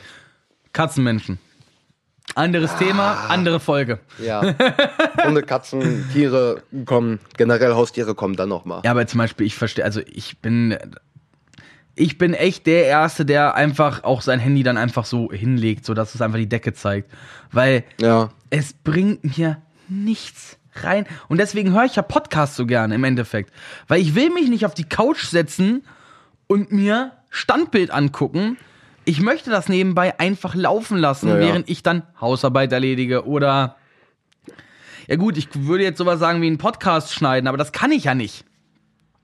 Katzenmenschen. 0.72 1.38
Anderes 2.36 2.74
Thema, 2.76 3.26
andere 3.28 3.58
Folge. 3.60 3.98
Ja. 4.18 4.42
Hunde, 5.24 5.42
Katzen, 5.42 6.08
Tiere 6.12 6.62
kommen, 6.86 7.18
generell 7.36 7.74
Haustiere 7.74 8.14
kommen 8.14 8.36
dann 8.36 8.48
nochmal. 8.48 8.82
Ja, 8.84 8.92
aber 8.92 9.06
zum 9.06 9.18
Beispiel, 9.18 9.46
ich 9.46 9.56
verstehe, 9.56 9.84
also 9.84 10.00
ich 10.06 10.38
bin, 10.38 10.76
ich 11.96 12.18
bin 12.18 12.34
echt 12.34 12.66
der 12.66 12.84
Erste, 12.86 13.24
der 13.24 13.56
einfach 13.56 14.04
auch 14.04 14.22
sein 14.22 14.38
Handy 14.38 14.62
dann 14.62 14.76
einfach 14.76 15.04
so 15.04 15.32
hinlegt, 15.32 15.84
so 15.84 15.92
dass 15.92 16.14
es 16.14 16.22
einfach 16.22 16.38
die 16.38 16.48
Decke 16.48 16.72
zeigt. 16.72 17.10
Weil 17.50 17.82
Ja. 18.00 18.30
es 18.50 18.72
bringt 18.74 19.36
mir 19.36 19.58
nichts 19.88 20.56
rein. 20.82 21.06
Und 21.28 21.38
deswegen 21.38 21.72
höre 21.74 21.84
ich 21.84 21.96
ja 21.96 22.02
Podcasts 22.02 22.56
so 22.56 22.64
gerne 22.64 22.94
im 22.94 23.02
Endeffekt. 23.02 23.52
Weil 23.88 24.00
ich 24.00 24.14
will 24.14 24.30
mich 24.30 24.48
nicht 24.48 24.64
auf 24.64 24.74
die 24.74 24.88
Couch 24.88 25.24
setzen 25.24 25.82
und 26.46 26.70
mir 26.70 27.10
Standbild 27.28 27.90
angucken. 27.90 28.56
Ich 29.04 29.20
möchte 29.20 29.50
das 29.50 29.68
nebenbei 29.68 30.18
einfach 30.20 30.54
laufen 30.54 30.98
lassen, 30.98 31.28
Ja, 31.28 31.34
ja. 31.36 31.40
während 31.40 31.68
ich 31.70 31.82
dann 31.82 32.02
Hausarbeit 32.20 32.72
erledige 32.72 33.26
oder 33.26 33.76
ja 35.08 35.16
gut, 35.16 35.36
ich 35.36 35.48
würde 35.54 35.82
jetzt 35.84 35.98
sowas 35.98 36.20
sagen 36.20 36.40
wie 36.42 36.46
einen 36.46 36.58
Podcast 36.58 37.12
schneiden, 37.12 37.48
aber 37.48 37.56
das 37.58 37.72
kann 37.72 37.90
ich 37.90 38.04
ja 38.04 38.14
nicht. 38.14 38.44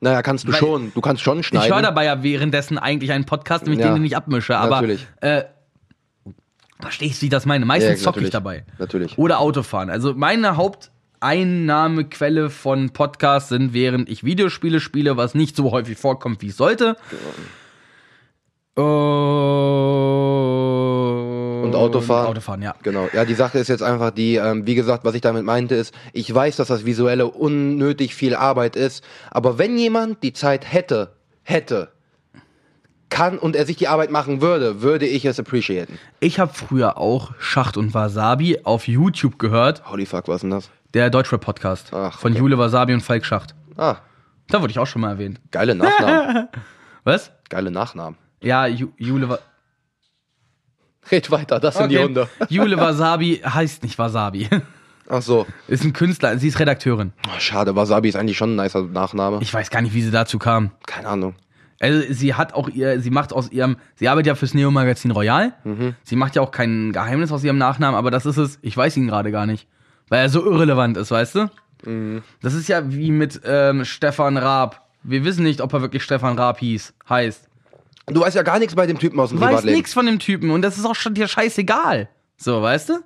Naja, 0.01 0.23
kannst 0.23 0.45
du 0.49 0.53
Weil- 0.53 0.59
schon. 0.59 0.93
Du 0.95 1.01
kannst 1.01 1.23
schon 1.23 1.43
schneiden. 1.43 1.67
Ich 1.69 1.73
höre 1.75 1.83
dabei 1.83 2.05
ja 2.07 2.23
währenddessen 2.23 2.77
eigentlich 2.79 3.13
einen 3.13 3.25
Podcast, 3.25 3.65
nämlich 3.65 3.81
Ja. 3.81 3.89
den, 3.93 3.97
den 3.97 4.05
ich 4.05 4.17
abmische. 4.17 4.57
Aber 4.59 4.77
Natürlich. 4.77 5.07
äh, 5.21 5.45
verstehst 6.81 7.19
du, 7.19 7.23
wie 7.23 7.27
ich 7.27 7.31
das 7.31 7.47
meine? 7.47 7.65
Meistens 7.65 8.01
Ja, 8.01 8.05
zocke 8.05 8.21
ich 8.21 8.31
dabei. 8.31 8.65
Natürlich. 8.79 9.17
Oder 9.17 9.39
Autofahren. 9.41 9.89
Also 9.89 10.13
meine 10.15 10.57
Haupteinnahmequelle 10.57 12.51
von 12.51 12.91
Podcasts 12.91 13.49
sind, 13.49 13.73
während 13.73 14.09
ich 14.11 14.25
Videospiele 14.25 14.81
spiele, 14.81 15.17
was 15.17 15.35
nicht 15.35 15.57
so 15.57 15.71
häufig 15.71 15.97
vorkommt, 15.99 16.43
wie 16.43 16.49
es 16.49 16.57
sollte. 16.57 16.97
Und 21.63 21.75
Autofahren. 21.75 22.27
Autofahren, 22.27 22.63
ja. 22.63 22.75
Genau. 22.83 23.09
Ja, 23.13 23.25
die 23.25 23.35
Sache 23.35 23.59
ist 23.59 23.69
jetzt 23.69 23.83
einfach 23.83 24.11
die, 24.11 24.37
ähm, 24.37 24.67
wie 24.67 24.75
gesagt, 24.75 25.05
was 25.05 25.15
ich 25.15 25.21
damit 25.23 25.45
meinte, 25.45 25.75
ist, 25.75 25.95
ich 26.13 26.33
weiß, 26.33 26.57
dass 26.57 26.69
das 26.69 26.85
Visuelle 26.85 27.27
unnötig 27.27 28.15
viel 28.15 28.35
Arbeit 28.35 28.77
ist, 28.77 29.03
aber 29.31 29.59
wenn 29.59 29.77
jemand 29.79 30.23
die 30.23 30.33
Zeit 30.33 30.71
hätte, 30.71 31.13
hätte, 31.43 31.89
kann 33.09 33.39
und 33.39 33.57
er 33.57 33.65
sich 33.67 33.77
die 33.77 33.89
Arbeit 33.89 34.11
machen 34.11 34.41
würde, 34.41 34.83
würde 34.83 35.07
ich 35.07 35.25
es 35.25 35.39
appreciaten. 35.41 35.99
Ich 36.21 36.39
habe 36.41 36.53
früher 36.53 36.99
auch 36.99 37.33
Schacht 37.39 37.77
und 37.77 37.95
Wasabi 37.95 38.61
auf 38.65 38.89
YouTube 38.89 39.39
gehört. 39.39 39.89
Holy 39.91 40.07
fuck, 40.07 40.29
was 40.29 40.37
ist 40.37 40.43
denn 40.43 40.51
das? 40.51 40.71
Der 40.93 41.09
Deutschrap-Podcast 41.11 41.93
Ach, 41.93 42.19
von 42.19 42.33
okay. 42.33 42.41
Jule 42.41 42.59
Wasabi 42.59 42.95
und 42.95 43.01
Falk 43.03 43.25
Schacht. 43.25 43.55
Ah, 43.77 43.97
Da 44.49 44.61
wurde 44.61 44.71
ich 44.73 44.79
auch 44.79 44.87
schon 44.87 45.03
mal 45.03 45.11
erwähnt. 45.11 45.41
geile 45.51 45.75
Nachnamen. 45.75 46.49
Was? 47.05 47.31
geile 47.49 47.71
Nachnamen. 47.71 48.19
Ja, 48.47 48.67
Ju 48.67 48.93
Jule 48.97 49.29
war. 49.29 49.41
Red 51.11 51.31
weiter, 51.33 51.59
das 51.59 51.77
sind 51.77 51.91
die 51.91 51.99
Hunde. 51.99 52.29
Jule 52.49 52.77
Wasabi 52.81 53.43
heißt 53.45 53.83
nicht 53.83 53.99
Wasabi. 53.99 54.49
Ach 55.09 55.21
so. 55.21 55.47
Ist 55.67 55.83
ein 55.85 55.93
Künstler, 55.93 56.39
sie 56.39 56.47
ist 56.49 56.61
Redakteurin. 56.61 57.13
Oh, 57.27 57.41
schade, 57.41 57.75
Wasabi 57.75 58.09
ist 58.09 58.15
eigentlich 58.15 58.37
schon 58.37 58.57
ein 58.57 58.63
nicer 58.63 58.83
Nachname. 58.83 59.39
Ich 59.41 59.53
weiß 59.53 59.71
gar 59.71 59.83
nicht, 59.83 59.95
wie 59.95 60.03
sie 60.03 60.13
dazu 60.13 60.39
kam. 60.39 60.71
Keine 60.87 61.09
Ahnung. 61.09 61.35
Also 61.81 62.13
sie 62.13 62.35
hat 62.35 62.55
auch 62.55 62.69
ihr, 62.69 63.01
sie 63.01 63.11
macht 63.11 63.33
aus 63.33 63.51
ihrem, 63.51 63.79
sie 63.97 64.09
arbeitet 64.09 64.29
ja 64.29 64.35
fürs 64.37 64.55
Neo-Magazin 64.55 65.11
Royal. 65.11 65.53
Mhm. 65.65 65.97
Sie 66.05 66.17
macht 66.17 66.37
ja 66.37 66.43
auch 66.43 66.53
kein 66.53 66.93
Geheimnis 66.93 67.33
aus 67.33 67.43
ihrem 67.43 67.59
Nachnamen, 67.59 67.97
aber 67.99 68.13
das 68.13 68.27
ist 68.27 68.37
es, 68.37 68.61
ich 68.63 68.77
weiß 68.77 68.97
ihn 68.97 69.09
gerade 69.09 69.33
gar 69.33 69.47
nicht. 69.47 69.67
Weil 70.09 70.21
er 70.21 70.29
so 70.29 70.45
irrelevant 70.45 70.97
ist, 70.97 71.11
weißt 71.11 71.35
du? 71.35 71.51
Mhm. 71.85 72.23
Das 72.43 72.55
ist 72.55 72.69
ja 72.69 72.93
wie 72.93 73.11
mit 73.11 73.41
ähm, 73.45 73.85
Stefan 73.85 74.37
Raab. 74.37 74.89
Wir 75.03 75.25
wissen 75.25 75.43
nicht, 75.43 75.61
ob 75.61 75.73
er 75.73 75.83
wirklich 75.83 76.05
Stefan 76.05 76.39
Raab 76.39 76.61
hieß, 76.61 76.95
heißt. 77.09 77.49
Du 78.07 78.21
weißt 78.21 78.37
ja 78.37 78.43
gar 78.43 78.59
nichts 78.59 78.75
bei 78.75 78.87
dem 78.87 78.99
Typen 78.99 79.19
aus 79.19 79.31
dem 79.31 79.39
Du 79.39 79.43
weißt 79.43 79.51
Privatleben. 79.51 79.77
nichts 79.77 79.93
von 79.93 80.07
dem 80.07 80.19
Typen 80.19 80.51
und 80.51 80.63
das 80.63 80.79
ist 80.79 80.85
auch 80.85 80.95
schon 80.95 81.15
dir 81.15 81.27
scheißegal. 81.27 82.09
So, 82.37 82.63
weißt 82.63 82.91
du? 82.91 83.01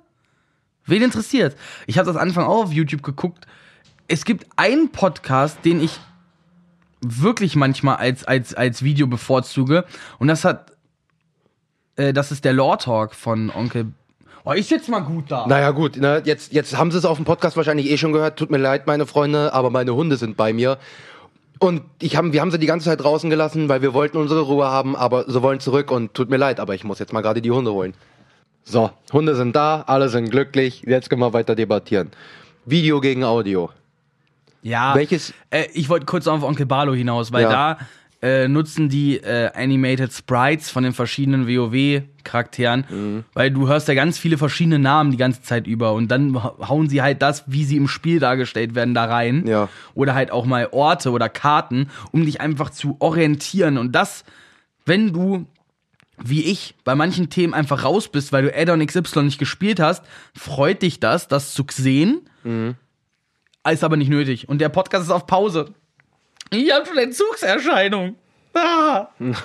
Wen 0.85 1.01
interessiert? 1.01 1.55
Ich 1.87 1.97
habe 1.97 2.05
das 2.05 2.17
Anfang 2.17 2.45
auch 2.45 2.63
auf 2.63 2.71
YouTube 2.71 3.03
geguckt. 3.03 3.45
Es 4.07 4.25
gibt 4.25 4.45
einen 4.57 4.91
Podcast, 4.91 5.59
den 5.65 5.81
ich 5.81 5.99
wirklich 7.01 7.55
manchmal 7.55 7.95
als, 7.95 8.25
als, 8.25 8.53
als 8.53 8.83
Video 8.83 9.07
bevorzuge. 9.07 9.85
Und 10.19 10.27
das 10.27 10.45
hat. 10.45 10.73
Äh, 11.95 12.13
das 12.13 12.31
ist 12.31 12.45
der 12.45 12.53
Law 12.53 12.75
Talk 12.77 13.15
von 13.15 13.49
Onkel. 13.49 13.87
Oh, 14.43 14.53
ich 14.53 14.67
sitz 14.67 14.87
mal 14.87 15.01
gut 15.01 15.25
da. 15.29 15.45
Naja, 15.47 15.71
gut, 15.71 15.97
ne, 15.97 16.21
jetzt, 16.25 16.51
jetzt 16.51 16.75
haben 16.75 16.91
sie 16.91 16.97
es 16.97 17.05
auf 17.05 17.17
dem 17.17 17.25
Podcast 17.25 17.57
wahrscheinlich 17.57 17.89
eh 17.89 17.97
schon 17.97 18.11
gehört. 18.11 18.39
Tut 18.39 18.49
mir 18.49 18.57
leid, 18.57 18.87
meine 18.87 19.05
Freunde, 19.05 19.53
aber 19.53 19.69
meine 19.69 19.93
Hunde 19.93 20.17
sind 20.17 20.35
bei 20.35 20.51
mir. 20.51 20.77
Und 21.61 21.83
ich 22.01 22.15
haben, 22.15 22.33
wir 22.33 22.41
haben 22.41 22.49
sie 22.49 22.57
die 22.57 22.65
ganze 22.65 22.85
Zeit 22.85 23.01
draußen 23.03 23.29
gelassen, 23.29 23.69
weil 23.69 23.83
wir 23.83 23.93
wollten 23.93 24.17
unsere 24.17 24.41
Ruhe 24.41 24.65
haben, 24.65 24.95
aber 24.95 25.29
sie 25.29 25.43
wollen 25.43 25.59
zurück 25.59 25.91
und 25.91 26.15
tut 26.15 26.27
mir 26.27 26.37
leid, 26.37 26.59
aber 26.59 26.73
ich 26.73 26.83
muss 26.83 26.97
jetzt 26.97 27.13
mal 27.13 27.21
gerade 27.21 27.39
die 27.39 27.51
Hunde 27.51 27.71
holen. 27.71 27.93
So, 28.63 28.89
Hunde 29.13 29.35
sind 29.35 29.55
da, 29.55 29.83
alle 29.85 30.09
sind 30.09 30.31
glücklich, 30.31 30.81
jetzt 30.87 31.11
können 31.11 31.21
wir 31.21 31.33
weiter 31.33 31.53
debattieren. 31.55 32.09
Video 32.65 32.99
gegen 32.99 33.23
Audio. 33.23 33.69
Ja. 34.63 34.95
Welches- 34.95 35.33
Äh, 35.51 35.65
ich 35.73 35.87
wollte 35.87 36.07
kurz 36.07 36.25
auf 36.25 36.41
Onkel 36.41 36.65
Barlo 36.65 36.95
hinaus, 36.95 37.31
weil 37.31 37.43
Ja. 37.43 37.49
da 37.75 37.77
äh, 38.21 38.47
nutzen 38.47 38.87
die 38.89 39.17
äh, 39.17 39.49
Animated 39.55 40.13
Sprites 40.13 40.69
von 40.69 40.83
den 40.83 40.93
verschiedenen 40.93 41.47
WoW-Charakteren, 41.47 42.85
Mhm. 42.89 43.23
weil 43.33 43.49
du 43.51 43.67
hörst 43.67 43.87
ja 43.87 43.93
ganz 43.95 44.17
viele 44.19 44.37
verschiedene 44.37 44.77
Namen 44.79 45.11
die 45.11 45.17
ganze 45.17 45.41
Zeit 45.41 45.65
über 45.67 45.93
und 45.93 46.09
dann 46.09 46.41
ha- 46.43 46.55
hauen 46.67 46.87
sie 46.89 47.01
halt 47.01 47.21
das, 47.21 47.43
wie 47.47 47.63
sie 47.65 47.77
im 47.77 47.87
Spiel 47.87 48.19
dargestellt 48.19 48.75
werden, 48.75 48.93
da 48.93 49.05
rein. 49.05 49.45
Ja. 49.47 49.69
Oder 49.95 50.13
halt 50.13 50.31
auch 50.31 50.45
mal 50.45 50.67
Orte 50.71 51.11
oder 51.11 51.29
Karten, 51.29 51.89
um 52.11 52.25
dich 52.25 52.41
einfach 52.41 52.69
zu 52.69 52.95
orientieren. 52.99 53.77
Und 53.77 53.93
das, 53.93 54.23
wenn 54.85 55.13
du 55.13 55.45
wie 56.23 56.43
ich 56.43 56.75
bei 56.83 56.93
manchen 56.93 57.31
Themen 57.31 57.55
einfach 57.55 57.83
raus 57.83 58.07
bist, 58.07 58.31
weil 58.31 58.43
du 58.43 58.55
Addon 58.55 58.85
XY 58.85 59.23
nicht 59.23 59.39
gespielt 59.39 59.79
hast, 59.79 60.03
freut 60.37 60.83
dich 60.83 60.99
das, 60.99 61.27
das 61.27 61.55
zu 61.55 61.65
sehen. 61.71 62.21
Ist 63.67 63.83
aber 63.83 63.97
nicht 63.97 64.09
nötig. 64.09 64.47
Und 64.47 64.59
der 64.61 64.69
Podcast 64.69 65.05
ist 65.05 65.09
auf 65.11 65.25
Pause. 65.25 65.73
Ich 66.51 66.71
habe 66.71 66.85
schon 66.85 66.97
Entzugserscheinung. 66.97 68.15
Ah. 68.53 69.07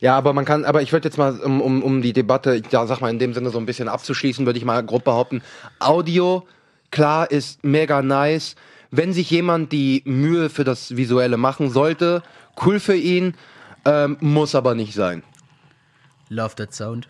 Ja, 0.00 0.16
aber 0.16 0.32
man 0.32 0.44
kann, 0.44 0.64
aber 0.64 0.80
ich 0.80 0.92
würde 0.92 1.08
jetzt 1.08 1.18
mal, 1.18 1.40
um, 1.40 1.60
um, 1.60 1.82
um 1.82 2.02
die 2.02 2.12
Debatte, 2.12 2.54
ich 2.54 2.70
ja, 2.70 2.86
sag 2.86 3.00
mal 3.00 3.10
in 3.10 3.18
dem 3.18 3.34
Sinne 3.34 3.50
so 3.50 3.58
ein 3.58 3.66
bisschen 3.66 3.88
abzuschließen, 3.88 4.46
würde 4.46 4.56
ich 4.56 4.64
mal 4.64 4.80
grob 4.84 5.02
behaupten, 5.02 5.42
Audio, 5.80 6.46
klar, 6.92 7.28
ist 7.30 7.64
mega 7.64 8.00
nice. 8.00 8.54
Wenn 8.92 9.12
sich 9.12 9.28
jemand 9.30 9.72
die 9.72 10.02
Mühe 10.04 10.50
für 10.50 10.62
das 10.62 10.96
Visuelle 10.96 11.36
machen 11.36 11.70
sollte, 11.70 12.22
cool 12.64 12.78
für 12.78 12.94
ihn, 12.94 13.34
ähm, 13.84 14.16
muss 14.20 14.54
aber 14.54 14.76
nicht 14.76 14.94
sein. 14.94 15.24
Love 16.28 16.54
that 16.54 16.72
sound. 16.72 17.08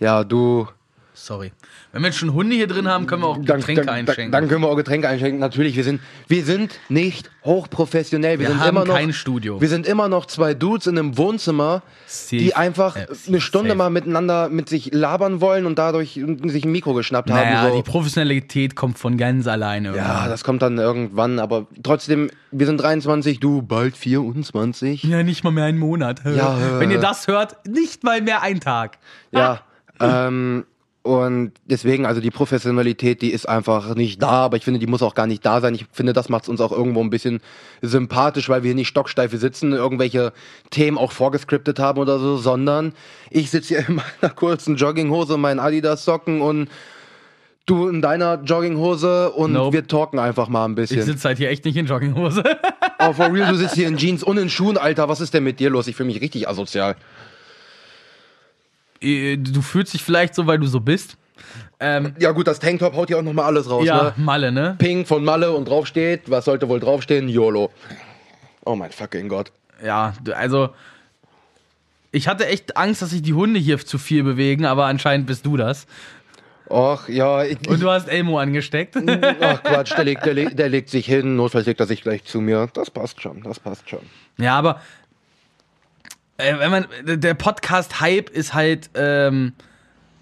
Ja, 0.00 0.24
du. 0.24 0.66
Sorry. 1.14 1.52
Wenn 1.92 2.02
wir 2.02 2.08
jetzt 2.08 2.18
schon 2.18 2.32
Hunde 2.32 2.56
hier 2.56 2.66
drin 2.66 2.88
haben, 2.88 3.06
können 3.06 3.22
wir 3.22 3.28
auch 3.28 3.36
Dann, 3.44 3.58
Getränke 3.60 3.84
dann, 3.84 3.94
einschenken. 3.94 4.32
Dann, 4.32 4.42
dann 4.42 4.48
können 4.48 4.62
wir 4.62 4.68
auch 4.68 4.76
Getränke 4.76 5.08
einschenken. 5.08 5.38
Natürlich, 5.40 5.76
wir 5.76 5.84
sind, 5.84 6.00
wir 6.26 6.42
sind 6.44 6.78
nicht 6.88 7.30
hochprofessionell. 7.44 8.38
Wir, 8.38 8.46
Wir 8.46 8.54
sind 8.54 8.60
haben 8.60 8.68
immer 8.76 8.84
noch, 8.86 8.94
kein 8.94 9.12
Studio. 9.12 9.60
Wir 9.60 9.68
sind 9.68 9.86
immer 9.86 10.08
noch 10.08 10.24
zwei 10.26 10.54
Dudes 10.54 10.86
in 10.86 10.98
einem 10.98 11.18
Wohnzimmer, 11.18 11.82
Safe. 12.06 12.36
die 12.38 12.54
einfach 12.56 12.96
Äh, 12.96 13.06
eine 13.28 13.40
Stunde 13.42 13.70
safe. 13.70 13.78
mal 13.78 13.90
miteinander 13.90 14.48
mit 14.48 14.68
sich 14.70 14.92
labern 14.94 15.40
wollen 15.42 15.66
und 15.66 15.78
dadurch 15.78 16.12
sich 16.44 16.64
ein 16.64 16.72
Mikro 16.72 16.94
geschnappt 16.94 17.28
naja, 17.28 17.58
haben. 17.60 17.70
So. 17.72 17.76
die 17.76 17.82
Professionalität 17.82 18.74
kommt 18.74 18.98
von 18.98 19.18
ganz 19.18 19.46
alleine. 19.46 19.88
Ja, 19.88 19.94
irgendwann. 19.96 20.30
das 20.30 20.44
kommt 20.44 20.62
dann 20.62 20.78
irgendwann, 20.78 21.38
aber 21.38 21.66
trotzdem, 21.82 22.30
wir 22.52 22.66
sind 22.66 22.78
23, 22.80 23.38
du 23.38 23.60
bald 23.60 23.96
24. 23.98 25.02
ja, 25.04 25.22
nicht 25.22 25.44
mal 25.44 25.50
mehr 25.50 25.64
einen 25.64 25.78
Monat. 25.78 26.22
Ja, 26.24 26.56
äh. 26.56 26.80
Wenn 26.80 26.90
ihr 26.90 27.00
das 27.00 27.26
hört, 27.26 27.56
nicht 27.68 28.02
mal 28.02 28.22
mehr 28.22 28.40
ein 28.42 28.60
Tag. 28.60 28.98
Ja, 29.30 29.60
ähm, 30.00 30.64
und 31.02 31.52
deswegen, 31.64 32.06
also 32.06 32.20
die 32.20 32.30
Professionalität, 32.30 33.22
die 33.22 33.32
ist 33.32 33.48
einfach 33.48 33.94
nicht 33.96 34.22
da, 34.22 34.30
aber 34.44 34.56
ich 34.56 34.64
finde, 34.64 34.78
die 34.78 34.86
muss 34.86 35.02
auch 35.02 35.14
gar 35.14 35.26
nicht 35.26 35.44
da 35.44 35.60
sein. 35.60 35.74
Ich 35.74 35.86
finde, 35.92 36.12
das 36.12 36.28
macht 36.28 36.48
uns 36.48 36.60
auch 36.60 36.70
irgendwo 36.70 37.00
ein 37.02 37.10
bisschen 37.10 37.40
sympathisch, 37.80 38.48
weil 38.48 38.62
wir 38.62 38.68
hier 38.68 38.76
nicht 38.76 38.88
stocksteif 38.88 39.32
sitzen, 39.32 39.72
irgendwelche 39.72 40.32
Themen 40.70 40.98
auch 40.98 41.10
vorgescriptet 41.10 41.80
haben 41.80 41.98
oder 42.00 42.20
so, 42.20 42.36
sondern 42.36 42.92
ich 43.30 43.50
sitze 43.50 43.68
hier 43.74 43.78
in 43.88 43.96
meiner 43.96 44.32
kurzen 44.34 44.76
Jogginghose, 44.76 45.36
meinen 45.38 45.58
Adidas-Socken 45.58 46.40
und 46.40 46.68
du 47.66 47.88
in 47.88 48.00
deiner 48.02 48.40
Jogginghose 48.42 49.30
und 49.32 49.52
Nope. 49.52 49.72
wir 49.72 49.86
talken 49.86 50.18
einfach 50.18 50.48
mal 50.48 50.64
ein 50.66 50.72
Ich 50.72 50.76
bisschen. 50.76 51.02
sitze 51.02 51.28
halt 51.28 51.38
hier 51.38 51.48
echt 51.50 51.64
nicht 51.64 51.76
in 51.76 51.86
Jogginghose. 51.86 52.42
Oh, 52.98 53.12
for 53.12 53.32
real, 53.32 53.48
du 53.50 53.56
sitzt 53.56 53.74
hier 53.74 53.88
in 53.88 53.96
Jeans 53.98 54.22
und 54.22 54.36
in 54.36 54.48
Schuhen, 54.50 54.76
Alter. 54.78 55.08
Was 55.08 55.20
ist 55.20 55.34
denn 55.34 55.44
mit 55.44 55.58
dir 55.60 55.70
los? 55.70 55.86
Ich 55.88 55.96
fühle 55.96 56.08
mich 56.08 56.20
richtig 56.20 56.48
asozial. 56.48 56.96
Äh, 59.02 59.36
du 59.36 59.62
fühlst 59.62 59.94
dich 59.94 60.02
vielleicht 60.02 60.34
so, 60.34 60.46
weil 60.46 60.58
du 60.58 60.66
so 60.66 60.80
bist. 60.80 61.16
Ähm, 61.80 62.14
Ja 62.18 62.30
gut, 62.30 62.46
das 62.46 62.58
Tanktop 62.60 62.94
haut 62.94 63.08
hier 63.08 63.18
auch 63.18 63.22
nochmal 63.22 63.46
alles 63.46 63.68
raus, 63.68 63.84
ja, 63.84 64.02
ne? 64.04 64.14
Malle, 64.16 64.52
ne? 64.52 64.76
Ping 64.78 65.04
von 65.04 65.24
Malle 65.24 65.52
und 65.52 65.68
drauf 65.68 65.86
steht, 65.86 66.30
was 66.30 66.44
sollte 66.44 66.68
wohl 66.68 66.78
draufstehen? 66.80 67.28
YOLO. 67.28 67.70
Oh 68.64 68.76
mein 68.76 68.92
fucking 68.92 69.28
Gott. 69.28 69.50
Ja, 69.84 70.14
also 70.34 70.70
ich 72.12 72.28
hatte 72.28 72.46
echt 72.46 72.76
Angst, 72.76 73.02
dass 73.02 73.10
sich 73.10 73.22
die 73.22 73.34
Hunde 73.34 73.58
hier 73.58 73.78
zu 73.78 73.98
viel 73.98 74.22
bewegen, 74.22 74.64
aber 74.66 74.86
anscheinend 74.86 75.26
bist 75.26 75.44
du 75.46 75.56
das. 75.56 75.86
Och, 76.70 77.08
ja, 77.08 77.42
ich, 77.44 77.68
Und 77.68 77.82
du 77.82 77.90
hast 77.90 78.08
Elmo 78.08 78.38
angesteckt. 78.38 78.96
ach 79.40 79.62
Quatsch, 79.62 79.92
der 79.96 80.04
legt, 80.04 80.24
der, 80.24 80.34
legt, 80.34 80.58
der 80.58 80.68
legt 80.68 80.88
sich 80.88 81.06
hin, 81.06 81.36
notfalls 81.36 81.66
legt 81.66 81.80
er 81.80 81.86
sich 81.86 82.02
gleich 82.02 82.24
zu 82.24 82.40
mir. 82.40 82.68
Das 82.72 82.90
passt 82.90 83.20
schon, 83.20 83.42
das 83.42 83.58
passt 83.58 83.90
schon. 83.90 84.00
ja, 84.38 84.56
aber 84.56 84.80
wenn 86.42 86.70
man 86.70 86.86
der 87.04 87.34
Podcast 87.34 88.00
Hype 88.00 88.30
ist 88.30 88.54
halt 88.54 88.90
ähm, 88.94 89.52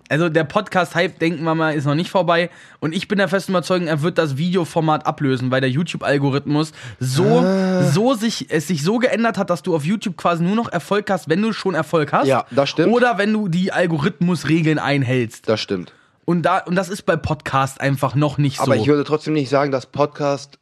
also 0.08 0.28
der 0.28 0.44
Podcast 0.44 0.94
Hype 0.96 1.18
denken 1.20 1.44
wir 1.44 1.54
mal 1.54 1.74
ist 1.74 1.84
noch 1.84 1.94
nicht 1.94 2.10
vorbei 2.10 2.50
und 2.80 2.92
ich 2.92 3.06
bin 3.06 3.18
der 3.18 3.28
festen 3.28 3.52
Überzeugung, 3.52 3.86
er 3.86 4.02
wird 4.02 4.18
das 4.18 4.36
Videoformat 4.36 5.06
ablösen, 5.06 5.50
weil 5.50 5.60
der 5.60 5.70
YouTube 5.70 6.02
Algorithmus 6.02 6.72
so 6.98 7.44
so 7.92 8.14
sich 8.14 8.50
es 8.50 8.66
sich 8.66 8.82
so 8.82 8.98
geändert 8.98 9.38
hat, 9.38 9.50
dass 9.50 9.62
du 9.62 9.74
auf 9.74 9.84
YouTube 9.84 10.16
quasi 10.16 10.42
nur 10.42 10.56
noch 10.56 10.70
Erfolg 10.70 11.08
hast, 11.10 11.28
wenn 11.28 11.40
du 11.40 11.52
schon 11.52 11.74
Erfolg 11.74 12.12
hast. 12.12 12.26
Ja, 12.26 12.44
das 12.50 12.70
stimmt. 12.70 12.92
Oder 12.92 13.18
wenn 13.18 13.32
du 13.32 13.48
die 13.48 13.72
Algorithmusregeln 13.72 14.78
einhältst. 14.78 15.48
Das 15.48 15.60
stimmt. 15.60 15.92
Und 16.24 16.42
da 16.42 16.58
und 16.58 16.74
das 16.76 16.88
ist 16.88 17.02
bei 17.06 17.16
Podcast 17.16 17.80
einfach 17.80 18.14
noch 18.14 18.36
nicht 18.38 18.58
so. 18.58 18.62
Aber 18.62 18.76
ich 18.76 18.86
würde 18.86 19.04
trotzdem 19.04 19.34
nicht 19.34 19.48
sagen, 19.48 19.72
dass 19.72 19.86
Podcast 19.86 20.59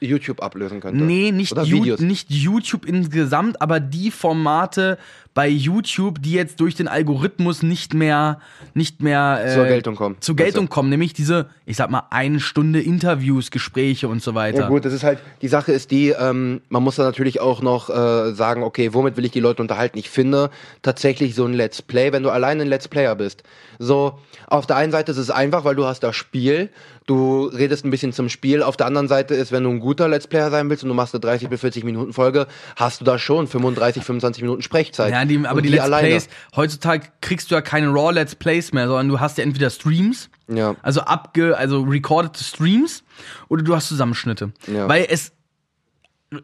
YouTube 0.00 0.42
ablösen 0.42 0.80
könnte. 0.80 1.02
Nee, 1.04 1.30
nicht, 1.32 1.56
You 1.64 1.96
nicht 1.98 2.30
YouTube 2.30 2.86
insgesamt, 2.86 3.60
aber 3.60 3.80
die 3.80 4.10
Formate 4.10 4.98
bei 5.32 5.48
YouTube, 5.48 6.20
die 6.20 6.32
jetzt 6.32 6.58
durch 6.58 6.74
den 6.74 6.88
Algorithmus 6.88 7.62
nicht 7.62 7.94
mehr, 7.94 8.40
nicht 8.74 9.00
mehr 9.00 9.40
äh, 9.44 9.54
Zur 9.54 9.64
Geltung 9.66 9.94
kommen. 9.94 10.16
Zur 10.20 10.34
Geltung 10.34 10.64
Also- 10.64 10.74
kommen, 10.74 10.88
nämlich 10.90 11.12
diese, 11.12 11.48
ich 11.66 11.76
sag 11.76 11.88
mal, 11.90 12.02
eine 12.10 12.40
Stunde 12.40 12.80
Interviews, 12.80 13.50
Gespräche 13.52 14.08
und 14.08 14.22
so 14.22 14.34
weiter. 14.34 14.60
Ja 14.62 14.68
gut, 14.68 14.84
das 14.84 14.92
ist 14.92 15.04
halt, 15.04 15.18
die 15.40 15.48
Sache 15.48 15.70
ist 15.72 15.92
die, 15.92 16.08
ähm, 16.08 16.62
man 16.68 16.82
muss 16.82 16.96
da 16.96 17.04
natürlich 17.04 17.40
auch 17.40 17.62
noch 17.62 17.90
äh, 17.90 18.32
sagen, 18.32 18.64
okay, 18.64 18.92
womit 18.92 19.16
will 19.16 19.24
ich 19.24 19.30
die 19.30 19.40
Leute 19.40 19.62
unterhalten? 19.62 19.98
Ich 19.98 20.10
finde 20.10 20.50
tatsächlich 20.82 21.34
so 21.36 21.44
ein 21.44 21.54
Let's 21.54 21.80
Play, 21.80 22.12
wenn 22.12 22.24
du 22.24 22.30
alleine 22.30 22.62
ein 22.62 22.68
Let's 22.68 22.88
Player 22.88 23.14
bist. 23.14 23.44
So, 23.78 24.18
auf 24.48 24.66
der 24.66 24.76
einen 24.76 24.90
Seite 24.90 25.12
ist 25.12 25.18
es 25.18 25.30
einfach, 25.30 25.64
weil 25.64 25.76
du 25.76 25.86
hast 25.86 26.00
das 26.00 26.16
Spiel, 26.16 26.70
du 27.06 27.46
redest 27.46 27.84
ein 27.84 27.90
bisschen 27.90 28.12
zum 28.12 28.28
Spiel. 28.28 28.62
Auf 28.62 28.76
der 28.76 28.86
anderen 28.86 29.08
Seite 29.08 29.34
ist, 29.34 29.50
wenn 29.52 29.64
du 29.64 29.70
ein 29.70 29.80
guter 29.80 30.08
Let's 30.08 30.26
Player 30.26 30.50
sein 30.50 30.68
willst 30.70 30.82
und 30.84 30.88
du 30.88 30.94
machst 30.94 31.14
eine 31.14 31.20
30 31.20 31.48
bis 31.48 31.60
40 31.60 31.84
Minuten 31.84 32.12
Folge, 32.12 32.46
hast 32.76 33.00
du 33.00 33.04
da 33.04 33.18
schon 33.18 33.46
35, 33.48 34.04
25 34.04 34.42
Minuten 34.42 34.62
Sprechzeit. 34.62 35.12
Ja, 35.12 35.24
die, 35.24 35.38
aber 35.44 35.56
Und 35.58 35.62
die 35.64 35.70
Let's 35.70 35.82
alleine. 35.82 36.08
Plays, 36.08 36.28
heutzutage 36.54 37.08
kriegst 37.20 37.50
du 37.50 37.54
ja 37.54 37.60
keine 37.62 37.88
Raw 37.88 38.12
Let's 38.12 38.34
Plays 38.34 38.72
mehr, 38.72 38.86
sondern 38.86 39.08
du 39.08 39.18
hast 39.20 39.38
ja 39.38 39.44
entweder 39.44 39.70
Streams, 39.70 40.30
Ja. 40.48 40.76
also 40.82 41.00
abge, 41.00 41.56
also 41.56 41.82
recordete 41.82 42.44
Streams, 42.44 43.02
oder 43.48 43.62
du 43.62 43.74
hast 43.74 43.88
Zusammenschnitte. 43.88 44.52
Ja. 44.66 44.88
Weil 44.88 45.06
es 45.10 45.32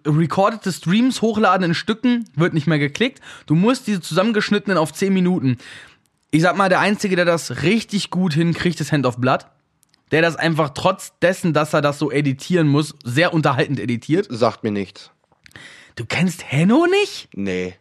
recordete 0.04 0.72
Streams 0.72 1.22
hochladen 1.22 1.64
in 1.64 1.74
Stücken 1.74 2.24
wird 2.34 2.54
nicht 2.54 2.66
mehr 2.66 2.78
geklickt. 2.78 3.20
Du 3.46 3.54
musst 3.54 3.86
diese 3.86 4.00
zusammengeschnittenen 4.00 4.78
auf 4.78 4.92
10 4.92 5.12
Minuten. 5.14 5.58
Ich 6.32 6.42
sag 6.42 6.56
mal, 6.56 6.68
der 6.68 6.80
Einzige, 6.80 7.14
der 7.14 7.24
das 7.24 7.62
richtig 7.62 8.10
gut 8.10 8.34
hinkriegt, 8.34 8.80
ist 8.80 8.90
Hand 8.90 9.06
of 9.06 9.18
Blood. 9.18 9.46
Der 10.12 10.22
das 10.22 10.36
einfach 10.36 10.70
trotz 10.70 11.12
dessen, 11.20 11.52
dass 11.52 11.72
er 11.72 11.82
das 11.82 11.98
so 11.98 12.10
editieren 12.12 12.68
muss, 12.68 12.94
sehr 13.04 13.34
unterhaltend 13.34 13.80
editiert. 13.80 14.26
Sagt 14.30 14.62
mir 14.62 14.70
nichts. 14.70 15.10
Du 15.96 16.04
kennst 16.04 16.44
Henno 16.50 16.86
nicht? 16.86 17.28
Nee. 17.34 17.74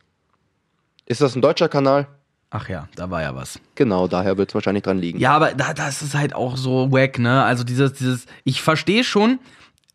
Ist 1.06 1.22
das 1.22 1.36
ein 1.36 1.42
deutscher 1.42 1.70
Kanal? 1.70 2.08
Ach 2.50 2.70
ja, 2.70 2.88
da 2.96 3.10
war 3.10 3.22
ja 3.22 3.36
was. 3.36 3.60
Genau, 3.76 4.08
daher 4.08 4.38
wird 4.38 4.50
es 4.50 4.56
wahrscheinlich 4.56 4.84
dran 4.84 4.98
liegen. 4.98 5.20
Ja, 5.20 5.32
aber 5.34 5.54
da, 5.54 5.74
das 5.74 6.02
ist 6.02 6.16
halt 6.16 6.34
auch 6.34 6.58
so 6.58 6.92
wack, 6.92 7.20
ne? 7.20 7.44
Also 7.44 7.64
dieses, 7.64 7.94
dieses, 7.94 8.26
ich 8.44 8.62
verstehe 8.62 9.04
schon, 9.04 9.40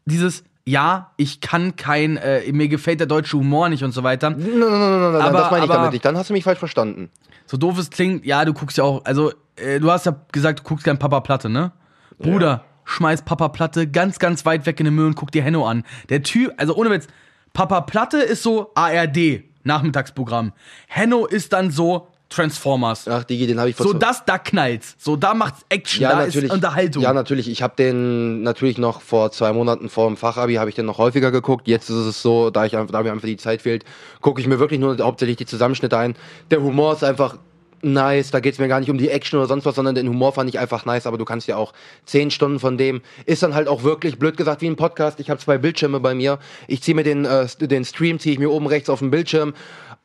dieses, 0.05 0.45
ja, 0.67 1.11
ich 1.17 1.41
kann 1.41 1.75
kein, 1.77 2.17
äh, 2.19 2.53
mir 2.53 2.69
gefällt 2.69 3.01
der 3.01 3.07
deutsche 3.07 3.39
Humor 3.39 3.71
nicht 3.71 3.83
und 3.83 3.93
so 3.93 4.03
weiter. 4.03 4.31
Nein, 4.31 4.39
nein, 4.41 4.59
nein, 4.61 5.13
nein, 5.13 5.33
das 5.33 5.51
meine 5.51 5.65
ich 5.65 5.71
aber- 5.71 5.75
damit 5.79 5.93
nicht. 5.93 6.05
Dann 6.05 6.17
hast 6.19 6.29
du 6.29 6.35
mich 6.35 6.45
falsch 6.45 6.59
verstanden. 6.59 7.11
So 7.47 7.57
doof 7.57 7.79
es 7.79 7.91
klingt, 7.91 8.25
ja, 8.27 8.45
du 8.45 8.53
guckst 8.53 8.77
ja 8.77 8.85
auch, 8.85 9.05
also 9.05 9.33
äh, 9.57 9.81
du 9.81 9.91
hast 9.91 10.07
ja 10.07 10.15
gesagt, 10.31 10.61
du 10.61 10.63
guckst 10.65 10.85
gern 10.85 10.99
Papa 10.99 11.21
Platte, 11.21 11.49
ne? 11.49 11.73
Bruder, 12.21 12.65
schmeiß 12.85 13.23
Papa 13.23 13.49
Platte 13.49 13.89
ganz, 13.89 14.19
ganz 14.19 14.45
weit 14.45 14.67
weg 14.67 14.79
in 14.81 14.85
den 14.85 14.95
Müll 14.95 15.07
und 15.07 15.17
guck 15.17 15.31
dir 15.31 15.43
Henno 15.43 15.67
an. 15.67 15.85
Der 16.09 16.23
Typ, 16.23 16.53
also 16.57 16.75
ohne 16.77 16.91
Witz, 16.91 17.09
Papa 17.53 17.81
Platte 17.81 18.19
ist 18.19 18.43
so 18.43 18.71
ARD, 18.75 19.43
Nachmittagsprogramm. 19.65 20.53
Henno 20.87 21.27
ist 21.27 21.53
dann 21.53 21.71
so 21.71 22.09
Transformers. 22.31 23.09
Ach, 23.09 23.25
Digi, 23.25 23.47
den 23.49 23.59
habe 23.59 23.71
ich 23.71 23.77
So 23.77 23.93
das, 23.93 24.25
da 24.25 24.39
knallt's. 24.39 24.95
So, 24.99 25.17
da 25.17 25.35
macht's 25.35 25.67
Action, 25.69 26.03
ja, 26.03 26.11
da 26.11 26.17
natürlich. 26.19 26.45
ist 26.45 26.53
Unterhaltung. 26.53 27.03
Ja, 27.03 27.13
natürlich. 27.13 27.51
Ich 27.51 27.61
habe 27.61 27.75
den 27.77 28.43
natürlich 28.43 28.79
noch 28.79 29.01
vor 29.01 29.33
zwei 29.33 29.53
Monaten 29.53 29.89
vor 29.89 30.07
dem 30.07 30.17
Fachabi 30.17 30.55
habe 30.55 30.71
ich 30.71 30.77
den 30.77 30.87
noch 30.87 30.99
häufiger 30.99 31.33
geguckt. 31.33 31.67
Jetzt 31.67 31.91
ist 31.91 31.97
es 31.97 32.23
so, 32.23 32.51
da 32.51 32.65
ich 32.65 32.73
da 32.73 32.85
mir 32.85 33.13
einfach 33.13 33.27
die 33.27 33.37
Zeit 33.37 33.63
fehlt, 33.63 33.85
gucke 34.21 34.41
ich 34.41 34.47
mir 34.47 34.61
wirklich 34.61 34.79
nur 34.79 34.97
hauptsächlich 34.99 35.39
die 35.39 35.47
Zusammenschnitte 35.47 35.99
ein. 35.99 36.15
Der 36.53 36.63
Humor 36.63 36.93
ist 36.93 37.03
einfach 37.03 37.37
nice. 37.83 38.31
Da 38.31 38.41
geht's 38.41 38.59
mir 38.59 38.69
gar 38.69 38.81
nicht 38.81 38.91
um 38.91 38.99
die 38.99 39.09
Action 39.09 39.39
oder 39.39 39.49
sonst 39.49 39.65
was, 39.65 39.75
sondern 39.75 39.95
den 39.95 40.09
Humor 40.09 40.33
fand 40.33 40.49
ich 40.49 40.59
einfach 40.59 40.85
nice. 40.85 41.07
Aber 41.07 41.19
du 41.19 41.25
kannst 41.25 41.47
ja 41.49 41.57
auch 41.57 41.73
zehn 42.05 42.31
Stunden 42.31 42.59
von 42.59 42.79
dem 42.79 43.03
ist 43.27 43.43
dann 43.43 43.55
halt 43.55 43.69
auch 43.69 43.83
wirklich 43.83 44.19
blöd 44.19 44.37
gesagt 44.37 44.63
wie 44.63 44.67
ein 44.67 44.77
Podcast. 44.77 45.21
Ich 45.21 45.31
habe 45.31 45.41
zwei 45.41 45.59
Bildschirme 45.59 46.01
bei 46.01 46.15
mir. 46.15 46.39
Ich 46.67 46.83
ziehe 46.83 46.95
mir 46.95 47.05
den 47.05 47.25
äh, 47.25 47.47
den 47.61 47.85
Stream 47.85 48.19
ziehe 48.19 48.33
ich 48.33 48.39
mir 48.39 48.51
oben 48.51 48.67
rechts 48.67 48.91
auf 48.91 49.01
den 49.01 49.11
Bildschirm 49.11 49.55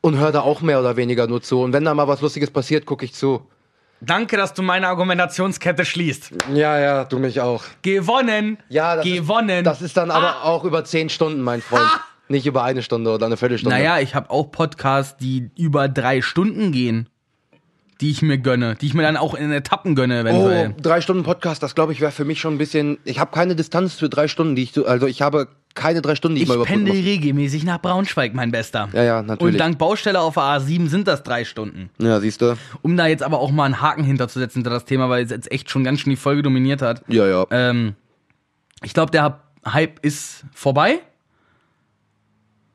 und 0.00 0.18
höre 0.18 0.32
da 0.32 0.40
auch 0.40 0.60
mehr 0.60 0.80
oder 0.80 0.96
weniger 0.96 1.26
nur 1.26 1.42
zu. 1.42 1.60
Und 1.60 1.72
wenn 1.72 1.84
da 1.84 1.94
mal 1.94 2.08
was 2.08 2.20
Lustiges 2.20 2.50
passiert, 2.50 2.86
gucke 2.86 3.04
ich 3.04 3.14
zu. 3.14 3.42
Danke, 4.00 4.36
dass 4.36 4.52
du 4.52 4.62
meine 4.62 4.88
Argumentationskette 4.88 5.84
schließt. 5.84 6.30
Ja, 6.52 6.78
ja, 6.78 7.04
du 7.04 7.18
mich 7.18 7.40
auch. 7.40 7.64
Gewonnen. 7.82 8.58
Ja, 8.68 8.96
das 8.96 9.04
Gewonnen. 9.04 9.58
Ist, 9.58 9.66
das 9.66 9.82
ist 9.82 9.96
dann 9.96 10.10
aber 10.10 10.44
auch 10.44 10.64
über 10.64 10.84
zehn 10.84 11.08
Stunden, 11.08 11.40
mein 11.42 11.62
Freund. 11.62 11.88
Nicht 12.28 12.46
über 12.46 12.64
eine 12.64 12.82
Stunde 12.82 13.12
oder 13.12 13.26
eine 13.26 13.36
Viertelstunde. 13.36 13.76
Naja, 13.76 14.00
ich 14.00 14.14
habe 14.14 14.30
auch 14.30 14.50
Podcasts, 14.50 15.16
die 15.16 15.50
über 15.56 15.88
drei 15.88 16.22
Stunden 16.22 16.72
gehen, 16.72 17.08
die 18.00 18.10
ich 18.10 18.20
mir 18.22 18.38
gönne, 18.38 18.76
die 18.76 18.86
ich 18.86 18.94
mir 18.94 19.02
dann 19.02 19.16
auch 19.16 19.34
in 19.34 19.50
Etappen 19.52 19.94
gönne, 19.94 20.18
Oh, 20.18 20.20
eventuell. 20.20 20.74
drei 20.80 21.00
Stunden 21.00 21.22
Podcast, 21.22 21.62
das 21.62 21.74
glaube 21.74 21.92
ich 21.92 22.00
wäre 22.00 22.12
für 22.12 22.24
mich 22.24 22.40
schon 22.40 22.54
ein 22.54 22.58
bisschen. 22.58 22.98
Ich 23.04 23.18
habe 23.18 23.30
keine 23.32 23.56
Distanz 23.56 23.94
für 23.94 24.08
drei 24.08 24.28
Stunden, 24.28 24.54
die 24.54 24.64
ich. 24.64 24.72
so- 24.72 24.84
Also 24.86 25.06
ich 25.06 25.22
habe 25.22 25.48
keine 25.74 26.00
drei 26.02 26.14
Stunden, 26.14 26.36
die 26.36 26.42
ich, 26.42 26.48
ich 26.48 26.54
mal 26.56 26.64
pendel 26.64 26.84
überbrücken 26.94 27.06
regelmäßig 27.06 27.64
nach 27.64 27.80
Braunschweig, 27.80 28.34
mein 28.34 28.50
Bester. 28.50 28.88
Ja, 28.92 29.02
ja, 29.02 29.22
natürlich. 29.22 29.54
Und 29.54 29.60
dank 29.60 29.78
Baustelle 29.78 30.20
auf 30.20 30.34
der 30.34 30.42
A7 30.42 30.88
sind 30.88 31.06
das 31.08 31.22
drei 31.22 31.44
Stunden. 31.44 31.90
muss. 31.98 32.06
Ja, 32.08 32.20
siehst 32.20 32.40
du. 32.42 32.56
Um 32.82 32.96
da 32.96 33.06
jetzt 33.06 33.22
aber 33.22 33.40
auch 33.40 33.50
mal 33.50 33.64
einen 33.64 33.80
Haken 33.80 34.04
hinterzusetzen 34.04 34.60
hinter 34.60 34.70
das 34.70 34.84
Thema, 34.86 35.08
weil 35.08 35.24
es 35.24 35.30
jetzt 35.30 35.50
echt 35.52 35.70
schon 35.70 35.84
ganz 35.84 36.00
schön 36.00 36.10
die 36.10 36.16
Folge 36.16 36.42
dominiert 36.42 36.82
hat. 36.82 37.02
Ja, 37.08 37.26
ja. 37.26 37.46
Ähm, 37.50 37.94
ich 38.82 38.92
glaube, 38.94 39.10
der 39.10 39.40
Hype 39.66 39.98
ist 40.04 40.44
vorbei. 40.54 41.00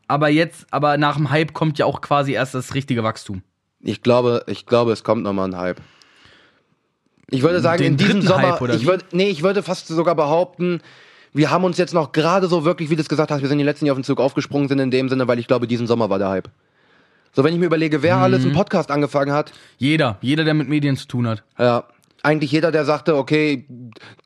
Aber 0.07 0.29
jetzt, 0.29 0.65
aber 0.71 0.97
nach 0.97 1.15
dem 1.15 1.29
Hype 1.31 1.53
kommt 1.53 1.77
ja 1.79 1.85
auch 1.85 2.01
quasi 2.01 2.33
erst 2.33 2.53
das 2.53 2.73
richtige 2.75 3.03
Wachstum. 3.03 3.43
Ich 3.83 4.01
glaube, 4.01 4.43
ich 4.47 4.65
glaube, 4.65 4.91
es 4.91 5.03
kommt 5.03 5.23
nochmal 5.23 5.49
ein 5.49 5.57
Hype. 5.57 5.81
Ich 7.29 7.41
würde 7.43 7.61
sagen, 7.61 7.77
Den 7.81 7.93
in 7.93 7.97
diesem 7.97 8.21
Sommer, 8.21 8.59
Hype, 8.59 8.73
ich 8.75 8.85
würde, 8.85 9.05
nee, 9.11 9.29
ich 9.29 9.41
würde 9.41 9.63
fast 9.63 9.87
sogar 9.87 10.15
behaupten, 10.15 10.81
wir 11.33 11.49
haben 11.49 11.63
uns 11.63 11.77
jetzt 11.77 11.93
noch 11.93 12.11
gerade 12.11 12.47
so 12.47 12.65
wirklich, 12.65 12.89
wie 12.89 12.95
du 12.97 13.01
es 13.01 13.07
gesagt 13.09 13.31
hast, 13.31 13.41
wir 13.41 13.47
sind 13.47 13.57
die 13.57 13.63
letzten, 13.63 13.85
die 13.85 13.91
auf 13.91 13.97
den 13.97 14.03
Zug 14.03 14.19
aufgesprungen 14.19 14.67
sind 14.67 14.79
in 14.79 14.91
dem 14.91 15.07
Sinne, 15.07 15.27
weil 15.29 15.39
ich 15.39 15.47
glaube, 15.47 15.65
diesen 15.65 15.87
Sommer 15.87 16.09
war 16.09 16.19
der 16.19 16.27
Hype. 16.29 16.49
So, 17.33 17.45
wenn 17.45 17.53
ich 17.53 17.59
mir 17.59 17.67
überlege, 17.67 18.03
wer 18.03 18.17
alles 18.17 18.41
Mhm. 18.41 18.47
einen 18.47 18.55
Podcast 18.57 18.91
angefangen 18.91 19.31
hat, 19.31 19.53
Jeder, 19.77 20.17
jeder, 20.21 20.43
der 20.43 20.53
mit 20.53 20.67
Medien 20.67 20.97
zu 20.97 21.07
tun 21.07 21.27
hat. 21.27 21.43
ja, 21.57 21.85
eigentlich 22.23 22.51
jeder, 22.51 22.71
der 22.71 22.83
sagte, 22.85 23.15
okay, 23.15 23.65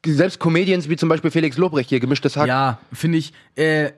selbst 0.05 0.39
Comedians 0.39 0.89
wie 0.89 0.97
zum 0.97 1.07
Beispiel 1.07 1.29
Felix 1.31 1.57
Lobrecht 1.57 1.89
hier, 1.89 1.99
gemischtes 1.99 2.35
Hack, 2.35 2.47
Ja, 2.47 2.79
finde 2.91 3.19
ich. 3.19 3.31
Äh, 3.55 3.91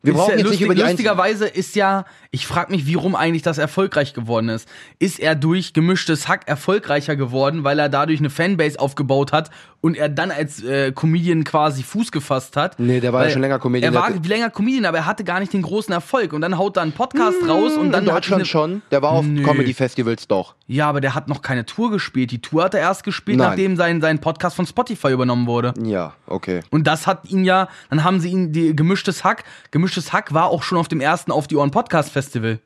wir 0.00 0.14
brauchen 0.14 0.30
ja 0.30 0.36
jetzt 0.36 0.44
lustig, 0.44 0.60
nicht 0.60 0.64
über 0.66 0.74
die. 0.76 0.80
Lustigerweise 0.82 1.46
ist 1.48 1.74
ja, 1.74 2.06
ich 2.30 2.46
frage 2.46 2.72
mich, 2.72 2.92
warum 2.92 3.14
eigentlich 3.14 3.42
das 3.42 3.56
erfolgreich 3.56 4.12
geworden 4.12 4.50
ist. 4.50 4.68
Ist 4.98 5.18
er 5.18 5.34
durch 5.34 5.72
gemischtes 5.72 6.28
Hack 6.28 6.46
erfolgreicher 6.46 7.16
geworden, 7.16 7.64
weil 7.64 7.78
er 7.78 7.88
dadurch 7.88 8.18
eine 8.18 8.28
Fanbase 8.28 8.78
aufgebaut 8.78 9.32
hat 9.32 9.50
und 9.80 9.96
er 9.96 10.08
dann 10.08 10.30
als 10.30 10.62
äh, 10.62 10.92
Comedian 10.92 11.44
quasi 11.44 11.82
Fuß 11.82 12.12
gefasst 12.12 12.56
hat? 12.56 12.78
Nee, 12.78 13.00
der 13.00 13.12
war 13.12 13.24
ja 13.24 13.30
schon 13.30 13.40
länger 13.40 13.58
Comedian, 13.58 13.94
Er 13.94 14.00
war 14.00 14.10
länger 14.10 14.50
Comedian, 14.50 14.84
aber 14.84 14.98
er 14.98 15.06
hatte 15.06 15.24
gar 15.24 15.40
nicht 15.40 15.52
den 15.52 15.62
großen 15.62 15.92
Erfolg. 15.92 16.32
Und 16.34 16.42
dann 16.42 16.58
haut 16.58 16.76
er 16.76 16.82
einen 16.82 16.92
Podcast 16.92 17.38
raus 17.48 17.76
und 17.76 17.92
dann 17.92 18.04
in 18.04 18.10
hat 18.10 18.24
Deutschland 18.24 18.46
schon, 18.46 18.82
der 18.90 19.00
war 19.00 19.12
auf. 19.12 19.24
Comedy-Festivals 19.24 20.28
doch. 20.28 20.54
Ja, 20.66 20.88
aber 20.88 21.00
der 21.00 21.14
hat 21.14 21.28
noch 21.28 21.40
keine 21.40 21.64
Tour 21.64 21.90
gespielt. 21.90 22.30
Die 22.30 22.42
Tour 22.42 22.64
hat 22.64 22.74
er 22.74 22.80
erst 22.80 23.04
gespielt, 23.04 23.38
Nein. 23.38 23.48
nachdem 23.48 23.76
sein, 23.76 24.02
sein 24.02 24.18
Podcast 24.18 24.54
von 24.54 24.66
Spotify 24.66 25.12
übernommen 25.12 25.46
wurde. 25.46 25.72
Ja, 25.82 26.12
okay. 26.26 26.60
Und 26.70 26.86
das 26.86 27.06
hat 27.06 27.24
ihn 27.30 27.44
ja, 27.44 27.68
dann 27.88 28.04
haben 28.04 28.20
sie 28.20 28.28
ihn, 28.28 28.52
die 28.52 28.76
gemischtes 28.76 29.24
Hack, 29.24 29.44
gemischtes 29.70 30.12
Hack 30.12 30.34
war 30.34 30.48
auch 30.48 30.62
schon 30.62 30.76
auf 30.76 30.88
dem 30.88 31.00
ersten 31.00 31.32
Auf 31.32 31.46
die 31.46 31.56
Ohren 31.56 31.70
Podcast 31.70 32.10
Festival. 32.18 32.58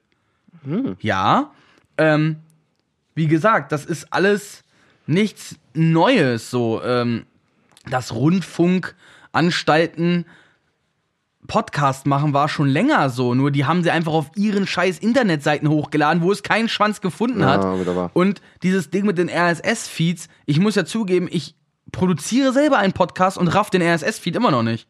Ja, 1.01 1.51
ähm, 1.99 2.37
wie 3.15 3.27
gesagt, 3.27 3.73
das 3.73 3.85
ist 3.85 4.11
alles 4.13 4.63
nichts 5.07 5.57
Neues, 5.75 6.51
so, 6.51 6.83
ähm, 6.83 7.27
dass 7.91 8.15
Rundfunkanstalten 8.15 10.25
Podcast 11.49 12.07
machen 12.07 12.33
war 12.33 12.49
schon 12.49 12.69
länger 12.69 13.11
so, 13.11 13.35
nur 13.35 13.51
die 13.51 13.65
haben 13.67 13.83
sie 13.83 13.91
einfach 13.91 14.13
auf 14.13 14.31
ihren 14.37 14.65
scheiß 14.67 15.01
Internetseiten 15.01 15.69
hochgeladen, 15.69 16.23
wo 16.23 16.31
es 16.33 16.43
keinen 16.45 16.69
Schwanz 16.69 17.01
gefunden 17.01 17.41
Ja, 17.41 17.47
hat. 17.49 17.63
wunderbar. 17.65 18.11
Und 18.15 18.41
dieses 18.63 18.91
Ding 18.91 19.05
mit 19.05 19.19
den 19.19 19.29
RSS-Feeds, 19.29 20.29
ich 20.47 20.61
muss 20.61 20.77
ja 20.77 20.85
zugeben, 20.85 21.27
ich 21.31 21.57
produziere 21.91 22.53
selber 22.53 22.79
einen 22.79 22.93
Podcast 22.93 23.37
und 23.37 23.49
raff 23.49 23.71
den 23.71 23.83
RSS-Feed 23.83 24.37
immer 24.37 24.53
noch 24.53 24.63
nicht. 24.63 24.87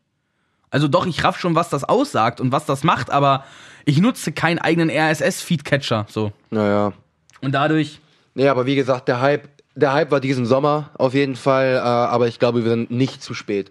Also 0.73 0.89
doch, 0.89 1.07
ich 1.07 1.23
raff 1.23 1.39
schon, 1.39 1.55
was 1.55 1.69
das 1.69 1.85
aussagt 1.85 2.41
und 2.41 2.51
was 2.51 2.67
das 2.67 2.83
macht, 2.83 3.11
aber 3.11 3.45
ich 3.85 4.01
nutze 4.01 4.33
keinen 4.33 4.59
eigenen 4.59 4.91
RSS-Feed-Catcher, 4.91 6.07
so. 6.09 6.33
Naja. 6.51 6.93
Und 7.41 7.53
dadurch, 7.53 8.01
Nee, 8.35 8.49
aber 8.49 8.67
wie 8.67 8.77
gesagt, 8.77 9.09
der 9.09 9.21
Hype, 9.21 9.49
der 9.75 9.93
Hype 9.93 10.11
war 10.11 10.21
diesen 10.21 10.47
Sommer 10.47 10.91
auf 10.95 11.15
jeden 11.15 11.37
Fall, 11.37 11.75
äh, 11.75 11.79
aber 11.79 12.29
ich 12.29 12.39
glaube, 12.39 12.65
wir 12.65 12.71
sind 12.71 12.91
nicht 12.91 13.23
zu 13.23 13.35
spät. 13.35 13.71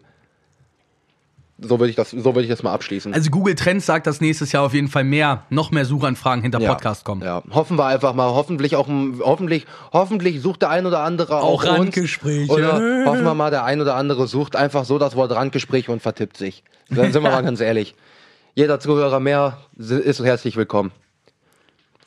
So 1.63 1.79
würde 1.79 1.91
ich 1.91 1.95
das, 1.95 2.09
so 2.09 2.23
würde 2.25 2.41
ich 2.41 2.49
das 2.49 2.63
mal 2.63 2.73
abschließen. 2.73 3.13
also 3.13 3.29
Google 3.29 3.53
Trends 3.53 3.85
sagt, 3.85 4.07
dass 4.07 4.19
nächstes 4.19 4.51
Jahr 4.51 4.63
auf 4.63 4.73
jeden 4.73 4.87
Fall 4.87 5.03
mehr, 5.03 5.43
noch 5.49 5.69
mehr 5.69 5.85
Suchanfragen 5.85 6.41
hinter 6.41 6.59
ja, 6.59 6.73
Podcast 6.73 7.05
kommen. 7.05 7.21
Ja, 7.21 7.43
hoffen 7.51 7.77
wir 7.77 7.85
einfach 7.85 8.15
mal. 8.15 8.33
Hoffentlich 8.33 8.75
auch, 8.75 8.87
hoffentlich, 9.19 9.67
hoffentlich 9.93 10.41
sucht 10.41 10.63
der 10.63 10.71
ein 10.71 10.87
oder 10.87 11.01
andere 11.01 11.37
auch, 11.37 11.63
Auch 11.63 11.69
uns. 11.69 11.79
Randgespräche. 11.79 12.51
Oder 12.51 13.05
hoffen 13.05 13.23
wir 13.23 13.35
mal, 13.35 13.51
der 13.51 13.63
ein 13.63 13.79
oder 13.79 13.95
andere 13.95 14.25
sucht 14.27 14.55
einfach 14.55 14.85
so 14.85 14.97
das 14.97 15.15
Wort 15.15 15.31
Randgespräch 15.31 15.87
und 15.89 16.01
vertippt 16.01 16.35
sich. 16.35 16.63
Dann 16.89 17.11
sind 17.13 17.21
wir 17.21 17.31
mal 17.31 17.43
ganz 17.43 17.61
ehrlich. 17.61 17.93
Jeder 18.55 18.79
Zuhörer 18.79 19.19
mehr 19.19 19.59
ist 19.77 20.23
herzlich 20.23 20.57
willkommen. 20.57 20.91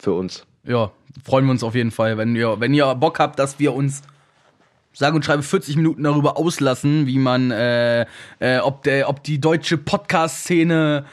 Für 0.00 0.12
uns. 0.14 0.44
Ja, 0.64 0.90
freuen 1.24 1.44
wir 1.44 1.52
uns 1.52 1.62
auf 1.62 1.76
jeden 1.76 1.92
Fall, 1.92 2.18
wenn 2.18 2.34
ihr, 2.34 2.58
wenn 2.58 2.74
ihr 2.74 2.92
Bock 2.96 3.20
habt, 3.20 3.38
dass 3.38 3.58
wir 3.58 3.72
uns 3.72 4.02
sage 4.94 5.16
und 5.16 5.24
schreibe 5.24 5.42
40 5.42 5.76
Minuten 5.76 6.02
darüber 6.04 6.38
auslassen, 6.38 7.06
wie 7.06 7.18
man, 7.18 7.50
äh, 7.50 8.06
äh, 8.38 8.58
ob, 8.58 8.82
der, 8.84 9.08
ob 9.08 9.22
die 9.22 9.40
deutsche 9.40 9.76
Podcast-Szene 9.76 11.04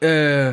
äh, 0.00 0.52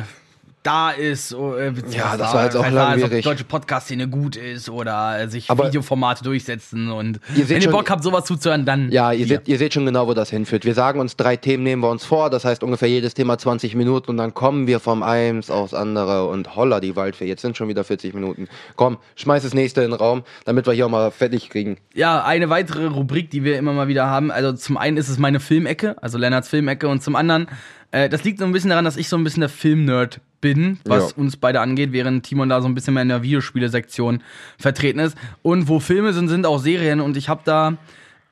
da 0.66 0.90
ist. 0.90 1.32
Oder, 1.34 1.66
Ja, 1.90 2.16
das 2.16 2.34
war 2.34 2.44
jetzt 2.44 2.56
auch 2.56 2.64
halt 2.64 2.74
da 2.74 2.88
ist, 2.88 2.94
Ob 2.94 2.94
die 2.96 3.00
langwierig. 3.02 3.24
deutsche 3.24 3.44
Podcast-Szene 3.44 4.08
gut 4.08 4.36
ist 4.36 4.68
oder 4.68 5.20
äh, 5.20 5.28
sich 5.28 5.48
Aber- 5.50 5.66
Videoformate 5.68 6.24
durchsetzen. 6.24 6.90
Und 6.90 7.20
Ihr 7.36 7.48
wenn 7.48 7.56
ihr 7.56 7.62
schon- 7.62 7.72
Bock 7.72 7.88
habt, 7.90 8.02
sowas 8.02 8.24
zuzuhören, 8.24 8.64
dann. 8.64 8.90
Ja, 8.90 9.12
ihr 9.12 9.26
seht, 9.26 9.46
ihr 9.48 9.58
seht 9.58 9.72
schon 9.74 9.86
genau, 9.86 10.06
wo 10.06 10.14
das 10.14 10.30
hinführt. 10.30 10.64
Wir 10.64 10.74
sagen 10.74 11.00
uns 11.00 11.16
drei 11.16 11.36
Themen, 11.36 11.62
nehmen 11.62 11.82
wir 11.82 11.90
uns 11.90 12.04
vor. 12.04 12.30
Das 12.30 12.44
heißt 12.44 12.62
ungefähr 12.62 12.88
jedes 12.88 13.14
Thema 13.14 13.38
20 13.38 13.74
Minuten 13.74 14.10
und 14.10 14.16
dann 14.16 14.34
kommen 14.34 14.66
wir 14.66 14.80
vom 14.80 15.02
eins 15.02 15.50
aufs 15.50 15.74
andere 15.74 16.26
und 16.28 16.56
holla 16.56 16.80
die 16.80 16.96
Waldfee. 16.96 17.26
Jetzt 17.26 17.42
sind 17.42 17.56
schon 17.56 17.68
wieder 17.68 17.84
40 17.84 18.14
Minuten. 18.14 18.48
Komm, 18.76 18.98
schmeiß 19.14 19.42
das 19.44 19.54
nächste 19.54 19.82
in 19.82 19.90
den 19.90 19.98
Raum, 20.00 20.22
damit 20.44 20.66
wir 20.66 20.72
hier 20.72 20.86
auch 20.86 20.90
mal 20.90 21.10
fertig 21.10 21.48
kriegen. 21.50 21.76
Ja, 21.94 22.24
eine 22.24 22.50
weitere 22.50 22.86
Rubrik, 22.86 23.30
die 23.30 23.44
wir 23.44 23.58
immer 23.58 23.72
mal 23.72 23.88
wieder 23.88 24.06
haben. 24.06 24.30
Also 24.30 24.52
zum 24.52 24.76
einen 24.76 24.96
ist 24.96 25.08
es 25.08 25.18
meine 25.18 25.40
Filmecke, 25.40 25.96
also 26.02 26.18
Lennarts 26.18 26.48
Filmecke, 26.48 26.88
und 26.88 27.02
zum 27.02 27.16
anderen, 27.16 27.46
äh, 27.90 28.08
das 28.08 28.24
liegt 28.24 28.38
so 28.38 28.44
ein 28.44 28.52
bisschen 28.52 28.70
daran, 28.70 28.84
dass 28.84 28.96
ich 28.96 29.08
so 29.08 29.16
ein 29.16 29.24
bisschen 29.24 29.40
der 29.40 29.48
Filmnerd 29.48 30.20
bin, 30.54 30.78
was 30.84 31.10
Ja. 31.10 31.16
uns 31.16 31.36
beide 31.36 31.60
angeht, 31.60 31.92
während 31.92 32.24
Timon 32.24 32.48
da 32.48 32.60
so 32.60 32.68
ein 32.68 32.74
bisschen 32.74 32.94
mehr 32.94 33.02
in 33.02 33.08
der 33.08 33.22
Videospiele-Sektion 33.22 34.22
vertreten 34.58 35.00
ist. 35.00 35.16
Und 35.42 35.66
wo 35.68 35.80
Filme 35.80 36.12
sind, 36.12 36.28
sind 36.28 36.46
auch 36.46 36.58
Serien. 36.58 37.00
Und 37.00 37.16
ich 37.16 37.28
habe 37.28 37.40
da 37.44 37.76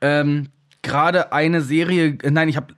ähm, 0.01 0.47
gerade 0.81 1.33
eine 1.33 1.61
Serie, 1.61 2.17
äh, 2.23 2.31
nein, 2.31 2.47
ich 2.47 2.55
habe 2.55 2.73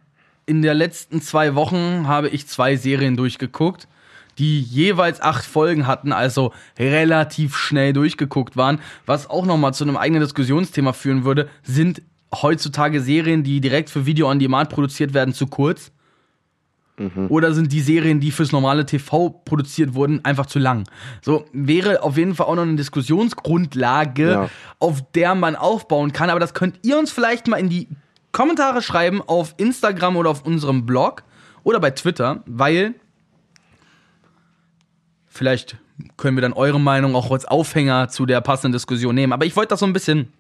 in 0.48 0.62
der 0.64 0.74
letzten 0.74 1.22
zwei 1.22 1.54
Wochen 1.56 2.08
habe 2.08 2.30
ich 2.30 2.48
zwei 2.48 2.76
Serien 2.76 3.16
durchgeguckt 3.16 3.88
die 4.40 4.62
jeweils 4.62 5.20
acht 5.20 5.44
Folgen 5.44 5.88
hatten, 5.88 6.12
also 6.14 6.54
relativ 6.78 7.56
schnell 7.58 7.92
durchgeguckt 7.92 8.56
waren. 8.56 8.80
Was 9.08 9.28
auch 9.28 9.48
nochmal 9.48 9.74
zu 9.74 9.84
einem 9.84 9.98
eigenen 9.98 10.22
Diskussionsthema 10.22 10.94
führen 10.94 11.24
würde, 11.24 11.50
sind 11.64 12.04
heutzutage 12.32 13.02
Serien, 13.02 13.42
die 13.44 13.62
direkt 13.62 13.90
für 13.90 14.06
Video 14.06 14.30
on 14.30 14.38
Demand 14.38 14.70
produziert 14.70 15.16
werden, 15.16 15.34
zu 15.34 15.48
kurz? 15.48 15.92
Oder 17.30 17.54
sind 17.54 17.72
die 17.72 17.82
Serien, 17.82 18.20
die 18.20 18.32
fürs 18.32 18.52
normale 18.52 18.84
TV 18.84 19.30
produziert 19.30 19.94
wurden, 19.94 20.26
einfach 20.26 20.48
zu 20.48 20.58
lang? 20.58 20.86
So 21.22 21.46
wäre 21.54 22.02
auf 22.02 22.18
jeden 22.18 22.34
Fall 22.34 22.48
auch 22.48 22.56
noch 22.56 22.64
eine 22.64 22.76
Diskussionsgrundlage, 22.76 24.32
Ja. 24.32 24.50
auf 24.80 25.04
der 25.14 25.36
man 25.36 25.56
aufbauen 25.56 26.12
kann. 26.12 26.32
Aber 26.32 26.40
das 26.40 26.56
könnt 26.56 26.80
ihr 26.82 26.98
uns 26.98 27.12
vielleicht 27.12 27.48
mal 27.48 27.58
in 27.58 27.70
die 27.70 27.88
Kommentare 28.32 28.82
schreiben 28.82 29.22
auf 29.22 29.54
Instagram 29.58 30.16
oder 30.18 30.32
auf 30.32 30.44
unserem 30.44 30.88
Blog 30.88 31.22
oder 31.64 31.80
bei 31.80 31.92
Twitter, 31.92 32.42
weil 32.48 32.96
vielleicht 35.28 35.78
können 36.18 36.36
wir 36.38 36.42
dann 36.42 36.54
eure 36.54 36.80
Meinung 36.80 37.16
auch 37.16 37.30
als 37.32 37.46
Aufhänger 37.46 38.10
zu 38.10 38.26
der 38.26 38.42
passenden 38.42 38.74
Diskussion 38.74 39.14
nehmen. 39.16 39.34
Aber 39.34 39.46
ich 39.46 39.56
wollte 39.56 39.70
das 39.70 39.80
so 39.82 39.86
ein 39.86 39.94
bisschen, 39.94 40.32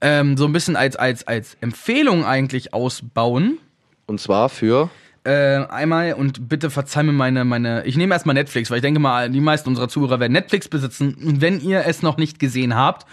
ähm, 0.00 0.36
so 0.36 0.46
ein 0.46 0.52
bisschen 0.52 0.76
als, 0.76 0.96
als, 0.96 1.26
als 1.26 1.56
Empfehlung 1.60 2.24
eigentlich 2.24 2.74
ausbauen. 2.74 3.58
Und 4.06 4.20
zwar 4.20 4.48
für. 4.48 4.90
Äh, 5.28 5.66
einmal 5.68 6.14
und 6.14 6.48
bitte 6.48 6.70
verzeih 6.70 7.02
mir 7.02 7.12
meine, 7.12 7.44
meine. 7.44 7.84
Ich 7.84 7.98
nehme 7.98 8.14
erstmal 8.14 8.32
Netflix, 8.32 8.70
weil 8.70 8.78
ich 8.78 8.82
denke 8.82 8.98
mal, 8.98 9.28
die 9.28 9.42
meisten 9.42 9.68
unserer 9.68 9.88
Zuhörer 9.90 10.20
werden 10.20 10.32
Netflix 10.32 10.68
besitzen. 10.68 11.14
Und 11.22 11.42
wenn 11.42 11.60
ihr 11.60 11.84
es 11.84 12.00
noch 12.00 12.16
nicht 12.16 12.38
gesehen 12.38 12.74
habt, 12.74 13.06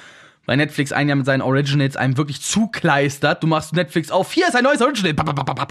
weil 0.45 0.55
Netflix 0.55 0.93
ein 0.93 1.09
Jahr 1.09 1.17
mit 1.17 1.25
seinen 1.25 1.41
Originals 1.41 1.97
einem 1.97 2.15
wirklich 2.15 2.41
zukleistert, 2.41 3.43
du 3.43 3.47
machst 3.47 3.73
Netflix 3.73 4.11
auf, 4.11 4.31
hier 4.31 4.47
ist 4.47 4.55
ein 4.55 4.63
neues 4.63 4.81
Original. 4.81 5.13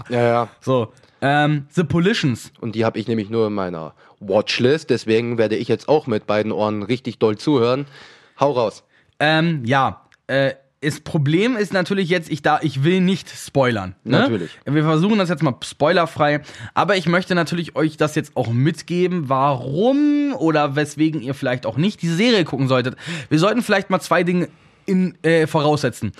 Ja, 0.09 0.21
ja. 0.21 0.47
So. 0.61 0.93
Ähm, 1.19 1.65
The 1.71 1.83
Politions. 1.83 2.51
Und 2.61 2.75
die 2.75 2.85
habe 2.85 2.99
ich 2.99 3.07
nämlich 3.07 3.31
nur 3.31 3.47
in 3.47 3.53
meiner 3.53 3.95
Watchlist. 4.19 4.91
Deswegen 4.91 5.39
werde 5.39 5.55
ich 5.55 5.67
jetzt 5.67 5.89
auch 5.89 6.05
mit 6.05 6.27
beiden 6.27 6.51
Ohren 6.51 6.83
richtig 6.83 7.17
doll 7.17 7.39
zuhören. 7.39 7.87
Hau 8.39 8.51
raus. 8.51 8.83
Ähm, 9.19 9.63
ja. 9.65 10.05
Äh, 10.27 10.53
das 10.81 10.99
Problem 10.99 11.57
ist 11.57 11.73
natürlich 11.73 12.09
jetzt, 12.09 12.29
ich, 12.29 12.41
da, 12.41 12.59
ich 12.61 12.83
will 12.83 13.01
nicht 13.01 13.29
spoilern. 13.29 13.95
Ne? 14.03 14.19
Natürlich. 14.19 14.51
Wir 14.65 14.83
versuchen 14.83 15.17
das 15.17 15.29
jetzt 15.29 15.41
mal 15.41 15.55
spoilerfrei. 15.63 16.41
Aber 16.73 16.95
ich 16.95 17.07
möchte 17.07 17.33
natürlich 17.33 17.75
euch 17.75 17.97
das 17.97 18.15
jetzt 18.15 18.35
auch 18.35 18.49
mitgeben, 18.49 19.27
warum 19.29 20.35
oder 20.37 20.75
weswegen 20.75 21.21
ihr 21.21 21.33
vielleicht 21.33 21.65
auch 21.65 21.77
nicht 21.77 22.01
diese 22.01 22.15
Serie 22.15 22.43
gucken 22.45 22.67
solltet. 22.67 22.97
Wir 23.29 23.39
sollten 23.39 23.63
vielleicht 23.63 23.89
mal 23.89 23.99
zwei 23.99 24.23
Dinge 24.23 24.49
in, 24.85 25.17
äh, 25.23 25.47
voraussetzen. 25.47 26.11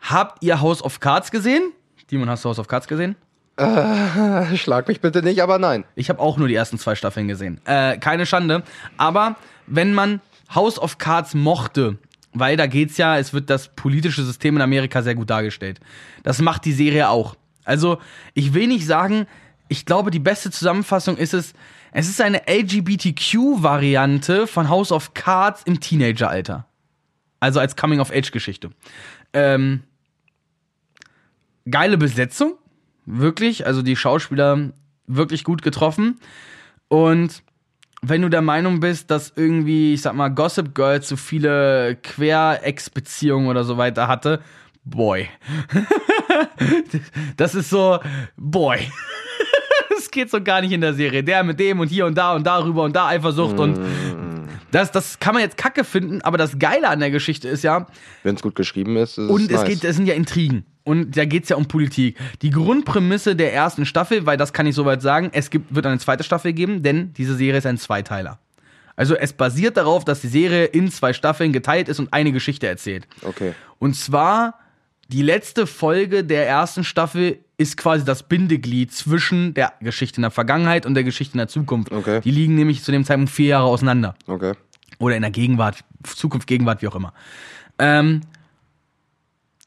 Habt 0.00 0.42
ihr 0.42 0.60
House 0.60 0.82
of 0.82 1.00
Cards 1.00 1.30
gesehen? 1.30 1.72
Demon, 2.10 2.28
hast 2.28 2.44
du 2.44 2.48
House 2.48 2.58
of 2.58 2.68
Cards 2.68 2.88
gesehen? 2.88 3.16
Schlag 4.56 4.86
mich 4.86 5.00
bitte 5.00 5.22
nicht, 5.22 5.42
aber 5.42 5.58
nein. 5.58 5.84
Ich 5.96 6.08
habe 6.10 6.20
auch 6.20 6.36
nur 6.36 6.48
die 6.48 6.54
ersten 6.54 6.78
zwei 6.78 6.94
Staffeln 6.94 7.26
gesehen. 7.26 7.60
Äh, 7.64 7.98
keine 7.98 8.24
Schande. 8.24 8.62
Aber 8.96 9.36
wenn 9.66 9.94
man 9.94 10.20
House 10.54 10.78
of 10.78 10.98
Cards 10.98 11.34
mochte, 11.34 11.98
weil 12.38 12.56
da 12.56 12.66
geht's 12.66 12.96
ja, 12.96 13.18
es 13.18 13.32
wird 13.32 13.50
das 13.50 13.74
politische 13.74 14.24
System 14.24 14.56
in 14.56 14.62
Amerika 14.62 15.02
sehr 15.02 15.14
gut 15.14 15.30
dargestellt. 15.30 15.80
Das 16.22 16.40
macht 16.40 16.64
die 16.64 16.72
Serie 16.72 17.08
auch. 17.08 17.36
Also, 17.64 17.98
ich 18.34 18.54
will 18.54 18.66
nicht 18.66 18.86
sagen, 18.86 19.26
ich 19.68 19.84
glaube, 19.84 20.10
die 20.10 20.18
beste 20.18 20.50
Zusammenfassung 20.50 21.16
ist 21.16 21.34
es, 21.34 21.52
es 21.92 22.08
ist 22.08 22.20
eine 22.20 22.42
LGBTQ-Variante 22.48 24.46
von 24.46 24.68
House 24.68 24.92
of 24.92 25.14
Cards 25.14 25.62
im 25.64 25.80
Teenageralter. 25.80 26.66
Also 27.40 27.60
als 27.60 27.76
Coming-of-Age-Geschichte. 27.76 28.70
Ähm, 29.32 29.82
geile 31.70 31.98
Besetzung, 31.98 32.54
wirklich. 33.06 33.66
Also 33.66 33.82
die 33.82 33.96
Schauspieler 33.96 34.72
wirklich 35.06 35.44
gut 35.44 35.62
getroffen. 35.62 36.18
Und 36.88 37.42
wenn 38.02 38.22
du 38.22 38.28
der 38.28 38.42
Meinung 38.42 38.80
bist, 38.80 39.10
dass 39.10 39.32
irgendwie, 39.34 39.94
ich 39.94 40.02
sag 40.02 40.14
mal, 40.14 40.28
Gossip 40.28 40.74
Girl 40.74 41.02
zu 41.02 41.16
viele 41.16 41.96
Quer-Ex-Beziehungen 42.02 43.48
oder 43.48 43.64
so 43.64 43.76
weiter 43.76 44.08
hatte, 44.08 44.40
boy. 44.84 45.28
das 47.36 47.54
ist 47.54 47.70
so, 47.70 47.98
boy. 48.36 48.78
Das 49.90 50.12
geht 50.12 50.30
so 50.30 50.40
gar 50.40 50.60
nicht 50.60 50.70
in 50.70 50.80
der 50.80 50.94
Serie. 50.94 51.24
Der 51.24 51.42
mit 51.42 51.58
dem 51.58 51.80
und 51.80 51.88
hier 51.88 52.06
und 52.06 52.16
da 52.16 52.34
und 52.34 52.46
darüber 52.46 52.84
und 52.84 52.94
da 52.94 53.08
Eifersucht 53.08 53.58
und 53.58 53.78
das, 54.70 54.92
das 54.92 55.18
kann 55.18 55.34
man 55.34 55.42
jetzt 55.42 55.56
kacke 55.56 55.82
finden, 55.84 56.20
aber 56.22 56.38
das 56.38 56.58
Geile 56.58 56.88
an 56.88 57.00
der 57.00 57.10
Geschichte 57.10 57.48
ist 57.48 57.64
ja, 57.64 57.86
Wenn 58.22 58.34
es 58.34 58.42
gut 58.42 58.54
geschrieben 58.54 58.96
ist, 58.96 59.12
ist 59.12 59.24
es 59.24 59.30
und 59.30 59.50
es 59.50 59.62
nice. 59.62 59.64
geht, 59.64 59.84
es 59.84 59.96
sind 59.96 60.06
ja 60.06 60.14
Intrigen. 60.14 60.64
Und 60.88 61.18
da 61.18 61.26
geht 61.26 61.42
es 61.42 61.50
ja 61.50 61.56
um 61.56 61.66
Politik. 61.66 62.16
Die 62.40 62.48
Grundprämisse 62.50 63.36
der 63.36 63.52
ersten 63.52 63.84
Staffel, 63.84 64.24
weil 64.24 64.38
das 64.38 64.54
kann 64.54 64.66
ich 64.66 64.74
soweit 64.74 65.02
sagen, 65.02 65.28
es 65.34 65.50
gibt, 65.50 65.74
wird 65.74 65.84
eine 65.84 65.98
zweite 65.98 66.24
Staffel 66.24 66.54
geben, 66.54 66.82
denn 66.82 67.12
diese 67.12 67.36
Serie 67.36 67.58
ist 67.58 67.66
ein 67.66 67.76
Zweiteiler. 67.76 68.38
Also 68.96 69.14
es 69.14 69.34
basiert 69.34 69.76
darauf, 69.76 70.04
dass 70.06 70.22
die 70.22 70.28
Serie 70.28 70.64
in 70.64 70.90
zwei 70.90 71.12
Staffeln 71.12 71.52
geteilt 71.52 71.88
ist 71.90 71.98
und 72.00 72.12
eine 72.14 72.32
Geschichte 72.32 72.66
erzählt. 72.66 73.06
Okay. 73.22 73.52
Und 73.78 73.96
zwar 73.96 74.58
die 75.08 75.20
letzte 75.22 75.66
Folge 75.66 76.24
der 76.24 76.48
ersten 76.48 76.84
Staffel 76.84 77.38
ist 77.58 77.76
quasi 77.76 78.04
das 78.06 78.22
Bindeglied 78.22 78.90
zwischen 78.92 79.52
der 79.52 79.74
Geschichte 79.80 80.16
in 80.16 80.22
der 80.22 80.30
Vergangenheit 80.30 80.86
und 80.86 80.94
der 80.94 81.04
Geschichte 81.04 81.34
in 81.34 81.38
der 81.38 81.48
Zukunft. 81.48 81.92
Okay. 81.92 82.22
Die 82.22 82.30
liegen 82.30 82.54
nämlich 82.54 82.82
zu 82.82 82.92
dem 82.92 83.04
Zeitpunkt 83.04 83.30
vier 83.30 83.48
Jahre 83.48 83.66
auseinander 83.66 84.14
Okay. 84.26 84.54
oder 84.98 85.16
in 85.16 85.22
der 85.22 85.30
Gegenwart, 85.30 85.84
Zukunft, 86.02 86.46
Gegenwart, 86.46 86.80
wie 86.82 86.88
auch 86.88 86.96
immer. 86.96 87.12
Ähm, 87.78 88.22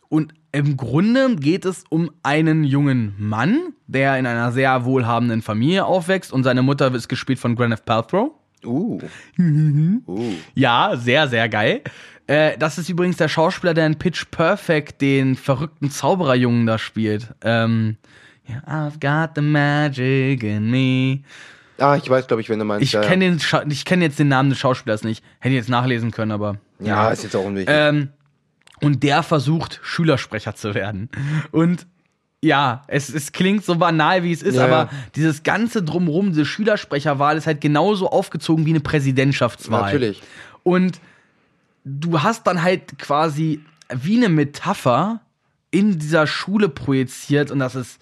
und 0.10 0.34
im 0.52 0.78
Grunde 0.78 1.36
geht 1.36 1.66
es 1.66 1.86
um 1.90 2.12
einen 2.24 2.64
jungen 2.64 3.16
Mann, 3.18 3.74
der 3.88 4.18
in 4.18 4.26
einer 4.26 4.52
sehr 4.52 4.86
wohlhabenden 4.86 5.42
Familie 5.42 5.86
aufwächst 5.86 6.34
und 6.34 6.44
seine 6.44 6.62
Mutter 6.62 6.94
ist 6.94 7.08
gespielt 7.08 7.40
von 7.40 7.56
Gwyneth 7.56 7.86
Paltrow. 7.86 8.32
Uh. 8.66 9.00
uh. 9.40 10.34
Ja, 10.54 10.92
sehr, 10.96 11.28
sehr 11.28 11.50
geil. 11.50 11.82
Äh, 12.28 12.58
das 12.58 12.78
ist 12.78 12.90
übrigens 12.90 13.18
der 13.18 13.28
Schauspieler, 13.28 13.74
der 13.74 13.88
in 13.88 13.98
Pitch 13.98 14.26
Perfect 14.30 15.02
den 15.02 15.36
verrückten 15.36 15.90
Zaubererjungen 15.90 16.68
da 16.68 16.78
spielt. 16.78 17.34
Ähm, 17.44 17.98
ja, 18.48 18.62
I've 18.68 19.00
got 19.00 19.36
the 19.36 19.42
magic 19.42 20.44
in 20.44 20.70
me. 20.70 21.20
Ah, 21.78 21.96
ich 21.96 22.08
weiß, 22.10 22.28
glaube 22.28 22.42
ich, 22.42 22.50
wenn 22.50 22.60
du 22.60 22.66
meinst. 22.66 22.84
Ich 22.84 22.92
ja, 22.92 23.02
kenne 23.02 23.38
ich 23.70 23.86
kenne 23.86 24.06
jetzt 24.06 24.20
den 24.20 24.28
Namen 24.28 24.50
des 24.50 24.60
Schauspielers 24.60 25.04
nicht. 25.04 25.24
Hätte 25.40 25.56
ich 25.56 25.60
jetzt 25.60 25.70
nachlesen 25.70 26.12
können, 26.12 26.32
aber 26.32 26.58
ja. 26.80 27.06
ja, 27.06 27.10
ist 27.10 27.24
jetzt 27.24 27.36
auch 27.36 27.46
unwichtig. 27.46 27.74
Ähm, 27.76 28.10
und 28.82 29.04
der 29.04 29.24
versucht, 29.24 29.80
Schülersprecher 29.84 30.56
zu 30.56 30.74
werden. 30.74 31.10
Und 31.52 31.86
ja, 32.44 32.82
es, 32.88 33.14
es 33.14 33.32
klingt 33.32 33.64
so 33.64 33.76
banal, 33.76 34.24
wie 34.24 34.32
es 34.32 34.42
ist, 34.42 34.56
Ja, 34.56 34.66
aber 34.66 34.92
ja. 34.92 34.98
dieses 35.16 35.44
ganze 35.44 35.84
Drumherum, 35.84 36.30
diese 36.30 36.46
Schülersprecherwahl 36.46 37.38
ist 37.38 37.46
halt 37.46 37.62
genauso 37.62 38.10
aufgezogen 38.10 38.66
wie 38.66 38.72
eine 38.72 38.80
Präsidentschaftswahl. 38.80 39.84
Natürlich. 39.84 40.22
Und 40.64 41.00
du 41.84 42.24
hast 42.24 42.48
dann 42.48 42.64
halt 42.64 42.98
quasi 42.98 43.62
wie 43.94 44.18
eine 44.18 44.30
Metapher 44.30 45.22
in 45.70 46.00
dieser 46.00 46.26
Schule 46.28 46.68
projiziert 46.70 47.52
und 47.52 47.60
das 47.60 47.76
ist 47.76 48.00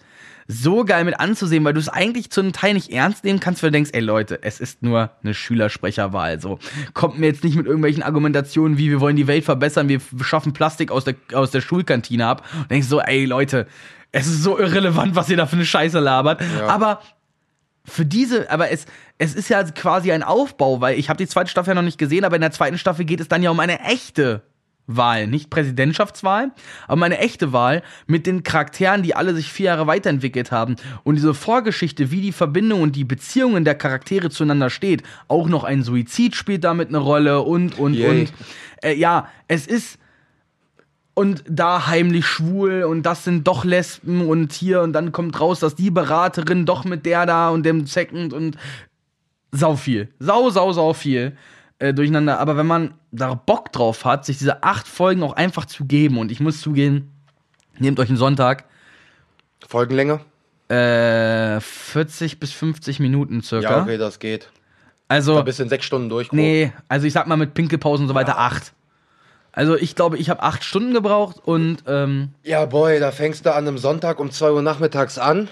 so 0.51 0.83
geil 0.83 1.05
mit 1.05 1.19
anzusehen, 1.19 1.63
weil 1.63 1.73
du 1.73 1.79
es 1.79 1.89
eigentlich 1.89 2.31
zu 2.31 2.41
einem 2.41 2.53
Teil 2.53 2.73
nicht 2.73 2.91
ernst 2.91 3.23
nehmen 3.23 3.39
kannst, 3.39 3.61
weil 3.61 3.69
du 3.69 3.73
denkst, 3.73 3.91
ey 3.93 4.01
Leute, 4.01 4.39
es 4.41 4.59
ist 4.59 4.81
nur 4.81 5.11
eine 5.23 5.35
Schülersprecherwahl. 5.35 6.41
So 6.41 6.57
kommt 6.95 7.19
mir 7.19 7.27
jetzt 7.27 7.43
nicht 7.43 7.55
mit 7.55 7.67
irgendwelchen 7.67 8.01
Argumentationen 8.01 8.79
wie 8.79 8.89
wir 8.89 8.99
wollen 8.99 9.15
die 9.15 9.27
Welt 9.27 9.45
verbessern, 9.45 9.89
wir 9.89 10.01
schaffen 10.21 10.51
Plastik 10.51 10.89
aus 10.89 11.03
der 11.03 11.15
aus 11.33 11.51
der 11.51 11.61
Schulkantine 11.61 12.25
ab. 12.25 12.43
Und 12.57 12.71
denkst 12.71 12.87
so, 12.87 12.99
ey 12.99 13.25
Leute, 13.25 13.67
es 14.11 14.25
ist 14.25 14.41
so 14.41 14.57
irrelevant, 14.57 15.15
was 15.15 15.29
ihr 15.29 15.37
da 15.37 15.45
für 15.45 15.55
eine 15.55 15.65
Scheiße 15.65 15.99
labert. 15.99 16.41
Aber 16.67 16.99
für 17.85 18.05
diese, 18.05 18.49
aber 18.49 18.71
es, 18.71 18.87
es 19.19 19.35
ist 19.35 19.49
ja 19.49 19.63
quasi 19.63 20.11
ein 20.11 20.23
Aufbau, 20.23 20.81
weil 20.81 20.97
ich 20.97 21.09
habe 21.09 21.17
die 21.17 21.27
zweite 21.27 21.51
Staffel 21.51 21.71
ja 21.71 21.75
noch 21.75 21.83
nicht 21.83 21.99
gesehen, 21.99 22.25
aber 22.25 22.35
in 22.35 22.41
der 22.41 22.51
zweiten 22.51 22.79
Staffel 22.79 23.05
geht 23.05 23.19
es 23.19 23.27
dann 23.27 23.43
ja 23.43 23.51
um 23.51 23.59
eine 23.59 23.81
echte 23.81 24.41
Wahl, 24.89 25.27
nicht 25.27 25.49
Präsidentschaftswahl, 25.49 26.51
aber 26.85 26.93
um 26.93 27.03
eine 27.03 27.19
echte 27.19 27.53
Wahl 27.53 27.83
mit 28.07 28.25
den 28.25 28.43
Charakteren, 28.43 29.03
die 29.03 29.15
alle 29.15 29.35
sich 29.35 29.53
vier 29.53 29.67
Jahre 29.67 29.87
weiterentwickelt 29.87 30.51
haben. 30.51 30.75
Und 31.03 31.15
diese 31.15 31.33
Vorgeschichte, 31.33 32.11
wie 32.11 32.21
die 32.21 32.31
Verbindung 32.31 32.81
und 32.81 32.95
die 32.95 33.03
Beziehungen 33.03 33.65
der 33.65 33.75
Charaktere 33.75 34.29
zueinander 34.29 34.69
steht, 34.69 35.03
auch 35.27 35.47
noch 35.47 35.63
ein 35.63 35.83
Suizid 35.83 36.35
spielt 36.35 36.63
damit 36.63 36.89
eine 36.89 36.97
Rolle 36.97 37.41
und, 37.41 37.77
und, 37.77 37.93
Yay. 37.93 38.09
und. 38.09 38.33
Äh, 38.81 38.95
ja, 38.95 39.27
es 39.47 39.67
ist 39.67 39.99
und 41.13 41.43
da 41.49 41.87
heimlich 41.87 42.25
schwul 42.25 42.83
und 42.83 43.03
das 43.03 43.25
sind 43.25 43.45
doch 43.45 43.65
Lesben 43.65 44.27
und 44.27 44.53
hier 44.53 44.81
und 44.81 44.93
dann 44.93 45.11
kommt 45.11 45.39
raus, 45.39 45.59
dass 45.59 45.75
die 45.75 45.91
Beraterin 45.91 46.65
doch 46.65 46.85
mit 46.85 47.05
der 47.05 47.25
da 47.25 47.49
und 47.49 47.63
dem 47.63 47.85
Second 47.85 48.33
und 48.33 48.57
sau 49.51 49.75
viel. 49.75 50.07
Sau, 50.19 50.49
sau, 50.49 50.71
sau 50.71 50.93
viel 50.93 51.35
äh, 51.79 51.93
durcheinander. 51.93 52.39
Aber 52.39 52.55
wenn 52.57 52.67
man 52.67 52.93
da 53.11 53.33
Bock 53.33 53.71
drauf 53.71 54.05
hat, 54.05 54.25
sich 54.25 54.37
diese 54.37 54.63
acht 54.63 54.87
Folgen 54.87 55.23
auch 55.23 55.33
einfach 55.33 55.65
zu 55.65 55.85
geben 55.85 56.17
und 56.17 56.31
ich 56.31 56.39
muss 56.39 56.61
zugehen, 56.61 57.11
nehmt 57.79 57.99
euch 57.99 58.09
einen 58.09 58.17
Sonntag, 58.17 58.65
Folgenlänge? 59.67 60.19
äh, 60.69 61.59
40 61.59 62.39
bis 62.39 62.51
50 62.51 62.99
Minuten 62.99 63.41
circa. 63.41 63.77
Ja, 63.77 63.81
okay, 63.83 63.97
das 63.97 64.19
geht. 64.19 64.49
Also, 65.07 65.35
Da 65.35 65.41
bist 65.41 65.59
du 65.59 65.63
in 65.63 65.69
sechs 65.69 65.85
Stunden 65.85 66.07
durch. 66.09 66.29
grob. 66.29 66.37
nee, 66.37 66.71
also 66.87 67.07
ich 67.07 67.13
sag 67.13 67.25
mal 67.27 67.35
mit 67.35 67.53
Pinkelpausen 67.55 68.03
und 68.05 68.09
so 68.09 68.15
weiter 68.15 68.37
acht. 68.37 68.73
Also 69.51 69.75
ich 69.75 69.95
glaube, 69.95 70.17
ich 70.17 70.29
habe 70.29 70.43
acht 70.43 70.63
Stunden 70.63 70.93
gebraucht 70.93 71.37
und 71.43 71.77
ähm, 71.87 72.29
Ja, 72.43 72.65
boy, 72.65 72.99
da 72.99 73.11
fängst 73.11 73.45
du 73.45 73.53
an 73.53 73.67
einem 73.67 73.79
Sonntag 73.79 74.19
um 74.19 74.29
2 74.29 74.51
Uhr 74.51 74.61
nachmittags 74.61 75.17
an. 75.17 75.49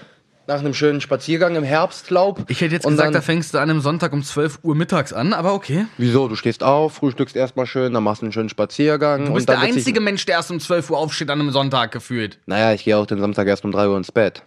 Nach 0.48 0.60
einem 0.60 0.72
schönen 0.72 1.02
Spaziergang 1.02 1.56
im 1.56 1.62
Herbstlaub. 1.62 2.46
Ich 2.48 2.62
hätte 2.62 2.74
jetzt 2.74 2.86
Und 2.86 2.92
gesagt, 2.92 3.08
dann- 3.08 3.12
da 3.12 3.20
fängst 3.20 3.52
du 3.52 3.58
an 3.58 3.68
einem 3.68 3.82
Sonntag 3.82 4.14
um 4.14 4.22
12 4.22 4.60
Uhr 4.62 4.74
mittags 4.74 5.12
an, 5.12 5.34
aber 5.34 5.52
okay. 5.52 5.84
Wieso? 5.98 6.26
Du 6.26 6.36
stehst 6.36 6.62
auf, 6.62 6.94
frühstückst 6.94 7.36
erstmal 7.36 7.66
schön, 7.66 7.92
dann 7.92 8.02
machst 8.02 8.22
du 8.22 8.26
einen 8.26 8.32
schönen 8.32 8.48
Spaziergang. 8.48 9.26
Du 9.26 9.34
bist 9.34 9.46
der 9.46 9.58
einzige 9.58 10.00
Mensch, 10.00 10.24
der 10.24 10.36
erst 10.36 10.50
um 10.50 10.58
12 10.58 10.88
Uhr 10.88 10.96
aufsteht 10.96 11.28
an 11.28 11.38
einem 11.38 11.50
Sonntag 11.50 11.92
gefühlt. 11.92 12.38
Naja, 12.46 12.72
ich 12.72 12.82
gehe 12.84 12.96
auch 12.96 13.04
den 13.04 13.20
Samstag 13.20 13.46
erst 13.46 13.66
um 13.66 13.72
3 13.72 13.88
Uhr 13.88 13.98
ins 13.98 14.10
Bett. 14.10 14.42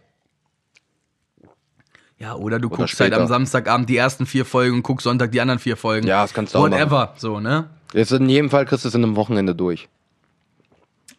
Ja, 2.17 2.33
oder 2.33 2.57
du 2.57 2.67
Oder 2.67 2.77
guckst 2.77 2.99
halt 2.99 3.09
später. 3.13 3.21
am 3.21 3.27
Samstagabend 3.27 3.87
die 3.87 3.97
ersten 3.97 4.25
vier 4.25 4.45
Folgen 4.45 4.77
und 4.77 4.81
guckst 4.83 5.03
Sonntag 5.03 5.31
die 5.31 5.39
anderen 5.41 5.59
vier 5.59 5.77
Folgen. 5.77 6.07
Ja, 6.07 6.23
das 6.23 6.33
kannst 6.33 6.55
du 6.55 6.59
auch 6.59 6.63
Whatever, 6.63 7.13
so, 7.17 7.39
ne? 7.39 7.69
Jetzt 7.93 8.11
in 8.11 8.27
jedem 8.27 8.49
Fall 8.49 8.65
kriegst 8.65 8.85
du 8.85 8.89
es 8.89 8.95
in 8.95 9.03
einem 9.03 9.15
Wochenende 9.15 9.53
durch. 9.53 9.87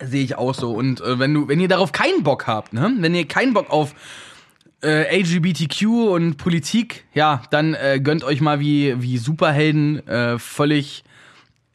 Sehe 0.02 0.24
ich 0.24 0.36
auch 0.38 0.54
so. 0.54 0.72
Und 0.72 1.00
äh, 1.02 1.20
wenn 1.20 1.32
du, 1.34 1.46
wenn 1.46 1.60
ihr 1.60 1.68
darauf 1.68 1.92
keinen 1.92 2.24
Bock 2.24 2.48
habt, 2.48 2.72
ne? 2.72 2.92
Wenn 2.98 3.14
ihr 3.14 3.28
keinen 3.28 3.54
Bock 3.54 3.70
auf 3.70 3.94
äh, 4.82 5.20
LGBTQ 5.20 5.86
und 6.12 6.36
Politik, 6.36 7.04
ja, 7.14 7.42
dann 7.50 7.74
äh, 7.74 8.00
gönnt 8.02 8.24
euch 8.24 8.40
mal 8.40 8.60
wie, 8.60 9.00
wie 9.00 9.18
Superhelden 9.18 10.06
äh, 10.06 10.38
völlig 10.38 11.04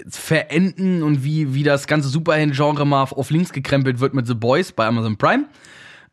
verenden 0.08 1.04
und 1.04 1.24
wie, 1.24 1.54
wie 1.54 1.64
das 1.64 1.88
ganze 1.88 2.10
Superhelden-Genre 2.10 2.86
mal 2.86 3.04
auf, 3.04 3.14
auf 3.14 3.30
links 3.30 3.52
gekrempelt 3.52 4.00
wird 4.00 4.14
mit 4.14 4.28
The 4.28 4.34
Boys 4.34 4.72
bei 4.72 4.86
Amazon 4.86 5.18
Prime. 5.18 5.46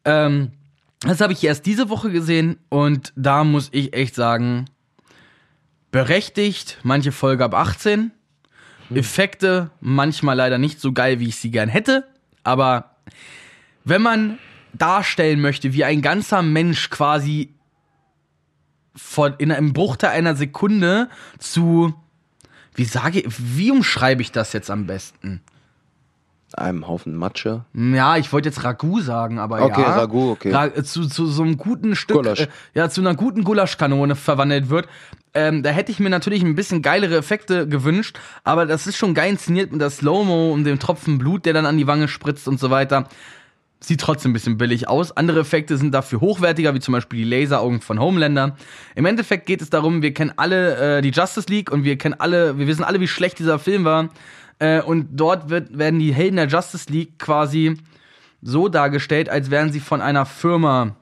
Ähm, 0.05 0.53
das 1.01 1.21
habe 1.21 1.33
ich 1.33 1.45
erst 1.45 1.67
diese 1.67 1.91
Woche 1.91 2.11
gesehen 2.11 2.57
und 2.71 3.13
da 3.15 3.45
muss 3.45 3.69
ich 3.73 3.95
echt 3.95 4.15
sagen, 4.15 4.67
berechtigt, 5.91 6.79
manche 6.83 7.13
Folge 7.13 7.45
ab 7.45 7.55
18. 7.55 8.11
Effekte 8.95 9.71
manchmal 9.81 10.37
leider 10.37 10.59
nicht 10.59 10.81
so 10.81 10.93
geil, 10.93 11.21
wie 11.21 11.29
ich 11.29 11.37
sie 11.37 11.51
gern 11.51 11.69
hätte, 11.69 12.07
aber 12.43 12.97
wenn 13.85 14.03
man 14.03 14.39
darstellen 14.77 15.41
möchte, 15.41 15.73
wie 15.73 15.85
ein 15.85 16.03
ganzer 16.03 16.43
Mensch 16.43 16.91
quasi 16.91 17.55
von, 18.97 19.35
in 19.39 19.51
einem 19.51 19.73
Bruchteil 19.73 20.11
einer 20.11 20.37
Sekunde 20.37 21.09
zu, 21.39 21.95
wie 22.75 22.85
sage 22.85 23.21
ich, 23.21 23.27
wie 23.39 23.71
umschreibe 23.71 24.23
ich 24.23 24.33
das 24.33 24.53
jetzt 24.53 24.71
am 24.71 24.87
besten? 24.87 25.41
Einem 26.57 26.87
Haufen 26.87 27.17
Matsche. 27.17 27.65
Ja, 27.75 28.17
ich 28.17 28.33
wollte 28.33 28.49
jetzt 28.49 28.63
Ragout 28.63 29.01
sagen, 29.01 29.41
aber 29.41 29.61
Okay, 29.63 29.81
ja. 29.81 29.97
Ragout, 29.97 30.31
okay. 30.31 30.53
Ra 30.53 30.85
zu, 30.85 31.09
zu 31.09 31.27
so 31.27 31.43
einem 31.43 31.57
guten 31.57 31.97
Stück, 31.97 32.19
Gulasch. 32.19 32.43
äh, 32.43 32.49
ja, 32.75 32.89
zu 32.89 33.01
einer 33.01 33.17
guten 33.17 33.43
Gulaschkanone 33.43 34.15
verwandelt 34.15 34.69
wird. 34.69 34.87
Ähm, 35.37 35.65
da 35.65 35.71
hätte 35.71 35.91
ich 35.91 35.99
mir 35.99 36.11
natürlich 36.11 36.45
ein 36.45 36.55
bisschen 36.55 36.81
geilere 36.81 37.17
Effekte 37.17 37.67
gewünscht, 37.67 38.21
aber 38.45 38.67
das 38.67 38.87
ist 38.87 38.97
schon 38.97 39.15
geil 39.15 39.33
inszeniert 39.33 39.73
mit 39.73 39.81
der 39.81 39.91
Slow-Mo 39.91 40.53
und 40.53 40.63
dem 40.63 40.79
Tropfen 40.79 41.19
Blut, 41.19 41.45
der 41.45 41.55
dann 41.55 41.67
an 41.67 41.77
die 41.77 41.89
Wange 41.89 42.07
spritzt 42.07 42.47
und 42.47 42.61
so 42.61 42.71
weiter. 42.71 43.09
Sieht 43.81 44.01
trotzdem 44.01 44.31
ein 44.31 44.33
bisschen 44.33 44.57
billig 44.57 44.89
aus. 44.89 45.13
Andere 45.13 45.41
Effekte 45.41 45.77
sind 45.77 45.93
dafür 45.93 46.21
hochwertiger, 46.21 46.75
wie 46.75 46.81
zum 46.81 46.93
Beispiel 46.93 47.19
die 47.19 47.25
Laseraugen 47.25 47.83
von 47.83 48.01
Homelander. 48.01 48.57
Im 48.95 49.05
Endeffekt 49.05 49.45
geht 49.45 49.61
es 49.61 49.69
darum, 49.69 50.01
wir 50.01 50.15
kennen 50.15 50.33
alle 50.37 50.99
äh, 50.99 51.03
die 51.03 51.11
Justice 51.11 51.49
League 51.51 51.71
und 51.71 51.85
wir 51.85 51.99
kennen 51.99 52.15
alle, 52.19 52.59
wir 52.59 52.67
wissen 52.67 52.83
alle, 52.83 53.01
wie 53.01 53.09
schlecht 53.09 53.39
dieser 53.39 53.59
Film 53.59 53.85
war. 53.85 54.09
Äh, 54.59 54.81
und 54.81 55.09
dort 55.13 55.51
wird, 55.51 55.77
werden 55.77 55.99
die 55.99 56.15
Helden 56.15 56.37
der 56.37 56.47
Justice 56.47 56.91
League 56.91 57.19
quasi 57.19 57.77
so 58.41 58.69
dargestellt, 58.69 59.29
als 59.29 59.51
wären 59.51 59.71
sie 59.71 59.81
von 59.81 60.01
einer 60.01 60.25
Firma 60.25 60.97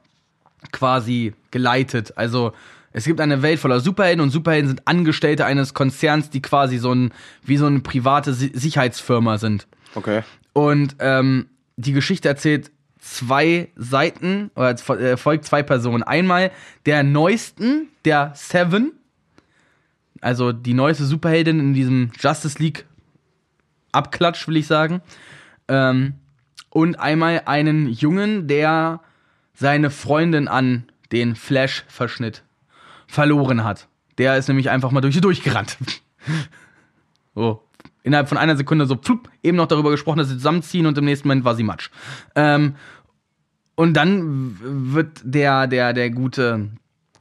quasi 0.71 1.33
geleitet. 1.51 2.17
Also 2.17 2.51
es 2.91 3.05
gibt 3.05 3.21
eine 3.21 3.41
Welt 3.41 3.59
voller 3.59 3.79
Superhelden 3.79 4.21
und 4.21 4.29
Superhelden 4.29 4.67
sind 4.67 4.87
Angestellte 4.87 5.45
eines 5.45 5.73
Konzerns, 5.73 6.29
die 6.31 6.41
quasi 6.41 6.77
so 6.79 6.93
ein 6.93 7.13
wie 7.43 7.57
so 7.57 7.65
eine 7.65 7.79
private 7.79 8.33
Si- 8.33 8.51
Sicherheitsfirma 8.53 9.37
sind. 9.37 9.67
Okay. 9.95 10.23
Und 10.53 10.95
ähm, 10.99 11.47
die 11.77 11.93
Geschichte 11.93 12.27
erzählt 12.27 12.71
zwei 12.99 13.69
Seiten 13.75 14.49
oder 14.55 14.71
äh, 14.99 15.17
folgt 15.17 15.45
zwei 15.45 15.61
Personen. 15.63 16.03
Einmal 16.03 16.51
der 16.85 17.03
neuesten, 17.03 17.89
der 18.05 18.31
Seven, 18.35 18.93
also 20.21 20.53
die 20.53 20.73
neueste 20.73 21.05
Superheldin 21.05 21.59
in 21.59 21.73
diesem 21.73 22.11
Justice 22.19 22.57
League 22.59 22.85
Abklatsch, 23.91 24.47
will 24.47 24.57
ich 24.57 24.67
sagen. 24.67 25.01
Ähm, 25.67 26.15
und 26.69 26.99
einmal 26.99 27.43
einen 27.45 27.89
Jungen, 27.89 28.47
der 28.47 29.01
seine 29.53 29.91
Freundin 29.91 30.47
an 30.47 30.85
den 31.11 31.35
Flash-Verschnitt 31.35 32.43
verloren 33.05 33.63
hat. 33.63 33.87
Der 34.17 34.37
ist 34.37 34.47
nämlich 34.47 34.69
einfach 34.69 34.91
mal 34.91 35.01
durch 35.01 35.13
sie 35.13 35.21
durchgerannt. 35.21 35.77
so. 37.35 37.63
Innerhalb 38.03 38.27
von 38.29 38.37
einer 38.37 38.55
Sekunde 38.57 38.85
so, 38.85 38.95
pflup, 38.95 39.29
eben 39.41 39.55
noch 39.57 39.67
darüber 39.67 39.89
gesprochen, 39.91 40.17
dass 40.19 40.27
sie 40.27 40.35
zusammenziehen 40.35 40.85
und 40.85 40.97
im 40.97 41.05
nächsten 41.05 41.27
Moment 41.27 41.45
war 41.45 41.55
sie 41.55 41.63
Matsch. 41.63 41.89
Ähm, 42.35 42.75
und 43.75 43.93
dann 43.95 44.57
wird 44.61 45.21
der, 45.23 45.67
der, 45.67 45.93
der 45.93 46.09
gute 46.11 46.69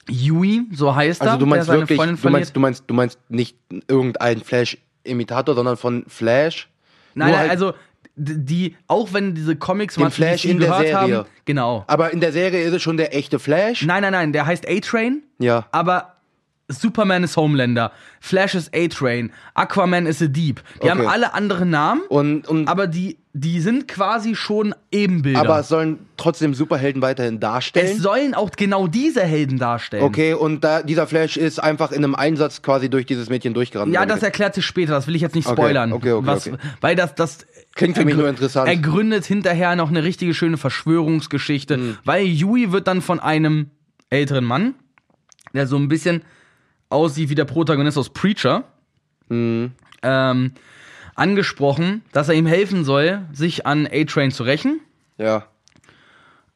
Yui, 0.08 0.66
so 0.72 0.94
heißt 0.94 1.22
er, 1.22 1.26
Also 1.28 1.38
du 1.38 1.46
meinst 1.46 1.68
der 1.68 1.74
seine 1.74 1.80
wirklich, 1.82 1.96
Freundin 1.96 2.18
du 2.20 2.28
meinst, 2.30 2.56
du 2.56 2.60
meinst, 2.60 2.84
du 2.88 2.94
meinst 2.94 3.18
nicht 3.28 3.56
irgendein 3.88 4.40
Flash-Imitator, 4.40 5.54
sondern 5.54 5.76
von 5.76 6.04
Flash. 6.08 6.68
Nein, 7.14 7.30
nein, 7.30 7.38
halt- 7.38 7.50
also 7.50 7.74
die, 8.14 8.76
auch 8.88 9.12
wenn 9.14 9.34
diese 9.34 9.56
Comics 9.56 9.94
Den 9.94 10.02
mal 10.04 10.10
zu 10.10 10.16
Flash 10.16 10.44
in 10.44 10.58
der 10.58 10.68
gehört 10.68 10.86
Serie. 10.88 11.16
haben, 11.18 11.26
genau. 11.46 11.84
Aber 11.86 12.12
in 12.12 12.20
der 12.20 12.32
Serie 12.32 12.62
ist 12.64 12.74
es 12.74 12.82
schon 12.82 12.96
der 12.98 13.16
echte 13.16 13.38
Flash. 13.38 13.86
Nein, 13.86 14.02
nein, 14.02 14.12
nein, 14.12 14.32
der 14.32 14.44
heißt 14.44 14.68
A-Train, 14.68 15.22
Ja. 15.38 15.66
aber 15.72 16.16
Superman 16.80 17.24
ist 17.24 17.36
Homelander, 17.36 17.92
Flash 18.20 18.54
ist 18.54 18.74
A-Train, 18.74 19.32
Aquaman 19.54 20.06
ist 20.06 20.22
a 20.22 20.26
Deep. 20.26 20.62
Die 20.76 20.80
Okay. 20.80 20.90
haben 20.90 21.06
alle 21.06 21.34
andere 21.34 21.66
Namen, 21.66 22.02
Und, 22.08 22.48
und 22.48 22.68
aber 22.68 22.86
die, 22.86 23.18
die 23.34 23.60
sind 23.60 23.88
quasi 23.88 24.34
schon 24.34 24.74
Ebenbilder. 24.90 25.40
aber 25.40 25.60
es 25.60 25.68
sollen 25.68 25.98
trotzdem 26.16 26.54
Superhelden 26.54 27.00
weiterhin 27.02 27.34
es 27.34 27.40
darstellen. 27.40 27.98
sollen 27.98 28.34
auch 28.34 28.50
genau 28.50 28.86
diese 28.86 29.22
Helden 29.22 29.58
darstellen. 29.58 30.02
Okay, 30.04 30.34
und 30.34 30.62
da, 30.64 30.82
dieser 30.82 31.06
Flash 31.06 31.36
ist 31.36 31.58
einfach 31.58 31.92
in 31.92 32.04
einem 32.04 32.14
Einsatz 32.14 32.62
quasi 32.62 32.90
durch 32.90 33.06
dieses 33.06 33.28
Mädchen 33.30 33.54
durchgerannt. 33.54 33.92
Ja, 33.94 34.04
das 34.06 34.22
erklärt 34.22 34.54
sich 34.54 34.66
später, 34.66 34.92
das 34.92 35.06
will 35.06 35.16
ich 35.16 35.22
jetzt 35.22 35.34
nicht 35.34 35.46
Okay, 35.46 35.56
spoilern. 35.56 35.92
okay, 35.92 36.12
okay, 36.12 36.26
was, 36.26 36.46
okay. 36.46 36.56
Weil 36.80 36.94
das, 36.96 37.14
das 37.14 37.46
Klingt 37.74 37.96
für 37.96 38.04
mich 38.04 38.16
nur 38.16 38.28
interessant. 38.28 38.66
Mhm. 38.68 38.74
ergründet 38.84 39.24
hinterher 39.24 39.76
noch 39.76 39.88
eine 39.88 40.02
richtige 40.04 40.34
schöne 40.34 40.58
Verschwörungsgeschichte, 40.58 41.96
weil 42.04 42.26
Yui 42.26 42.70
wird 42.72 42.86
dann 42.86 43.00
von 43.00 43.18
einem 43.18 43.70
älteren 44.10 44.44
Mann, 44.44 44.74
der 45.54 45.66
so 45.66 45.76
ein 45.76 45.88
bisschen 45.88 46.22
aussieht 46.93 47.28
wie 47.30 47.34
der 47.34 47.45
Protagonist 47.45 47.99
aus 47.99 48.11
Preacher, 48.11 48.64
Mhm. 49.28 49.72
ähm, 50.03 50.53
angesprochen, 51.14 52.03
dass 52.12 52.28
er 52.28 52.34
ihm 52.34 52.47
helfen 52.47 52.84
soll, 52.84 53.22
sich 53.32 53.66
an 53.66 53.86
A-Train 53.90 54.30
zu 54.30 54.43
rächen. 54.45 54.80
Ja. 55.18 55.47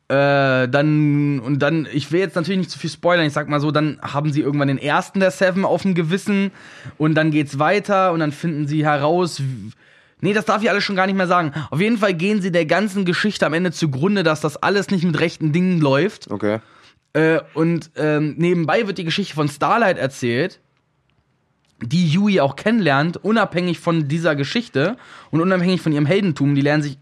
Äh, 0.08 0.68
dann, 0.68 1.40
und 1.40 1.58
dann, 1.60 1.88
ich 1.92 2.12
will 2.12 2.20
jetzt 2.20 2.36
natürlich 2.36 2.58
nicht 2.58 2.70
zu 2.70 2.78
viel 2.78 2.90
spoilern, 2.90 3.26
ich 3.26 3.32
sag 3.32 3.48
mal 3.48 3.60
so, 3.60 3.72
dann 3.72 3.98
haben 4.02 4.32
sie 4.32 4.40
irgendwann 4.40 4.68
den 4.68 4.78
ersten 4.78 5.18
der 5.18 5.32
Seven 5.32 5.64
auf 5.64 5.82
dem 5.82 5.94
Gewissen 5.94 6.52
und 6.96 7.14
dann 7.16 7.32
geht's 7.32 7.58
weiter 7.58 8.12
und 8.12 8.20
dann 8.20 8.30
finden 8.30 8.68
sie 8.68 8.84
heraus, 8.84 9.42
nee, 10.20 10.32
das 10.32 10.44
darf 10.44 10.62
ich 10.62 10.70
alles 10.70 10.84
schon 10.84 10.94
gar 10.94 11.06
nicht 11.06 11.16
mehr 11.16 11.26
sagen. 11.26 11.52
Auf 11.70 11.80
jeden 11.80 11.98
Fall 11.98 12.14
gehen 12.14 12.40
sie 12.40 12.52
der 12.52 12.66
ganzen 12.66 13.04
Geschichte 13.04 13.46
am 13.46 13.52
Ende 13.52 13.72
zugrunde, 13.72 14.22
dass 14.22 14.40
das 14.40 14.56
alles 14.62 14.90
nicht 14.90 15.02
mit 15.04 15.18
rechten 15.18 15.52
Dingen 15.52 15.80
läuft. 15.80 16.30
Okay. 16.30 16.60
Äh, 17.16 17.40
und 17.54 17.90
ähm, 17.96 18.34
nebenbei 18.36 18.86
wird 18.86 18.98
die 18.98 19.04
Geschichte 19.04 19.34
von 19.34 19.48
Starlight 19.48 19.96
erzählt, 19.96 20.60
die 21.80 22.06
Yui 22.06 22.40
auch 22.40 22.56
kennenlernt, 22.56 23.16
unabhängig 23.16 23.78
von 23.78 24.06
dieser 24.06 24.36
Geschichte 24.36 24.98
und 25.30 25.40
unabhängig 25.40 25.80
von 25.80 25.92
ihrem 25.92 26.04
Heldentum. 26.04 26.54
Die 26.54 26.60
lernen 26.60 26.82
sich, 26.82 26.98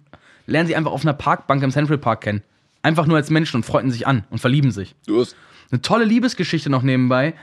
lernen 0.46 0.68
sie 0.68 0.76
einfach 0.76 0.92
auf 0.92 1.02
einer 1.02 1.14
Parkbank 1.14 1.64
im 1.64 1.72
Central 1.72 1.98
Park 1.98 2.20
kennen. 2.20 2.42
Einfach 2.80 3.06
nur 3.06 3.16
als 3.16 3.28
Menschen 3.30 3.56
und 3.56 3.64
freunden 3.64 3.90
sich 3.90 4.06
an 4.06 4.22
und 4.30 4.38
verlieben 4.38 4.70
sich. 4.70 4.94
Du 5.04 5.20
hast. 5.20 5.34
Eine 5.72 5.82
tolle 5.82 6.04
Liebesgeschichte 6.04 6.70
noch 6.70 6.82
nebenbei. 6.82 7.34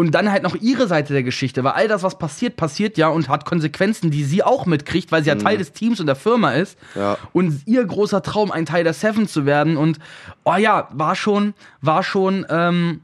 Und 0.00 0.12
dann 0.12 0.32
halt 0.32 0.42
noch 0.42 0.54
ihre 0.54 0.86
Seite 0.86 1.12
der 1.12 1.22
Geschichte, 1.22 1.62
weil 1.62 1.72
all 1.72 1.86
das, 1.86 2.02
was 2.02 2.16
passiert, 2.16 2.56
passiert 2.56 2.96
ja 2.96 3.08
und 3.08 3.28
hat 3.28 3.44
Konsequenzen, 3.44 4.10
die 4.10 4.24
sie 4.24 4.42
auch 4.42 4.64
mitkriegt, 4.64 5.12
weil 5.12 5.22
sie 5.22 5.28
ja 5.28 5.34
Teil 5.34 5.58
des 5.58 5.72
Teams 5.72 6.00
und 6.00 6.06
der 6.06 6.16
Firma 6.16 6.52
ist. 6.52 6.78
Ja. 6.94 7.18
Und 7.34 7.60
ihr 7.66 7.84
großer 7.84 8.22
Traum, 8.22 8.50
ein 8.50 8.64
Teil 8.64 8.82
der 8.82 8.94
Seven 8.94 9.28
zu 9.28 9.44
werden. 9.44 9.76
Und 9.76 9.98
oh 10.44 10.54
ja, 10.56 10.88
war 10.90 11.14
schon, 11.16 11.52
war 11.82 12.02
schon 12.02 12.46
ähm, 12.48 13.02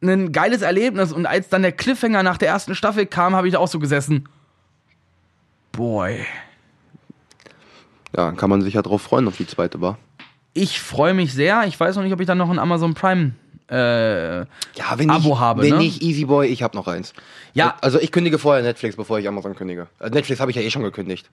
ein 0.00 0.30
geiles 0.30 0.62
Erlebnis. 0.62 1.10
Und 1.10 1.26
als 1.26 1.48
dann 1.48 1.62
der 1.62 1.72
Cliffhanger 1.72 2.22
nach 2.22 2.38
der 2.38 2.46
ersten 2.46 2.76
Staffel 2.76 3.06
kam, 3.06 3.34
habe 3.34 3.48
ich 3.48 3.56
auch 3.56 3.66
so 3.66 3.80
gesessen. 3.80 4.28
Boy. 5.72 6.24
Ja, 8.16 8.30
kann 8.30 8.50
man 8.50 8.62
sich 8.62 8.74
ja 8.74 8.82
drauf 8.82 9.02
freuen, 9.02 9.26
auf 9.26 9.36
die 9.36 9.48
zweite 9.48 9.80
war. 9.80 9.98
Ich 10.52 10.80
freue 10.80 11.12
mich 11.12 11.34
sehr. 11.34 11.64
Ich 11.66 11.80
weiß 11.80 11.96
noch 11.96 12.04
nicht, 12.04 12.12
ob 12.12 12.20
ich 12.20 12.28
dann 12.28 12.38
noch 12.38 12.50
ein 12.50 12.60
Amazon 12.60 12.94
Prime 12.94 13.32
äh, 13.70 14.38
Ja, 14.40 14.44
wenn 14.96 15.10
Abo 15.10 15.34
ich, 15.34 15.38
habe, 15.40 15.62
Wenn 15.62 15.70
ne? 15.72 15.78
nicht 15.78 16.02
Easy 16.02 16.24
Boy, 16.26 16.46
ich 16.48 16.62
habe 16.62 16.76
noch 16.76 16.86
eins. 16.88 17.12
Ja. 17.54 17.76
Also 17.80 17.98
ich 18.00 18.12
kündige 18.12 18.38
vorher 18.38 18.62
Netflix, 18.62 18.96
bevor 18.96 19.18
ich 19.18 19.26
Amazon 19.28 19.54
kündige. 19.54 19.86
Äh, 20.00 20.10
Netflix 20.10 20.40
habe 20.40 20.50
ich 20.50 20.56
ja 20.56 20.62
eh 20.62 20.70
schon 20.70 20.82
gekündigt. 20.82 21.30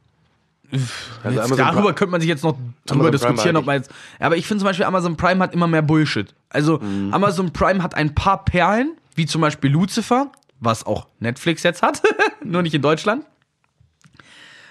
Also 0.71 0.85
Jetzt 1.25 1.37
Amazon 1.37 1.57
darüber 1.57 1.81
Prime- 1.81 1.93
könnte 1.95 2.11
man 2.11 2.21
sich 2.21 2.29
jetzt 2.29 2.43
noch 2.43 2.53
Amazon 2.55 2.73
drüber 2.85 2.99
Prime 3.03 3.11
diskutieren, 3.11 3.55
ob 3.57 3.61
halt 3.61 3.65
man 3.65 3.75
jetzt. 3.77 3.91
Aber 4.19 4.37
ich 4.37 4.47
finde 4.47 4.59
zum 4.61 4.67
Beispiel, 4.67 4.85
Amazon 4.85 5.17
Prime 5.17 5.43
hat 5.43 5.53
immer 5.53 5.67
mehr 5.67 5.81
Bullshit. 5.81 6.33
Also, 6.49 6.77
Mhm. 6.79 7.13
Amazon 7.13 7.51
Prime 7.51 7.83
hat 7.83 7.93
ein 7.95 8.15
paar 8.15 8.45
Perlen, 8.45 8.95
wie 9.15 9.25
zum 9.25 9.41
Beispiel 9.41 9.69
Lucifer, 9.69 10.31
was 10.61 10.85
auch 10.85 11.07
Netflix 11.19 11.63
jetzt 11.63 11.81
hat, 11.81 12.01
nur 12.43 12.61
nicht 12.61 12.73
in 12.73 12.81
Deutschland. 12.81 13.25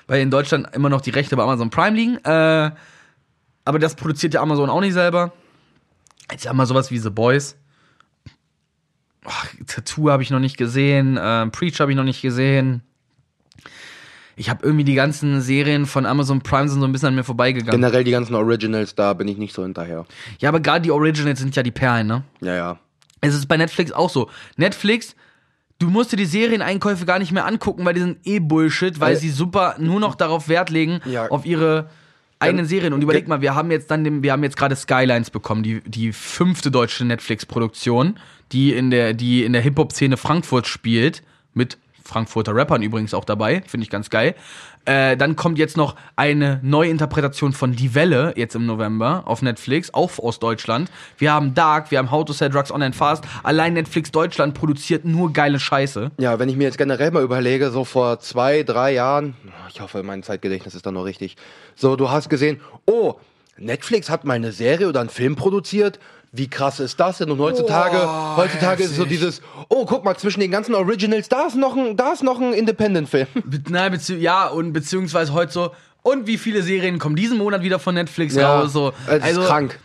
Weil 0.06 0.22
in 0.22 0.30
Deutschland 0.30 0.68
immer 0.74 0.88
noch 0.88 1.02
die 1.02 1.10
Rechte 1.10 1.36
bei 1.36 1.42
Amazon 1.42 1.68
Prime 1.70 1.94
liegen. 1.96 2.16
Äh, 2.24 2.70
aber 3.66 3.78
das 3.78 3.94
produziert 3.94 4.34
ja 4.34 4.40
Amazon 4.40 4.70
auch 4.70 4.80
nicht 4.80 4.94
selber. 4.94 5.32
Jetzt 6.30 6.48
haben 6.48 6.56
wir 6.56 6.66
sowas 6.66 6.90
wie 6.90 6.98
The 6.98 7.10
Boys. 7.10 7.56
Ach, 9.24 9.46
Tattoo 9.66 10.10
habe 10.10 10.22
ich 10.22 10.30
noch 10.30 10.38
nicht 10.40 10.56
gesehen, 10.56 11.16
äh, 11.16 11.46
Preach 11.48 11.78
habe 11.80 11.90
ich 11.92 11.96
noch 11.96 12.04
nicht 12.04 12.22
gesehen. 12.22 12.82
Ich 14.36 14.48
habe 14.48 14.64
irgendwie 14.64 14.84
die 14.84 14.94
ganzen 14.94 15.42
Serien 15.42 15.84
von 15.84 16.06
Amazon 16.06 16.40
Prime 16.40 16.66
sind 16.68 16.80
so 16.80 16.86
ein 16.86 16.92
bisschen 16.92 17.08
an 17.08 17.14
mir 17.14 17.24
vorbeigegangen. 17.24 17.78
Generell 17.78 18.04
die 18.04 18.10
ganzen 18.12 18.34
Originals, 18.34 18.94
da 18.94 19.12
bin 19.12 19.28
ich 19.28 19.36
nicht 19.36 19.54
so 19.54 19.62
hinterher. 19.62 20.06
Ja, 20.38 20.48
aber 20.48 20.60
gerade 20.60 20.80
die 20.80 20.90
Originals 20.90 21.40
sind 21.40 21.54
ja 21.54 21.62
die 21.62 21.70
Perlen, 21.70 22.06
ne? 22.06 22.22
Ja, 22.40 22.54
ja. 22.54 22.78
Es 23.20 23.34
ist 23.34 23.46
bei 23.48 23.58
Netflix 23.58 23.92
auch 23.92 24.08
so. 24.08 24.30
Netflix, 24.56 25.14
du 25.78 25.88
musst 25.90 26.12
dir 26.12 26.16
die 26.16 26.24
Serieneinkäufe 26.24 27.04
gar 27.04 27.18
nicht 27.18 27.32
mehr 27.32 27.44
angucken, 27.44 27.84
weil 27.84 27.92
die 27.92 28.00
sind 28.00 28.26
eh 28.26 28.38
Bullshit, 28.38 28.98
weil 28.98 29.12
Äh, 29.12 29.16
sie 29.16 29.28
super 29.28 29.74
nur 29.78 30.00
noch 30.00 30.14
darauf 30.14 30.48
Wert 30.48 30.70
legen, 30.70 31.00
Ja. 31.04 31.28
auf 31.28 31.44
ihre 31.44 31.90
eigenen 32.40 32.64
Gen- 32.64 32.68
Serien. 32.68 32.92
Und 32.92 33.02
überleg 33.02 33.28
mal, 33.28 33.40
wir 33.40 33.54
haben 33.54 33.70
jetzt 33.70 33.90
dann 33.90 34.04
den, 34.04 34.22
wir 34.22 34.32
haben 34.32 34.42
jetzt 34.42 34.56
gerade 34.56 34.74
Skylines 34.76 35.30
bekommen, 35.30 35.62
die, 35.62 35.80
die 35.82 36.12
fünfte 36.12 36.70
deutsche 36.70 37.04
Netflix-Produktion, 37.04 38.18
die 38.52 38.72
in 38.74 38.90
der, 38.90 39.14
die 39.14 39.44
in 39.44 39.52
der 39.52 39.62
Hip-Hop-Szene 39.62 40.16
Frankfurt 40.16 40.66
spielt, 40.66 41.22
mit 41.54 41.78
Frankfurter 42.10 42.54
Rappern 42.54 42.82
übrigens 42.82 43.14
auch 43.14 43.24
dabei, 43.24 43.62
finde 43.66 43.84
ich 43.84 43.90
ganz 43.90 44.10
geil. 44.10 44.34
Äh, 44.84 45.16
dann 45.16 45.36
kommt 45.36 45.58
jetzt 45.58 45.76
noch 45.76 45.94
eine 46.16 46.58
Neuinterpretation 46.62 47.52
von 47.52 47.72
Die 47.72 47.94
Welle, 47.94 48.32
jetzt 48.36 48.54
im 48.56 48.66
November, 48.66 49.22
auf 49.26 49.42
Netflix, 49.42 49.94
auch 49.94 50.18
aus 50.18 50.40
Deutschland. 50.40 50.90
Wir 51.18 51.32
haben 51.32 51.54
Dark, 51.54 51.90
wir 51.90 51.98
haben 51.98 52.10
How 52.10 52.24
to 52.24 52.32
Sell 52.32 52.50
Drugs 52.50 52.72
Online 52.72 52.92
Fast. 52.92 53.24
Allein 53.42 53.74
Netflix 53.74 54.10
Deutschland 54.10 54.54
produziert 54.54 55.04
nur 55.04 55.32
geile 55.32 55.60
Scheiße. 55.60 56.10
Ja, 56.18 56.38
wenn 56.38 56.48
ich 56.48 56.56
mir 56.56 56.64
jetzt 56.64 56.78
generell 56.78 57.10
mal 57.12 57.22
überlege, 57.22 57.70
so 57.70 57.84
vor 57.84 58.18
zwei, 58.20 58.64
drei 58.64 58.92
Jahren, 58.92 59.34
ich 59.72 59.80
hoffe, 59.80 60.02
mein 60.02 60.22
Zeitgedächtnis 60.22 60.74
ist 60.74 60.84
da 60.84 60.92
noch 60.92 61.04
richtig, 61.04 61.36
so, 61.76 61.94
du 61.94 62.10
hast 62.10 62.28
gesehen, 62.28 62.60
oh, 62.86 63.14
Netflix 63.58 64.08
hat 64.08 64.24
mal 64.24 64.34
eine 64.34 64.52
Serie 64.52 64.88
oder 64.88 65.00
einen 65.00 65.10
Film 65.10 65.36
produziert. 65.36 65.98
Wie 66.32 66.48
krass 66.48 66.78
ist 66.78 67.00
das 67.00 67.18
denn? 67.18 67.30
Und 67.30 67.40
heutzutage, 67.40 67.96
Boah, 67.96 68.34
heutzutage 68.36 68.84
ist 68.84 68.90
es 68.90 68.96
so 68.96 69.02
heftig. 69.02 69.18
dieses, 69.18 69.42
oh, 69.68 69.84
guck 69.84 70.04
mal, 70.04 70.16
zwischen 70.16 70.40
den 70.40 70.50
ganzen 70.52 70.74
Originals, 70.76 71.28
da 71.28 71.46
ist 71.46 71.56
noch 71.56 71.76
ein, 71.76 71.96
da 71.96 72.12
ist 72.12 72.22
noch 72.22 72.40
ein 72.40 72.52
Independent-Film. 72.52 73.26
Nein, 73.68 73.90
bezieh 73.90 74.16
ja, 74.16 74.46
und 74.46 74.72
beziehungsweise 74.72 75.32
heute 75.32 75.52
so, 75.52 75.70
und 76.02 76.26
wie 76.26 76.38
viele 76.38 76.62
Serien 76.62 76.98
kommen 76.98 77.16
diesen 77.16 77.36
Monat 77.36 77.62
wieder 77.62 77.78
von 77.78 77.94
Netflix 77.94 78.36
raus? 78.38 78.72
So. 78.72 78.92
ist 79.08 79.40
krank. 79.40 79.78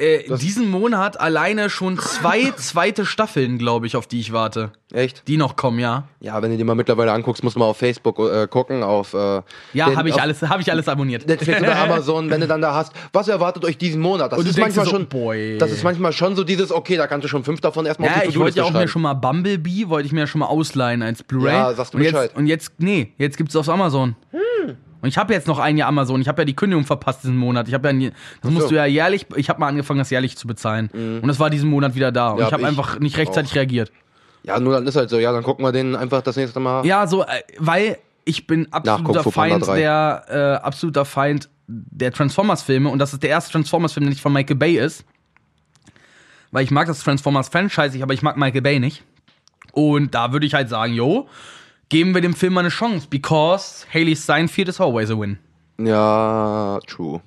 Äh, 0.00 0.36
diesen 0.38 0.70
Monat 0.70 1.20
alleine 1.20 1.70
schon 1.70 1.98
zwei 1.98 2.50
zweite 2.56 3.04
Staffeln, 3.04 3.58
glaube 3.58 3.86
ich, 3.86 3.96
auf 3.96 4.06
die 4.06 4.20
ich 4.20 4.32
warte. 4.32 4.72
Echt? 4.92 5.28
Die 5.28 5.36
noch 5.36 5.54
kommen, 5.56 5.78
ja. 5.78 6.04
Ja, 6.20 6.42
wenn 6.42 6.50
du 6.50 6.56
dir 6.56 6.64
mal 6.64 6.74
mittlerweile 6.74 7.12
anguckst, 7.12 7.44
musst 7.44 7.54
du 7.54 7.60
mal 7.60 7.66
auf 7.66 7.76
Facebook 7.76 8.18
äh, 8.18 8.48
gucken, 8.48 8.82
auf 8.82 9.14
äh, 9.14 9.42
Ja, 9.72 9.94
habe 9.94 10.08
ich 10.08 10.20
alles, 10.20 10.42
habe 10.42 10.62
ich 10.62 10.70
alles 10.72 10.88
abonniert. 10.88 11.28
Netflix 11.28 11.60
oder 11.60 11.76
Amazon, 11.82 12.28
wenn 12.30 12.40
du 12.40 12.48
dann 12.48 12.60
da 12.60 12.74
hast, 12.74 12.92
was 13.12 13.28
erwartet 13.28 13.64
euch 13.64 13.78
diesen 13.78 14.00
Monat? 14.00 14.32
Das 14.32 14.40
Und 14.40 14.48
ist 14.48 14.58
manchmal 14.58 14.86
so, 14.86 14.90
schon, 14.92 15.06
boy. 15.06 15.58
das 15.58 15.70
ist 15.70 15.84
manchmal 15.84 16.12
schon 16.12 16.34
so 16.34 16.42
dieses, 16.42 16.72
okay, 16.72 16.96
da 16.96 17.06
kannst 17.06 17.24
du 17.24 17.28
schon 17.28 17.44
fünf 17.44 17.60
davon 17.60 17.86
erstmal 17.86 18.08
Ja, 18.10 18.16
auf 18.16 18.22
die 18.22 18.28
ich 18.30 18.38
wollte 18.38 18.58
ja 18.58 18.64
auch 18.64 18.72
mir 18.72 18.88
schon 18.88 19.02
mal 19.02 19.14
Bumblebee, 19.14 19.88
wollte 19.88 20.06
ich 20.06 20.12
mir 20.12 20.20
ja 20.20 20.26
schon 20.26 20.40
mal 20.40 20.46
ausleihen 20.46 21.02
als 21.02 21.22
Blu-ray. 21.22 21.52
Ja, 21.52 21.74
sagst 21.74 21.94
du 21.94 21.98
und 21.98 22.04
jetzt, 22.04 22.12
Bescheid. 22.12 22.30
Und 22.34 22.46
jetzt, 22.46 22.72
nee, 22.78 23.12
jetzt 23.18 23.36
gibt's 23.36 23.54
auf 23.54 23.68
Amazon. 23.68 24.16
Und 25.02 25.08
ich 25.08 25.16
habe 25.18 25.32
jetzt 25.32 25.46
noch 25.46 25.58
ein 25.58 25.76
Jahr 25.78 25.88
Amazon. 25.88 26.20
Ich 26.20 26.28
habe 26.28 26.42
ja 26.42 26.44
die 26.46 26.54
Kündigung 26.56 26.84
verpasst 26.84 27.22
diesen 27.22 27.36
Monat. 27.36 27.68
Ich 27.68 27.74
habe 27.74 27.88
ja, 27.88 27.92
nie- 27.92 28.12
das 28.42 28.50
musst 28.50 28.70
du 28.70 28.74
ja 28.74 28.84
jährlich. 28.84 29.26
Ich 29.36 29.48
habe 29.48 29.58
mal 29.60 29.68
angefangen, 29.68 29.98
das 29.98 30.10
jährlich 30.10 30.36
zu 30.36 30.46
bezahlen. 30.46 30.88
Und 31.22 31.26
das 31.26 31.38
war 31.38 31.48
diesen 31.50 31.70
Monat 31.70 31.94
wieder 31.94 32.12
da. 32.12 32.30
Und 32.30 32.34
Mhm. 32.36 32.40
Ja, 32.42 32.46
ich 32.48 32.52
habe 32.52 32.66
einfach 32.66 32.98
nicht 32.98 33.16
rechtzeitig 33.16 33.52
auch. 33.52 33.56
reagiert. 33.56 33.92
Ja, 34.42 34.58
nur 34.60 34.72
dann 34.74 34.86
ist 34.86 34.96
halt 34.96 35.10
so, 35.10 35.18
ja, 35.18 35.32
dann 35.32 35.42
gucken 35.42 35.64
wir 35.64 35.72
den 35.72 35.94
einfach 35.96 36.22
das 36.22 36.36
nächste 36.36 36.60
Mal. 36.60 36.84
Ja, 36.86 37.06
so, 37.06 37.22
äh, 37.22 37.26
weil 37.58 37.98
ich 38.24 38.46
bin 38.46 38.72
absoluter 38.72 39.24
Feind 39.30 39.66
3. 39.66 39.76
der 39.76 40.24
äh, 40.62 40.64
absoluter 40.66 41.04
Feind 41.04 41.48
der 41.66 42.12
Transformers-Filme 42.12 42.88
und 42.88 42.98
das 42.98 43.12
ist 43.12 43.22
der 43.22 43.30
erste 43.30 43.52
Transformers-Film, 43.52 44.04
der 44.04 44.10
nicht 44.10 44.22
von 44.22 44.32
Michael 44.32 44.56
Bay 44.56 44.76
ist. 44.76 45.04
Weil 46.50 46.64
ich 46.64 46.70
mag 46.70 46.86
das 46.88 47.00
Transformers-Franchise, 47.04 48.02
aber 48.02 48.12
ich 48.14 48.22
mag 48.22 48.36
Michael 48.36 48.62
Bay 48.62 48.80
nicht. 48.80 49.02
Und 49.72 50.14
da 50.14 50.32
würde 50.32 50.46
ich 50.46 50.54
halt 50.54 50.68
sagen, 50.68 50.94
yo, 50.94 51.28
geben 51.90 52.14
wir 52.14 52.22
dem 52.22 52.32
Film 52.34 52.54
mal 52.54 52.60
eine 52.60 52.70
Chance, 52.70 53.06
because 53.10 53.84
Haley 53.92 54.16
Steinfeld 54.16 54.68
is 54.68 54.80
always 54.80 55.10
a 55.10 55.18
win. 55.18 55.38
Ja, 55.78 56.78
true, 56.86 57.20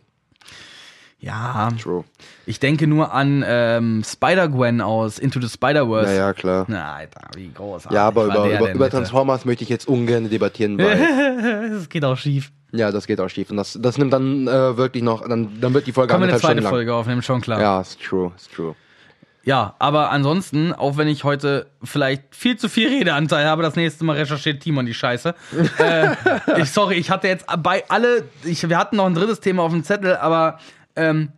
Ja, 1.19 1.69
true. 1.81 2.03
ich 2.45 2.59
denke 2.59 2.85
nur 2.87 3.13
an 3.13 3.43
ähm, 3.47 4.03
Spider-Gwen 4.05 4.81
aus 4.81 5.19
Into 5.19 5.39
the 5.41 5.47
Spider-Verse. 5.49 6.11
Ja, 6.11 6.17
ja, 6.27 6.33
klar. 6.33 6.65
Na, 6.67 6.95
Alter, 6.95 7.21
wie 7.35 7.49
großartig 7.51 7.95
Ja, 7.95 8.07
aber 8.07 8.25
über, 8.25 8.45
über, 8.45 8.71
über 8.71 8.85
bitte? 8.85 8.89
Transformers 8.97 9.45
möchte 9.45 9.63
ich 9.63 9.69
jetzt 9.69 9.87
ungern 9.87 10.29
debattieren, 10.29 10.77
weil 10.77 11.69
Das 11.77 11.87
geht 11.89 12.03
auch 12.05 12.17
schief. 12.17 12.51
ja, 12.73 12.91
das 12.91 13.07
geht 13.07 13.19
auch 13.21 13.29
schief. 13.29 13.49
Und 13.51 13.57
das, 13.57 13.77
das 13.81 13.97
nimmt 13.97 14.11
dann 14.13 14.47
äh, 14.47 14.77
wirklich 14.77 15.01
noch, 15.03 15.27
dann, 15.27 15.59
dann 15.61 15.73
wird 15.73 15.87
die 15.87 15.93
Folge 15.93 16.13
wir 16.13 16.21
eine 16.21 16.37
zweite. 16.37 16.61
Folge 16.61 16.93
aufnehmen, 16.93 17.21
schon 17.21 17.41
klar. 17.41 17.59
Ja, 17.61 17.81
ist 17.81 18.01
true, 18.01 18.31
ist 18.35 18.51
true. 18.53 18.75
Ja, 19.45 19.75
aber 19.79 20.09
ansonsten, 20.09 20.71
auch 20.71 20.95
wenn 20.95 21.09
ich 21.09 21.25
heute 21.25 21.67
vielleicht 21.83 22.33
viel 22.33 22.57
zu 22.57 22.69
viel 22.69 22.87
Redeanteil 22.87 23.45
habe, 23.45 23.61
das 23.61 23.75
nächste 23.75 24.05
Mal 24.05 24.15
recherchiert 24.15 24.63
Timon 24.63 24.85
die 24.85 24.93
Scheiße. 24.93 25.35
äh, 25.79 26.15
ich, 26.57 26.71
sorry, 26.71 26.95
ich 26.95 27.09
hatte 27.09 27.27
jetzt 27.27 27.45
bei 27.61 27.83
alle, 27.89 28.23
ich, 28.45 28.67
wir 28.67 28.77
hatten 28.77 28.95
noch 28.95 29.05
ein 29.05 29.15
drittes 29.15 29.41
Thema 29.41 29.63
auf 29.63 29.71
dem 29.71 29.83
Zettel, 29.83 30.15
aber 30.15 30.59
ähm, 30.95 31.33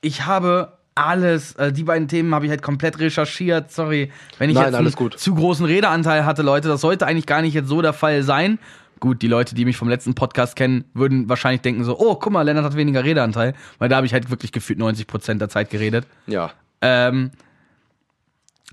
ich 0.00 0.26
habe 0.26 0.78
alles, 0.96 1.54
äh, 1.54 1.72
die 1.72 1.84
beiden 1.84 2.08
Themen 2.08 2.34
habe 2.34 2.44
ich 2.46 2.50
halt 2.50 2.62
komplett 2.62 2.98
recherchiert. 2.98 3.70
Sorry, 3.70 4.10
wenn 4.38 4.50
ich 4.50 4.54
Nein, 4.54 4.64
jetzt 4.64 4.74
einen 4.74 4.84
alles 4.84 4.96
gut. 4.96 5.18
zu 5.18 5.34
großen 5.34 5.66
Redeanteil 5.66 6.24
hatte, 6.24 6.42
Leute. 6.42 6.68
Das 6.68 6.80
sollte 6.80 7.06
eigentlich 7.06 7.26
gar 7.26 7.42
nicht 7.42 7.54
jetzt 7.54 7.68
so 7.68 7.82
der 7.82 7.92
Fall 7.92 8.22
sein. 8.24 8.58
Gut, 9.00 9.22
die 9.22 9.28
Leute, 9.28 9.54
die 9.54 9.64
mich 9.64 9.76
vom 9.76 9.88
letzten 9.88 10.14
Podcast 10.14 10.56
kennen, 10.56 10.84
würden 10.94 11.28
wahrscheinlich 11.28 11.62
denken 11.62 11.84
so, 11.84 11.98
oh, 11.98 12.14
guck 12.14 12.32
mal, 12.32 12.42
Lennart 12.42 12.64
hat 12.64 12.76
weniger 12.76 13.04
Redeanteil, 13.04 13.54
weil 13.78 13.88
da 13.88 13.96
habe 13.96 14.06
ich 14.06 14.12
halt 14.12 14.30
wirklich 14.30 14.50
gefühlt 14.50 14.78
90% 14.78 15.34
der 15.38 15.48
Zeit 15.48 15.68
geredet. 15.70 16.06
Ja. 16.26 16.52
Ähm, 16.86 17.30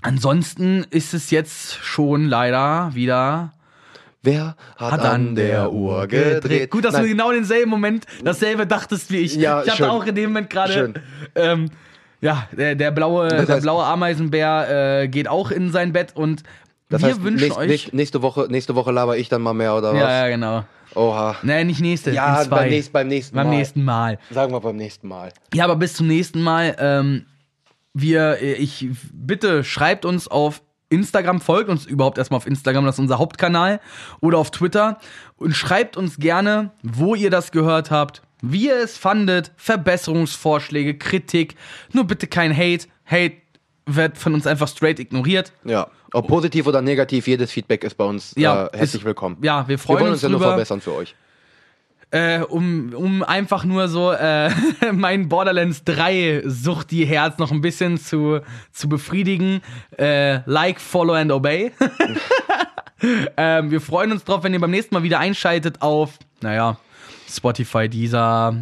ansonsten 0.02 0.84
ist 0.90 1.14
es 1.14 1.30
jetzt 1.30 1.74
schon 1.82 2.26
leider 2.26 2.90
wieder. 2.94 3.52
Wer 4.24 4.54
hat, 4.76 5.00
an 5.00 5.34
der 5.34 5.72
Uhr 5.72 6.06
gedreht? 6.06 6.70
Gut, 6.70 6.84
dass 6.84 6.92
Nein. 6.94 7.02
du 7.02 7.08
genau 7.08 7.32
denselben 7.32 7.70
Moment 7.70 8.06
dasselbe 8.22 8.66
dachtest 8.68 9.10
wie 9.10 9.16
ich. 9.16 9.34
Ja, 9.34 9.62
ich 9.62 9.68
hatte 9.70 9.78
schön. 9.78 9.90
auch 9.90 10.04
in 10.06 10.14
dem 10.14 10.30
Moment 10.30 10.48
gerade. 10.48 10.94
Ähm, 11.34 11.70
ja, 12.20 12.46
der, 12.52 12.76
der 12.76 12.92
blaue, 12.92 13.26
der 13.26 13.48
heißt- 13.48 13.62
blaue 13.62 13.84
Ameisenbär 13.84 15.00
äh, 15.02 15.08
geht 15.08 15.26
auch 15.26 15.50
in 15.50 15.72
sein 15.72 15.92
Bett 15.92 16.14
und 16.14 16.44
Das 16.88 17.02
wir 17.02 17.08
heißt, 17.08 17.24
wünschen 17.24 17.42
nächst, 17.46 17.58
euch. 17.58 17.68
nächst- 17.68 17.94
nächste 17.94 18.22
Woche, 18.22 18.46
nächste 18.48 18.76
Woche 18.76 18.92
laber 18.92 19.16
ich 19.18 19.28
dann 19.28 19.42
mal 19.42 19.54
mehr 19.54 19.74
oder 19.74 19.92
was? 19.92 19.98
ja, 20.00 20.26
ja, 20.26 20.28
genau. 20.28 20.64
Oha. 20.94 21.34
Nee, 21.42 21.64
nicht 21.64 21.80
nächste. 21.80 22.12
Ja, 22.12 22.42
in 22.42 22.50
beim 22.50 22.68
nächsten, 22.68 22.92
beim 22.92 23.08
nächsten 23.08 23.34
Beim 23.34 23.46
Mal. 23.48 23.56
nächsten 23.56 23.84
Mal. 23.84 24.18
Sagen 24.30 24.52
wir 24.52 24.60
beim 24.60 24.76
nächsten 24.76 25.08
Mal. 25.08 25.32
Ja, 25.52 25.64
aber 25.64 25.74
bis 25.74 25.94
zum 25.94 26.06
nächsten 26.06 26.42
Mal. 26.42 26.76
Ähm, 26.78 27.24
wir, 27.94 28.38
äh, 28.40 28.54
ich 28.54 28.88
bitte 29.12 29.64
schreibt 29.64 30.04
uns 30.04 30.28
auf 30.28 30.62
Instagram, 30.88 31.40
folgt 31.40 31.70
uns 31.70 31.86
überhaupt 31.86 32.18
erstmal 32.18 32.36
auf 32.38 32.46
Instagram, 32.46 32.84
das 32.84 32.96
ist 32.96 33.00
unser 33.00 33.18
Hauptkanal, 33.18 33.80
oder 34.20 34.38
auf 34.38 34.50
Twitter 34.50 34.98
und 35.36 35.54
schreibt 35.56 35.96
uns 35.96 36.18
gerne, 36.18 36.70
wo 36.82 37.14
ihr 37.14 37.30
das 37.30 37.50
gehört 37.50 37.90
habt, 37.90 38.22
wie 38.42 38.66
ihr 38.66 38.76
es 38.76 38.98
fandet, 38.98 39.52
Verbesserungsvorschläge, 39.56 40.98
Kritik, 40.98 41.54
nur 41.92 42.04
bitte 42.04 42.26
kein 42.26 42.54
Hate. 42.56 42.86
Hate 43.06 43.36
wird 43.86 44.18
von 44.18 44.34
uns 44.34 44.46
einfach 44.46 44.68
straight 44.68 44.98
ignoriert. 44.98 45.52
Ja. 45.64 45.88
Ob 46.12 46.28
positiv 46.28 46.66
oder 46.66 46.82
negativ, 46.82 47.26
jedes 47.26 47.50
Feedback 47.50 47.84
ist 47.84 47.94
bei 47.94 48.04
uns 48.04 48.34
Ja, 48.36 48.66
äh, 48.66 48.76
herzlich 48.78 49.00
ist- 49.02 49.04
willkommen. 49.06 49.38
Ja, 49.42 49.62
wir 49.62 49.68
wir 49.68 49.78
freuen 49.78 50.00
wollen 50.00 50.12
uns, 50.12 50.22
uns 50.22 50.22
ja 50.24 50.28
nur 50.28 50.40
verbessern 50.40 50.80
für 50.80 50.94
euch. 50.94 51.14
Äh, 52.12 52.40
um, 52.40 52.92
um 52.94 53.22
einfach 53.22 53.64
nur 53.64 53.88
so 53.88 54.12
äh, 54.12 54.50
mein 54.92 55.28
Borderlands 55.28 55.82
3 55.84 56.42
Sucht 56.44 56.90
die 56.90 57.06
Herz 57.06 57.38
noch 57.38 57.50
ein 57.50 57.62
bisschen 57.62 57.98
zu, 57.98 58.40
zu 58.70 58.88
befriedigen. 58.88 59.62
Äh, 59.98 60.40
like, 60.44 60.78
follow 60.78 61.14
and 61.14 61.32
obey. 61.32 61.72
ähm, 63.36 63.70
wir 63.70 63.80
freuen 63.80 64.12
uns 64.12 64.24
drauf, 64.24 64.44
wenn 64.44 64.52
ihr 64.52 64.60
beim 64.60 64.70
nächsten 64.70 64.94
Mal 64.94 65.02
wieder 65.02 65.18
einschaltet 65.18 65.80
auf, 65.80 66.18
naja, 66.42 66.76
Spotify, 67.28 67.88
dieser, 67.88 68.56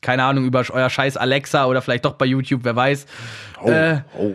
keine 0.00 0.24
Ahnung, 0.24 0.46
über 0.46 0.64
euer 0.70 0.88
scheiß 0.88 1.18
Alexa 1.18 1.66
oder 1.66 1.82
vielleicht 1.82 2.06
doch 2.06 2.14
bei 2.14 2.24
YouTube, 2.24 2.62
wer 2.64 2.76
weiß. 2.76 3.06
Oh, 3.62 3.70
Äh, 3.70 4.00
oh. 4.18 4.34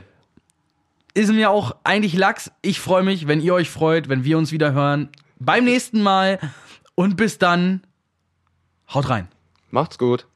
Ist 1.16 1.34
mir 1.34 1.50
auch 1.50 1.76
eigentlich 1.84 2.14
Lachs. 2.14 2.52
Ich 2.62 2.80
freue 2.80 3.04
mich, 3.04 3.28
wenn 3.28 3.42
ihr 3.42 3.56
euch 3.56 3.70
freut, 3.70 4.08
wenn 4.08 4.24
wir 4.24 4.38
uns 4.38 4.52
wieder 4.52 4.72
hören. 4.72 5.10
Beim 5.40 5.66
nächsten 5.66 6.02
Mal. 6.04 6.40
Und 6.96 7.18
bis 7.18 7.40
dann. 7.40 7.82
Haut 8.94 9.10
rein. 9.10 9.30
Macht's 9.70 9.98
gut. 9.98 10.28